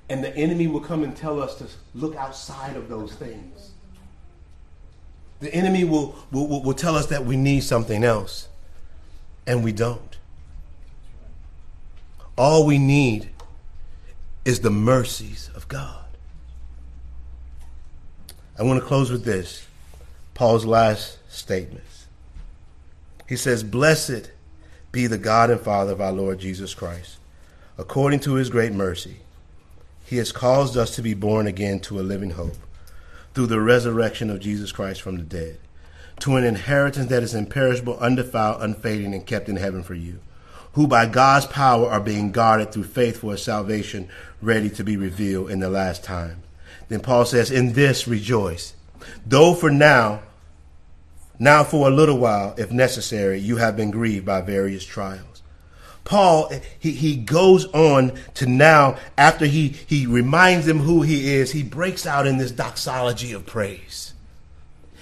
And 0.10 0.22
the 0.22 0.36
enemy 0.36 0.68
will 0.68 0.82
come 0.82 1.02
and 1.06 1.16
tell 1.16 1.42
us 1.42 1.56
to 1.60 1.68
look 1.94 2.18
outside 2.18 2.76
of 2.76 2.90
those 2.90 3.14
things. 3.14 3.70
The 5.40 5.56
enemy 5.56 5.86
will, 5.86 6.14
will, 6.34 6.62
will 6.62 6.74
tell 6.74 6.98
us 6.98 7.06
that 7.06 7.24
we 7.24 7.38
need 7.38 7.62
something 7.62 8.04
else, 8.04 8.50
and 9.48 9.64
we 9.64 9.72
don't. 9.72 10.18
All 12.38 12.66
we 12.66 12.80
need 12.80 13.30
is 14.44 14.60
the 14.60 14.72
mercies 14.72 15.50
of 15.56 15.70
God. 15.70 16.05
I 18.58 18.64
want 18.64 18.80
to 18.80 18.86
close 18.86 19.12
with 19.12 19.26
this 19.26 19.68
Paul's 20.34 20.66
last 20.66 21.18
statements. 21.30 22.08
He 23.28 23.36
says, 23.36 23.64
Blessed 23.64 24.32
be 24.92 25.08
the 25.08 25.18
God 25.18 25.50
and 25.50 25.60
Father 25.60 25.92
of 25.92 26.02
our 26.02 26.14
Lord 26.14 26.40
Jesus 26.40 26.74
Christ. 26.74 27.18
According 27.78 28.22
to 28.22 28.36
his 28.36 28.50
great 28.50 28.72
mercy, 28.72 29.18
he 30.06 30.18
has 30.18 30.32
caused 30.32 30.78
us 30.78 30.96
to 30.96 31.02
be 31.02 31.14
born 31.14 31.48
again 31.48 31.82
to 31.82 32.00
a 32.00 32.02
living 32.02 32.32
hope 32.32 32.56
through 33.34 33.48
the 33.48 33.60
resurrection 33.60 34.30
of 34.30 34.40
Jesus 34.40 34.72
Christ 34.72 35.02
from 35.02 35.18
the 35.18 35.24
dead, 35.24 35.58
to 36.22 36.38
an 36.38 36.46
inheritance 36.46 37.10
that 37.10 37.24
is 37.24 37.34
imperishable, 37.34 37.98
undefiled, 37.98 38.62
unfading, 38.62 39.14
and 39.14 39.26
kept 39.26 39.50
in 39.50 39.58
heaven 39.58 39.84
for 39.84 39.96
you, 39.96 40.20
who 40.74 40.88
by 40.88 41.06
God's 41.06 41.46
power 41.48 41.90
are 41.90 42.00
being 42.00 42.32
guarded 42.32 42.72
through 42.72 42.86
faith 42.86 43.18
for 43.18 43.34
a 43.34 43.38
salvation 43.38 44.08
ready 44.42 44.70
to 44.70 44.84
be 44.86 44.96
revealed 44.96 45.50
in 45.50 45.60
the 45.60 45.70
last 45.70 46.06
time. 46.06 46.44
Then 46.90 47.00
Paul 47.00 47.26
says, 47.26 47.52
In 47.52 47.74
this 47.74 48.08
rejoice. 48.08 48.74
Though 49.26 49.54
for 49.54 49.72
now, 49.72 50.22
now 51.40 51.64
for 51.64 51.88
a 51.88 51.92
little 51.92 52.18
while, 52.18 52.56
if 52.58 52.72
necessary, 52.72 53.40
you 53.40 53.58
have 53.58 53.76
been 53.76 53.92
grieved 53.92 54.26
by 54.26 54.42
various 54.42 54.86
trials. 54.86 55.42
Paul, 56.04 56.52
he, 56.80 56.92
he 56.92 57.16
goes 57.16 57.66
on 57.74 58.14
to 58.36 58.46
now, 58.46 58.98
after 59.18 59.46
he, 59.46 59.70
he 59.70 60.06
reminds 60.06 60.68
them 60.68 60.80
who 60.80 61.02
he 61.02 61.34
is, 61.34 61.52
he 61.52 61.64
breaks 61.64 62.06
out 62.06 62.28
in 62.28 62.38
this 62.38 62.52
doxology 62.52 63.34
of 63.34 63.46
praise. 63.46 64.14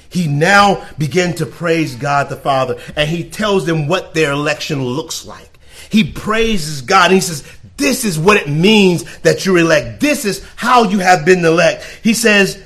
He 0.10 0.28
now 0.28 0.88
begins 0.98 1.36
to 1.36 1.46
praise 1.46 1.96
God 1.96 2.30
the 2.30 2.36
Father, 2.38 2.80
and 2.96 3.10
he 3.10 3.30
tells 3.30 3.66
them 3.66 3.88
what 3.88 4.14
their 4.14 4.32
election 4.32 4.82
looks 4.82 5.26
like. 5.26 5.60
He 5.90 6.10
praises 6.10 6.82
God, 6.82 7.06
and 7.06 7.16
he 7.16 7.22
says, 7.22 7.44
this 7.78 8.05
is 8.05 8.19
what 8.19 8.38
it 8.38 8.47
means 8.47 9.03
that 9.19 9.45
you're 9.45 9.57
elect. 9.57 9.99
This 9.99 10.26
is 10.26 10.45
how 10.55 10.84
you 10.84 10.99
have 10.99 11.26
been 11.26 11.43
elect. 11.43 11.99
He 12.03 12.13
says, 12.13 12.63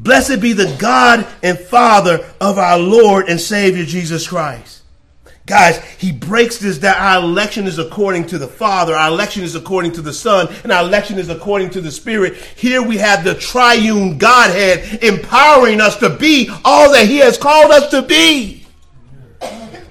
Blessed 0.00 0.40
be 0.40 0.52
the 0.52 0.74
God 0.78 1.26
and 1.42 1.58
Father 1.58 2.24
of 2.40 2.56
our 2.56 2.78
Lord 2.78 3.28
and 3.28 3.40
Savior 3.40 3.84
Jesus 3.84 4.28
Christ. 4.28 4.82
Guys, 5.44 5.82
he 5.96 6.12
breaks 6.12 6.58
this 6.58 6.78
that 6.78 7.00
our 7.00 7.24
election 7.24 7.66
is 7.66 7.78
according 7.78 8.26
to 8.26 8.36
the 8.36 8.46
Father, 8.46 8.94
our 8.94 9.08
election 9.08 9.42
is 9.42 9.54
according 9.54 9.92
to 9.92 10.02
the 10.02 10.12
Son, 10.12 10.46
and 10.62 10.70
our 10.70 10.82
election 10.82 11.18
is 11.18 11.30
according 11.30 11.70
to 11.70 11.80
the 11.80 11.90
Spirit. 11.90 12.36
Here 12.54 12.82
we 12.82 12.98
have 12.98 13.24
the 13.24 13.34
triune 13.34 14.18
Godhead 14.18 15.02
empowering 15.02 15.80
us 15.80 15.96
to 16.00 16.10
be 16.10 16.50
all 16.66 16.92
that 16.92 17.06
he 17.06 17.16
has 17.18 17.38
called 17.38 17.72
us 17.72 17.90
to 17.90 18.02
be. 18.02 18.66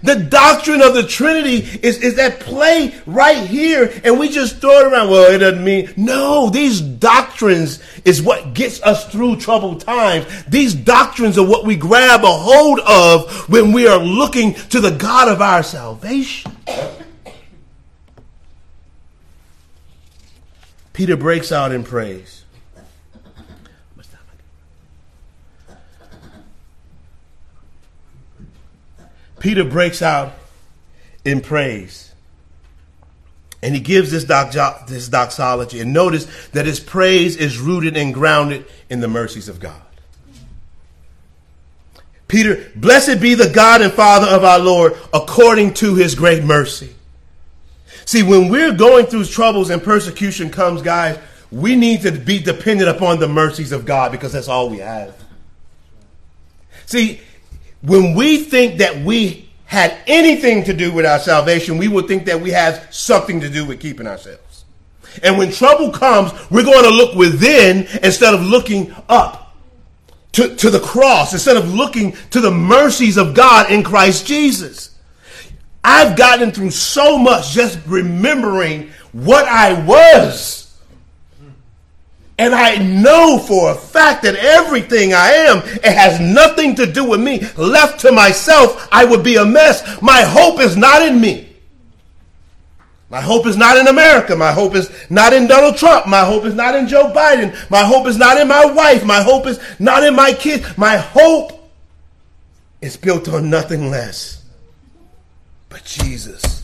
The 0.04 0.16
doctrine 0.16 0.82
of 0.82 0.94
the 0.94 1.04
Trinity 1.04 1.58
is, 1.82 1.98
is 2.00 2.20
at 2.20 2.40
play 2.40 2.94
right 3.06 3.48
here, 3.48 3.92
and 4.04 4.20
we 4.20 4.30
just 4.30 4.58
throw 4.58 4.80
it 4.80 4.92
around. 4.92 5.10
Well, 5.10 5.32
it 5.32 5.40
doesn't 5.40 5.64
mean. 5.64 5.92
No, 5.98 6.50
these 6.50 6.82
doctrines 6.82 7.82
is 8.06 8.22
what 8.22 8.54
gets 8.54 8.82
us 8.84 9.12
through 9.12 9.38
troubled 9.38 9.82
times. 9.82 10.26
These 10.46 10.74
doctrines 10.74 11.38
are 11.38 11.46
what 11.46 11.66
we 11.66 11.76
grab 11.76 12.24
a 12.24 12.28
hold 12.28 12.80
of 12.82 13.50
when 13.50 13.72
we 13.72 13.88
are 13.88 14.00
looking 14.00 14.54
to 14.54 14.80
the 14.80 14.92
God 14.92 15.28
of 15.28 15.42
our 15.42 15.64
salvation. 15.64 16.52
Peter 20.94 21.16
breaks 21.16 21.52
out 21.52 21.72
in 21.72 21.84
praise. 21.84 22.37
Peter 29.40 29.64
breaks 29.64 30.02
out 30.02 30.34
in 31.24 31.42
praise. 31.42 32.14
And 33.62 33.74
he 33.74 33.82
gives 33.82 34.12
this, 34.12 34.24
doxo- 34.24 34.86
this 34.88 35.10
doxology. 35.10 35.80
And 35.80 35.92
notice 35.92 36.26
that 36.50 36.66
his 36.66 36.80
praise 36.80 37.36
is 37.36 37.60
rooted 37.60 37.98
and 37.98 38.14
grounded 38.14 38.66
in 38.90 39.00
the 39.00 39.08
mercies 39.08 39.50
of 39.50 39.60
God. 39.60 39.82
Peter, 42.28 42.70
blessed 42.76 43.22
be 43.22 43.36
the 43.36 43.50
God 43.50 43.82
and 43.82 43.92
Father 43.92 44.28
of 44.28 44.44
our 44.44 44.60
Lord 44.60 44.98
according 45.14 45.74
to 45.76 45.96
his 45.96 46.14
great 46.14 46.44
mercy. 46.44 46.94
See, 48.06 48.22
when 48.22 48.50
we're 48.50 48.74
going 48.74 49.06
through 49.06 49.26
troubles 49.26 49.70
and 49.70 49.82
persecution 49.82 50.50
comes, 50.50 50.82
guys, 50.82 51.18
we 51.52 51.76
need 51.76 52.02
to 52.02 52.12
be 52.12 52.40
dependent 52.40 52.90
upon 52.90 53.20
the 53.20 53.28
mercies 53.28 53.72
of 53.72 53.86
God 53.86 54.12
because 54.12 54.34
that's 54.34 54.48
all 54.48 54.70
we 54.70 54.80
have. 54.80 55.16
See, 56.86 57.22
when 57.82 58.16
we 58.16 58.38
think 58.38 58.80
that 58.80 58.98
we 59.04 59.50
had 59.66 59.98
anything 60.08 60.64
to 60.64 60.74
do 60.74 60.92
with 60.94 61.06
our 61.06 61.20
salvation, 61.20 61.78
we 61.78 61.88
would 61.88 62.08
think 62.08 62.26
that 62.26 62.40
we 62.40 62.52
have 62.52 62.88
something 62.90 63.42
to 63.42 63.50
do 63.50 63.66
with 63.66 63.80
keeping 63.80 64.08
ourselves. 64.08 64.66
And 65.24 65.38
when 65.38 65.52
trouble 65.52 65.92
comes, 65.92 66.32
we're 66.50 66.64
going 66.64 66.84
to 66.84 66.90
look 66.90 67.16
within 67.16 67.88
instead 68.04 68.34
of 68.34 68.42
looking 68.42 68.96
up 69.10 69.56
to, 70.34 70.56
to 70.56 70.70
the 70.70 70.80
cross, 70.80 71.34
instead 71.34 71.58
of 71.58 71.74
looking 71.74 72.14
to 72.32 72.40
the 72.40 72.52
mercies 72.52 73.18
of 73.18 73.34
God 73.34 73.72
in 73.72 73.84
Christ 73.84 74.26
Jesus. 74.26 74.96
I've 75.84 76.18
gotten 76.18 76.52
through 76.52 76.72
so 76.72 77.18
much 77.18 77.52
just 77.52 77.80
remembering 77.88 78.92
what 79.12 79.46
I 79.46 79.84
was 79.86 80.67
and 82.40 82.54
I 82.54 82.78
know 82.78 83.40
for 83.40 83.72
a 83.72 83.76
fact 83.76 84.24
that 84.24 84.36
everything 84.36 85.14
I 85.14 85.30
am, 85.30 85.58
it 85.58 85.86
has 85.86 86.20
nothing 86.20 86.76
to 86.76 86.86
do 86.86 87.04
with 87.04 87.20
me. 87.20 87.42
Left 87.58 88.00
to 88.02 88.12
myself, 88.12 88.88
I 88.92 89.06
would 89.06 89.24
be 89.24 89.38
a 89.38 89.46
mess. 89.46 90.02
My 90.02 90.22
hope 90.22 90.60
is 90.60 90.78
not 90.78 91.02
in 91.02 91.20
me. 91.20 91.48
My 93.10 93.22
hope 93.22 93.48
is 93.48 93.58
not 93.58 93.78
in 93.78 93.88
America. 93.88 94.36
My 94.36 94.52
hope 94.52 94.76
is 94.76 94.92
not 95.10 95.34
in 95.34 95.48
Donald 95.48 95.78
Trump. 95.78 96.08
My 96.08 96.26
hope 96.26 96.44
is 96.44 96.54
not 96.54 96.76
in 96.76 96.88
Joe 96.88 97.12
Biden. 97.12 97.56
My 97.72 97.84
hope 97.84 98.06
is 98.06 98.18
not 98.18 98.40
in 98.40 98.48
my 98.48 98.66
wife. 98.66 99.06
My 99.06 99.22
hope 99.22 99.48
is 99.48 99.60
not 99.80 100.04
in 100.04 100.16
my 100.16 100.34
kids. 100.34 100.78
My 100.78 100.98
hope 100.98 101.72
is 102.82 102.98
built 102.98 103.30
on 103.30 103.50
nothing 103.50 103.90
less 103.90 104.44
but 105.70 105.84
Jesus. 105.86 106.57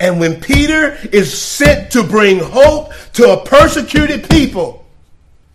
And 0.00 0.18
when 0.18 0.40
Peter 0.40 0.96
is 1.12 1.36
sent 1.36 1.92
to 1.92 2.02
bring 2.02 2.38
hope 2.38 2.92
to 3.12 3.32
a 3.32 3.44
persecuted 3.44 4.28
people, 4.30 4.86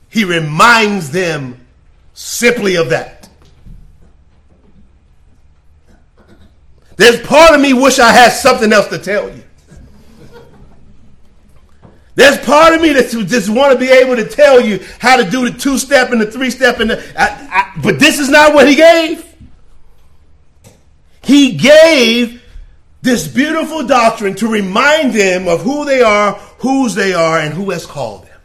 he 0.08 0.24
reminds 0.24 1.10
them 1.10 1.66
simply 2.14 2.76
of 2.76 2.91
that. 2.91 3.28
There's 6.96 7.20
part 7.26 7.56
of 7.56 7.60
me 7.60 7.74
wish 7.74 7.98
I 8.00 8.12
had 8.12 8.30
something 8.30 8.72
else 8.72 8.88
to 8.88 9.00
tell 9.00 9.36
you. 9.36 9.43
There's 12.14 12.38
part 12.46 12.74
of 12.74 12.82
me 12.82 12.93
that 12.93 13.10
just 13.28 13.50
want 13.50 13.74
to 13.74 13.80
be 13.80 13.89
able 13.89 14.16
to 14.16 14.26
tell 14.26 14.62
you 14.62 14.80
how 15.00 15.18
to 15.18 15.30
do 15.30 15.50
the 15.50 15.58
two 15.58 15.78
step 15.78 16.12
and 16.12 16.22
the 16.22 16.32
three 16.32 16.50
step 16.50 16.80
and 16.80 16.91
the, 16.91 17.22
I, 17.22 17.26
I, 17.52 17.82
but 17.82 18.00
this 18.00 18.20
is 18.20 18.30
not 18.30 18.54
what 18.54 18.70
he 18.70 18.76
gave. 18.76 19.26
He 21.22 21.58
gave 21.58 22.41
this 23.06 23.28
beautiful 23.28 23.86
doctrine 23.86 24.36
to 24.36 24.47
remind 24.47 25.14
them 25.14 25.47
of 25.47 25.62
who 25.62 25.86
they 25.86 26.01
are, 26.01 26.34
whose 26.60 26.95
they 26.95 27.14
are, 27.14 27.39
and 27.39 27.53
who 27.53 27.70
has 27.70 27.86
called 27.86 28.26
them. 28.26 28.39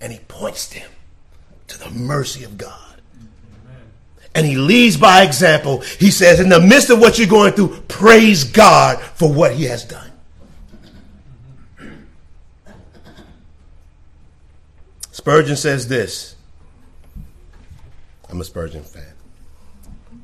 And 0.00 0.12
he 0.12 0.18
points 0.26 0.66
them 0.66 0.90
to 1.68 1.78
the 1.78 1.90
mercy 1.90 2.42
of 2.44 2.58
God. 2.58 3.00
And 4.34 4.44
he 4.44 4.56
leads 4.56 4.96
by 4.96 5.22
example. 5.22 5.80
He 5.80 6.10
says, 6.10 6.40
in 6.40 6.48
the 6.48 6.60
midst 6.60 6.90
of 6.90 6.98
what 6.98 7.18
you're 7.18 7.28
going 7.28 7.52
through, 7.52 7.80
praise 7.88 8.44
God 8.44 9.00
for 9.00 9.32
what 9.32 9.54
he 9.54 9.64
has 9.64 9.84
done. 9.84 10.10
Spurgeon 15.10 15.56
says 15.56 15.88
this. 15.88 16.36
I'm 18.28 18.40
a 18.40 18.44
Spurgeon 18.44 18.82
fan, 18.82 19.14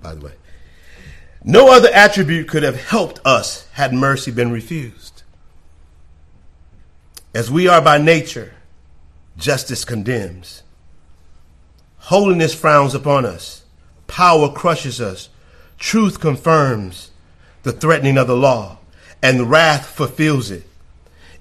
by 0.03 0.15
the 0.15 0.27
way. 0.27 0.33
No 1.45 1.73
other 1.73 1.89
attribute 1.93 2.49
could 2.49 2.63
have 2.63 2.81
helped 2.81 3.21
us 3.25 3.67
had 3.73 3.93
mercy 3.93 4.31
been 4.31 4.53
refused. 4.53 5.23
As 7.35 7.51
we 7.51 7.67
are 7.67 7.81
by 7.81 7.99
nature, 7.99 8.55
justice 9.37 9.85
condemns. 9.85 10.63
Holiness 11.99 12.55
frowns 12.55 12.95
upon 12.95 13.25
us. 13.25 13.65
Power 14.07 14.53
crushes 14.53 15.01
us. 15.01 15.31
Truth 15.79 16.21
confirms 16.21 17.11
the 17.63 17.73
threatening 17.73 18.19
of 18.19 18.27
the 18.27 18.37
law, 18.37 18.79
and 19.23 19.51
wrath 19.51 19.87
fulfills 19.87 20.51
it. 20.51 20.65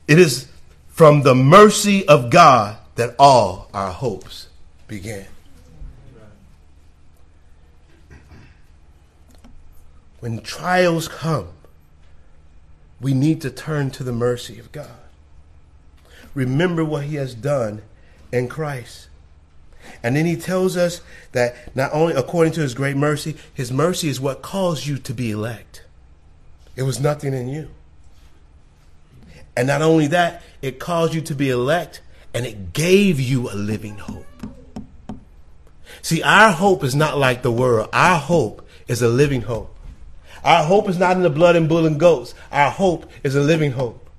It 0.08 0.18
is 0.18 0.47
from 0.88 1.24
the 1.24 1.36
mercy 1.36 2.08
of 2.08 2.30
God 2.30 2.78
that 2.95 3.16
all 3.20 3.70
our 3.74 3.91
hopes 3.91 4.47
began. 4.88 5.28
When 10.22 10.39
trials 10.39 11.07
come, 11.07 11.49
we 13.01 13.13
need 13.13 13.41
to 13.41 13.51
turn 13.51 13.91
to 13.91 14.03
the 14.03 14.13
mercy 14.13 14.57
of 14.59 14.72
God. 14.72 14.88
Remember 16.34 16.86
what 16.86 17.03
He 17.03 17.15
has 17.15 17.36
done 17.36 17.82
in 18.32 18.47
Christ. 18.47 19.07
And 20.03 20.15
then 20.15 20.26
he 20.26 20.36
tells 20.36 20.78
us 20.78 21.01
that 21.32 21.76
not 21.76 21.91
only 21.93 22.13
according 22.13 22.53
to 22.53 22.61
his 22.61 22.74
great 22.74 22.95
mercy, 22.95 23.36
his 23.53 23.72
mercy 23.72 24.09
is 24.09 24.19
what 24.19 24.41
caused 24.41 24.86
you 24.86 24.97
to 24.99 25.13
be 25.13 25.32
elect. 25.32 25.84
It 26.76 26.84
was 26.84 26.99
nothing 26.99 27.34
in 27.34 27.49
you. 27.49 27.69
And 29.55 29.67
not 29.67 29.82
only 29.82 30.07
that, 30.07 30.41
it 30.61 30.80
caused 30.80 31.13
you 31.13 31.22
to 31.22 31.36
be 31.36 31.49
elect 31.49 32.01
and 32.34 32.45
it 32.45 32.74
gave 32.74 33.19
you 33.19 33.49
a 33.49 33.55
living 33.55 33.97
hope. 33.97 34.26
See, 36.01 36.24
our 36.24 36.51
hope 36.51 36.84
is 36.84 36.95
not 36.95 37.17
like 37.17 37.41
the 37.41 37.51
world. 37.51 37.89
Our 37.91 38.17
hope 38.17 38.67
is 38.88 39.01
a 39.01 39.09
living 39.09 39.41
hope. 39.41 39.70
Our 40.43 40.63
hope 40.63 40.89
is 40.89 40.97
not 40.97 41.17
in 41.17 41.23
the 41.23 41.29
blood 41.29 41.55
and 41.55 41.69
bull 41.69 41.85
and 41.85 41.99
goats. 41.99 42.33
Our 42.51 42.71
hope 42.71 43.09
is 43.23 43.35
a 43.35 43.41
living 43.41 43.71
hope. 43.71 44.09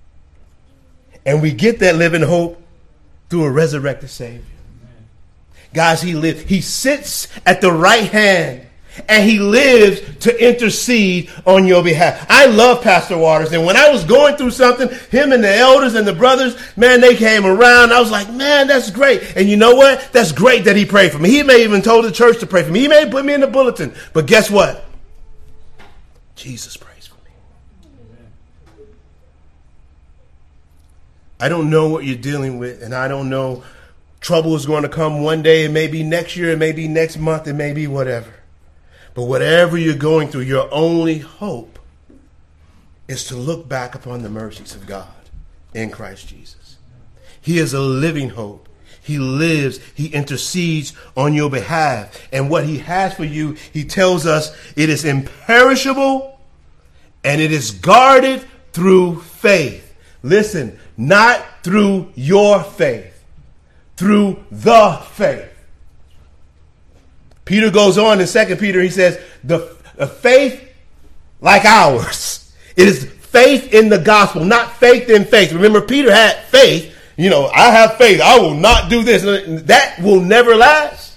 And 1.24 1.42
we 1.42 1.52
get 1.52 1.80
that 1.80 1.96
living 1.96 2.22
hope 2.22 2.62
through 3.28 3.44
a 3.44 3.50
resurrected 3.50 4.10
Savior. 4.10 4.44
Guys, 5.72 6.02
he 6.02 6.14
lives. 6.14 6.42
He 6.42 6.60
sits 6.60 7.28
at 7.46 7.60
the 7.60 7.72
right 7.72 8.10
hand 8.10 8.66
and 9.08 9.28
he 9.28 9.38
lives 9.38 10.02
to 10.18 10.48
intercede 10.48 11.30
on 11.46 11.66
your 11.66 11.82
behalf. 11.82 12.26
I 12.28 12.46
love 12.46 12.82
Pastor 12.82 13.16
Waters. 13.16 13.52
And 13.52 13.64
when 13.64 13.76
I 13.76 13.90
was 13.90 14.04
going 14.04 14.36
through 14.36 14.50
something, 14.50 14.88
him 15.10 15.32
and 15.32 15.42
the 15.42 15.56
elders 15.56 15.94
and 15.94 16.06
the 16.06 16.12
brothers, 16.12 16.56
man, 16.76 17.00
they 17.00 17.16
came 17.16 17.46
around. 17.46 17.92
I 17.92 18.00
was 18.00 18.10
like, 18.10 18.30
man, 18.30 18.66
that's 18.66 18.90
great. 18.90 19.34
And 19.34 19.48
you 19.48 19.56
know 19.56 19.74
what? 19.74 20.10
That's 20.12 20.32
great 20.32 20.64
that 20.64 20.76
he 20.76 20.84
prayed 20.84 21.12
for 21.12 21.18
me. 21.18 21.30
He 21.30 21.42
may 21.42 21.64
even 21.64 21.80
told 21.80 22.04
the 22.04 22.12
church 22.12 22.40
to 22.40 22.46
pray 22.46 22.62
for 22.64 22.70
me. 22.70 22.80
He 22.80 22.88
may 22.88 23.08
put 23.08 23.24
me 23.24 23.32
in 23.32 23.40
the 23.40 23.46
bulletin. 23.46 23.94
But 24.12 24.26
guess 24.26 24.50
what? 24.50 24.84
Jesus 26.35 26.76
prays 26.76 27.07
for 27.07 27.16
me. 27.24 28.85
I 31.41 31.49
don't 31.49 31.70
know 31.70 31.89
what 31.89 32.05
you're 32.05 32.16
dealing 32.16 32.59
with, 32.59 32.83
and 32.83 32.95
I 32.95 33.09
don't 33.09 33.28
know 33.28 33.64
trouble 34.22 34.55
is 34.55 34.64
going 34.64 34.85
to 34.85 34.89
come 34.89 35.22
one 35.22 35.43
day. 35.43 35.64
It 35.64 35.70
may 35.70 35.89
be 35.89 36.03
next 36.03 36.37
year. 36.37 36.53
It 36.53 36.59
may 36.59 36.72
be 36.72 36.89
next 36.89 37.18
month. 37.18 37.47
It 37.47 37.53
may 37.53 37.74
be 37.74 37.87
whatever. 37.87 38.33
But 39.14 39.24
whatever 39.24 39.76
you're 39.76 39.95
going 39.95 40.28
through, 40.28 40.43
your 40.43 40.72
only 40.72 41.18
hope 41.18 41.78
is 43.09 43.26
to 43.26 43.37
look 43.37 43.68
back 43.68 43.95
upon 43.95 44.22
the 44.22 44.30
mercies 44.30 44.74
of 44.74 44.87
God 44.87 45.09
in 45.74 45.91
Christ 45.91 46.28
Jesus. 46.28 46.78
He 47.41 47.59
is 47.59 47.74
a 47.74 47.80
living 47.80 48.30
hope. 48.30 48.68
He 49.03 49.18
lives, 49.18 49.80
he 49.94 50.07
intercedes 50.07 50.92
on 51.16 51.34
your 51.34 51.50
behalf. 51.50 52.28
And 52.32 52.48
what 52.48 52.64
he 52.64 52.78
has 52.78 53.14
for 53.14 53.24
you, 53.24 53.57
he 53.72 53.84
tells 53.84 54.26
us 54.26 54.57
it 54.76 54.88
is 54.88 55.05
imperishable 55.05 56.38
and 57.24 57.40
it 57.40 57.50
is 57.50 57.72
guarded 57.72 58.46
through 58.72 59.20
faith. 59.20 59.94
Listen, 60.22 60.78
not 60.96 61.44
through 61.64 62.12
your 62.14 62.62
faith, 62.62 63.24
through 63.96 64.44
the 64.53 65.03
faith. 65.11 65.48
Peter 67.44 67.70
goes 67.70 67.98
on 67.98 68.20
in 68.20 68.26
Second 68.28 68.59
Peter, 68.59 68.80
he 68.80 68.88
says, 68.88 69.18
the, 69.42 69.76
the 69.96 70.07
faith 70.07 70.68
like 71.40 71.64
ours. 71.64 72.55
It 72.76 72.86
is 72.86 73.05
faith 73.05 73.74
in 73.74 73.88
the 73.88 73.98
gospel, 73.98 74.44
not 74.44 74.76
faith 74.76 75.11
in 75.11 75.24
faith. 75.24 75.53
Remember, 75.53 75.80
Peter 75.80 76.12
had 76.12 76.36
faith. 76.44 76.96
You 77.22 77.30
know, 77.30 77.46
I 77.46 77.70
have 77.70 77.96
faith. 77.96 78.20
I 78.20 78.38
will 78.38 78.54
not 78.54 78.90
do 78.90 79.02
this. 79.02 79.22
That 79.66 80.00
will 80.00 80.20
never 80.20 80.56
last. 80.56 81.16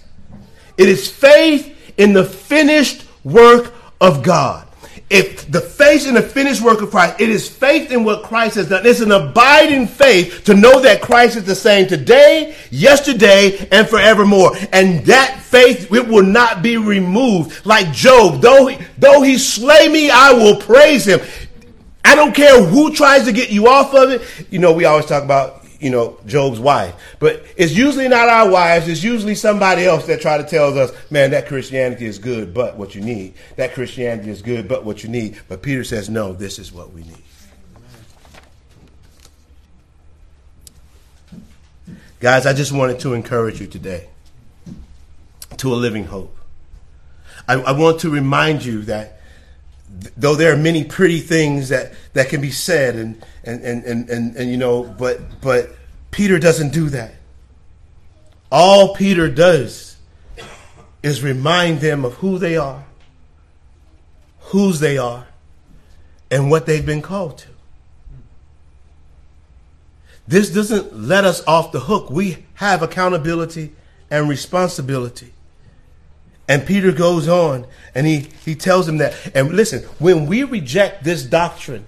It 0.77 0.89
is 0.89 1.09
faith 1.09 1.93
in 1.97 2.13
the 2.13 2.23
finished 2.23 3.05
work 3.23 3.73
of 3.99 4.23
God 4.23 4.65
if 5.09 5.49
the 5.51 5.61
faith 5.61 6.07
in 6.07 6.15
the 6.15 6.21
finished 6.21 6.61
work 6.61 6.81
of 6.81 6.89
Christ, 6.89 7.21
it 7.21 7.29
is 7.29 7.47
faith 7.47 7.91
in 7.91 8.03
what 8.03 8.23
Christ 8.23 8.55
has 8.55 8.69
done. 8.69 8.85
It's 8.85 9.01
an 9.01 9.11
abiding 9.11 9.87
faith 9.87 10.43
to 10.45 10.55
know 10.55 10.79
that 10.81 11.01
Christ 11.01 11.37
is 11.37 11.43
the 11.43 11.55
same 11.55 11.87
today, 11.87 12.55
yesterday, 12.71 13.67
and 13.71 13.87
forevermore. 13.87 14.55
And 14.71 15.05
that 15.05 15.39
faith, 15.41 15.93
it 15.93 16.07
will 16.07 16.23
not 16.23 16.63
be 16.63 16.77
removed. 16.77 17.65
Like 17.65 17.91
Job, 17.91 18.41
though 18.41 18.67
he, 18.67 18.83
though 18.97 19.21
he 19.21 19.37
slay 19.37 19.87
me, 19.87 20.09
I 20.09 20.33
will 20.33 20.59
praise 20.59 21.05
him. 21.05 21.19
I 22.03 22.15
don't 22.15 22.35
care 22.35 22.63
who 22.63 22.93
tries 22.93 23.25
to 23.25 23.31
get 23.31 23.51
you 23.51 23.67
off 23.67 23.93
of 23.93 24.09
it. 24.09 24.47
You 24.49 24.59
know, 24.59 24.73
we 24.73 24.85
always 24.85 25.05
talk 25.05 25.23
about 25.23 25.54
you 25.79 25.89
know, 25.89 26.17
Job's 26.25 26.59
wife. 26.59 26.95
But 27.19 27.43
it's 27.57 27.73
usually 27.73 28.07
not 28.07 28.29
our 28.29 28.49
wives. 28.49 28.87
It's 28.87 29.03
usually 29.03 29.35
somebody 29.35 29.85
else 29.85 30.05
that 30.07 30.21
try 30.21 30.37
to 30.37 30.43
tell 30.43 30.77
us, 30.77 30.91
man, 31.11 31.31
that 31.31 31.47
Christianity 31.47 32.05
is 32.05 32.19
good, 32.19 32.53
but 32.53 32.77
what 32.77 32.95
you 32.95 33.01
need. 33.01 33.33
That 33.55 33.73
Christianity 33.73 34.29
is 34.29 34.41
good, 34.41 34.67
but 34.67 34.83
what 34.83 35.03
you 35.03 35.09
need. 35.09 35.39
But 35.47 35.61
Peter 35.61 35.83
says, 35.83 36.09
no, 36.09 36.33
this 36.33 36.59
is 36.59 36.71
what 36.71 36.93
we 36.93 37.03
need. 37.03 37.17
Guys, 42.19 42.45
I 42.45 42.53
just 42.53 42.71
wanted 42.71 42.99
to 43.01 43.13
encourage 43.13 43.59
you 43.59 43.67
today 43.67 44.09
to 45.57 45.73
a 45.73 45.75
living 45.75 46.05
hope. 46.05 46.35
I, 47.47 47.53
I 47.55 47.71
want 47.73 47.99
to 48.01 48.09
remind 48.09 48.65
you 48.65 48.81
that 48.83 49.21
though 50.17 50.35
there 50.35 50.53
are 50.53 50.57
many 50.57 50.83
pretty 50.83 51.19
things 51.19 51.69
that, 51.69 51.93
that 52.13 52.29
can 52.29 52.41
be 52.41 52.51
said 52.51 52.95
and, 52.95 53.23
and, 53.45 53.61
and, 53.61 53.83
and, 53.83 54.09
and, 54.09 54.35
and, 54.35 54.51
you 54.51 54.57
know, 54.57 54.83
but, 54.83 55.19
but 55.41 55.69
Peter 56.11 56.39
doesn't 56.39 56.73
do 56.73 56.89
that. 56.89 57.13
All 58.51 58.95
Peter 58.95 59.29
does 59.29 59.97
is 61.03 61.23
remind 61.23 61.81
them 61.81 62.05
of 62.05 62.15
who 62.15 62.39
they 62.39 62.57
are, 62.57 62.85
whose 64.39 64.79
they 64.79 64.97
are, 64.97 65.27
and 66.31 66.49
what 66.49 66.65
they've 66.65 66.85
been 66.85 67.01
called 67.01 67.37
to. 67.39 67.47
This 70.27 70.49
doesn't 70.49 70.97
let 70.97 71.23
us 71.23 71.45
off 71.45 71.71
the 71.71 71.81
hook. 71.81 72.09
We 72.09 72.45
have 72.55 72.81
accountability 72.81 73.73
and 74.09 74.27
responsibility. 74.27 75.33
And 76.47 76.65
Peter 76.65 76.91
goes 76.91 77.27
on 77.27 77.65
and 77.93 78.07
he, 78.07 78.27
he 78.43 78.55
tells 78.55 78.85
them 78.85 78.97
that. 78.97 79.15
And 79.35 79.53
listen, 79.53 79.83
when 79.99 80.25
we 80.25 80.43
reject 80.43 81.03
this 81.03 81.23
doctrine 81.23 81.85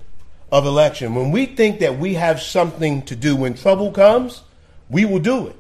of 0.52 0.66
election, 0.66 1.14
when 1.14 1.32
we 1.32 1.46
think 1.46 1.80
that 1.80 2.00
we 2.00 2.14
have 2.14 2.42
something 2.42 3.02
to 3.04 3.16
do 3.16 3.36
when 3.36 3.54
trouble 3.54 3.92
comes, 3.92 4.44
we 4.90 5.06
will 5.06 5.20
do 5.20 5.48
it. 5.48 5.56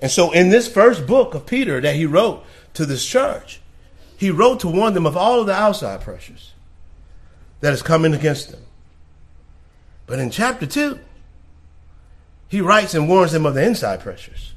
And 0.00 0.10
so 0.10 0.32
in 0.32 0.50
this 0.50 0.68
first 0.68 1.06
book 1.06 1.34
of 1.34 1.46
Peter 1.46 1.80
that 1.80 1.94
he 1.94 2.06
wrote 2.06 2.44
to 2.74 2.84
this 2.84 3.06
church, 3.06 3.60
he 4.16 4.30
wrote 4.30 4.60
to 4.60 4.68
warn 4.68 4.94
them 4.94 5.06
of 5.06 5.16
all 5.16 5.40
of 5.40 5.46
the 5.46 5.54
outside 5.54 6.00
pressures 6.00 6.52
that 7.60 7.72
is 7.72 7.82
coming 7.82 8.14
against 8.14 8.50
them. 8.50 8.60
But 10.06 10.18
in 10.18 10.30
chapter 10.30 10.66
2, 10.66 10.98
he 12.48 12.60
writes 12.60 12.94
and 12.94 13.08
warns 13.08 13.32
them 13.32 13.46
of 13.46 13.54
the 13.54 13.64
inside 13.64 14.00
pressures. 14.00 14.52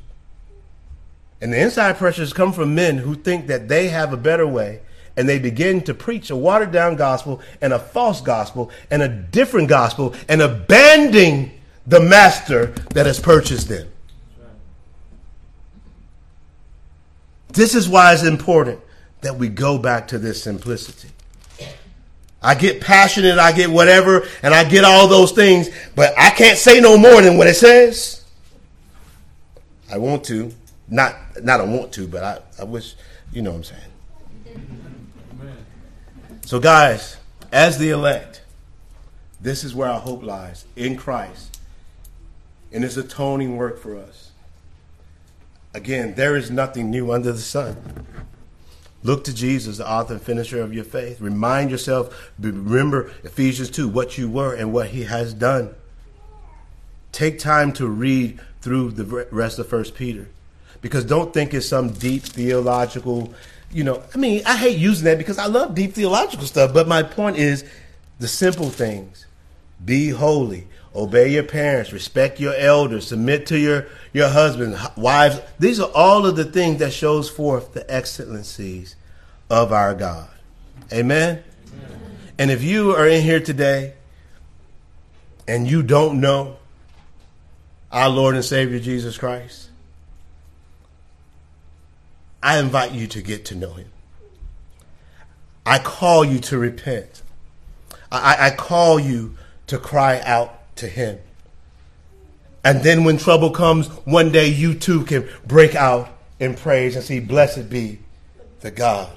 And 1.40 1.54
the 1.54 1.62
inside 1.62 1.98
pressures 1.98 2.34
come 2.34 2.52
from 2.52 2.76
men 2.76 2.98
who 2.98 3.16
think 3.16 3.48
that 3.48 3.68
they 3.68 3.90
have 3.90 4.12
a 4.12 4.18
better 4.18 4.48
way 4.48 4.82
and 5.18 5.28
they 5.28 5.40
begin 5.40 5.82
to 5.82 5.94
preach 5.94 6.30
a 6.30 6.36
watered 6.36 6.72
down 6.72 6.96
gospel 6.96 7.42
and 7.60 7.74
a 7.74 7.80
false 7.80 8.22
gospel 8.22 8.72
and 8.90 9.02
a 9.02 9.10
different 9.10 9.68
gospel 9.68 10.14
and 10.30 10.42
abandoning 10.42 11.52
the 11.88 12.00
master 12.00 12.68
that 12.94 13.06
has 13.08 13.20
purchased 13.20 13.68
them. 13.68 13.88
This 17.50 17.74
is 17.74 17.90
why 17.90 18.14
it's 18.14 18.24
important 18.24 18.80
that 19.22 19.36
we 19.36 19.50
go 19.50 19.80
back 19.80 20.10
to 20.10 20.20
this 20.20 20.44
simplicity. 20.44 21.10
I 22.42 22.54
get 22.54 22.82
passionate, 22.82 23.40
I 23.40 23.52
get 23.52 23.72
whatever, 23.72 24.28
and 24.44 24.54
I 24.54 24.64
get 24.64 24.84
all 24.84 25.08
those 25.08 25.32
things, 25.32 25.70
but 25.96 26.14
I 26.18 26.30
can't 26.30 26.58
say 26.58 26.80
no 26.80 26.96
more 26.96 27.22
than 27.24 27.38
what 27.38 27.48
it 27.48 27.56
says. 27.56 28.24
I 29.92 29.98
want 29.98 30.24
to, 30.26 30.54
not 30.88 31.16
not 31.44 31.60
I 31.60 31.64
want 31.64 31.92
to, 31.94 32.08
but 32.08 32.24
I, 32.24 32.40
I 32.62 32.64
wish 32.64 32.96
You 33.32 33.42
know 33.42 33.52
what 33.52 33.58
I'm 33.58 33.64
saying. 33.64 34.87
So, 36.48 36.62
guys, 36.62 37.18
as 37.52 37.78
the 37.78 37.90
elect, 37.90 38.42
this 39.42 39.66
is 39.66 39.76
where 39.76 39.90
our 39.90 40.00
hope 40.00 40.24
lies 40.24 40.64
in 40.78 40.96
Christ 40.96 41.60
and 42.72 42.86
His 42.86 42.96
atoning 42.96 43.58
work 43.58 43.78
for 43.78 43.98
us. 43.98 44.32
Again, 45.74 46.16
there 46.16 46.38
is 46.38 46.50
nothing 46.50 46.90
new 46.90 47.12
under 47.12 47.34
the 47.34 47.38
sun. 47.38 47.76
Look 49.04 49.26
to 49.26 49.34
Jesus, 49.34 49.80
the 49.80 49.92
author 49.92 50.14
and 50.14 50.24
finisher 50.24 50.62
of 50.62 50.74
your 50.74 50.86
faith. 50.86 51.20
Remind 51.20 51.70
yourself, 51.70 52.32
remember 52.40 53.12
Ephesians 53.26 53.70
2, 53.70 53.90
what 53.90 54.18
you 54.18 54.30
were 54.30 54.54
and 54.54 54.72
what 54.72 54.92
He 54.92 55.04
has 55.04 55.34
done. 55.34 55.76
Take 57.12 57.40
time 57.40 57.74
to 57.74 57.88
read 57.88 58.40
through 58.62 58.92
the 58.92 59.28
rest 59.32 59.60
of 59.60 59.68
First 59.68 59.96
Peter, 59.96 60.30
because 60.80 61.04
don't 61.04 61.34
think 61.34 61.54
it's 61.54 61.68
some 61.68 61.90
deep 61.90 62.24
theological. 62.24 63.34
You 63.72 63.84
know, 63.84 64.02
I 64.14 64.18
mean, 64.18 64.42
I 64.46 64.56
hate 64.56 64.78
using 64.78 65.06
that 65.06 65.18
because 65.18 65.38
I 65.38 65.48
love 65.48 65.76
deep 65.76 65.94
theological 65.94 66.46
stuff. 66.46 66.74
But 66.74 66.88
my 66.88 67.04
point 67.04 67.38
is, 67.38 67.66
the 68.20 68.28
simple 68.28 68.70
things: 68.70 69.26
be 69.84 70.10
holy, 70.10 70.68
obey 70.96 71.30
your 71.30 71.44
parents, 71.44 71.92
respect 71.94 72.40
your 72.40 72.56
elders, 72.56 73.08
submit 73.08 73.46
to 73.48 73.58
your 73.58 73.88
your 74.14 74.30
husband, 74.30 74.78
wives. 74.96 75.40
These 75.60 75.80
are 75.80 75.92
all 75.94 76.26
of 76.26 76.36
the 76.36 76.46
things 76.46 76.80
that 76.80 76.94
shows 76.94 77.30
forth 77.30 77.74
the 77.74 77.90
excellencies 77.94 78.96
of 79.50 79.72
our 79.72 79.94
God. 79.94 80.30
Amen. 80.92 81.44
Amen. 81.74 82.02
And 82.40 82.52
if 82.52 82.64
you 82.64 82.92
are 82.96 83.08
in 83.08 83.22
here 83.22 83.40
today 83.40 83.94
and 85.48 85.68
you 85.68 85.84
don't 85.84 86.20
know 86.20 86.58
our 87.92 88.10
Lord 88.10 88.36
and 88.36 88.44
Savior 88.44 88.80
Jesus 88.80 89.18
Christ, 89.18 89.67
I 92.48 92.60
invite 92.60 92.94
you 92.94 93.08
to 93.08 93.22
get 93.22 93.44
to 93.48 93.56
know 93.56 93.74
him. 93.74 93.90
I 95.66 95.80
call 95.80 96.24
you 96.24 96.40
to 96.40 96.58
repent. 96.58 97.22
I, 98.10 98.38
I 98.40 98.52
call 98.52 99.02
you 99.02 99.36
to 99.68 99.78
cry 99.78 100.22
out 100.22 100.58
to 100.78 100.88
him. 100.88 101.20
And 102.64 102.84
then 102.84 103.04
when 103.04 103.18
trouble 103.18 103.50
comes, 103.50 103.90
one 104.06 104.32
day 104.32 104.48
you 104.48 104.76
too 104.76 105.04
can 105.04 105.28
break 105.46 105.76
out 105.76 106.08
in 106.40 106.56
praise 106.56 106.96
and 106.96 107.04
say, 107.04 107.20
Blessed 107.20 107.70
be 107.70 108.00
the 108.62 108.72
God 108.72 109.12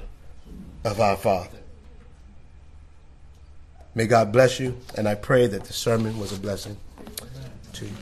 of 0.84 1.00
our 1.00 1.16
Father. 1.16 1.58
May 3.94 4.08
God 4.08 4.32
bless 4.32 4.58
you, 4.58 4.76
and 4.96 5.08
I 5.08 5.14
pray 5.14 5.46
that 5.46 5.66
the 5.66 5.72
sermon 5.72 6.18
was 6.18 6.32
a 6.32 6.40
blessing 6.40 6.76
to 7.74 7.84
you. 7.84 7.92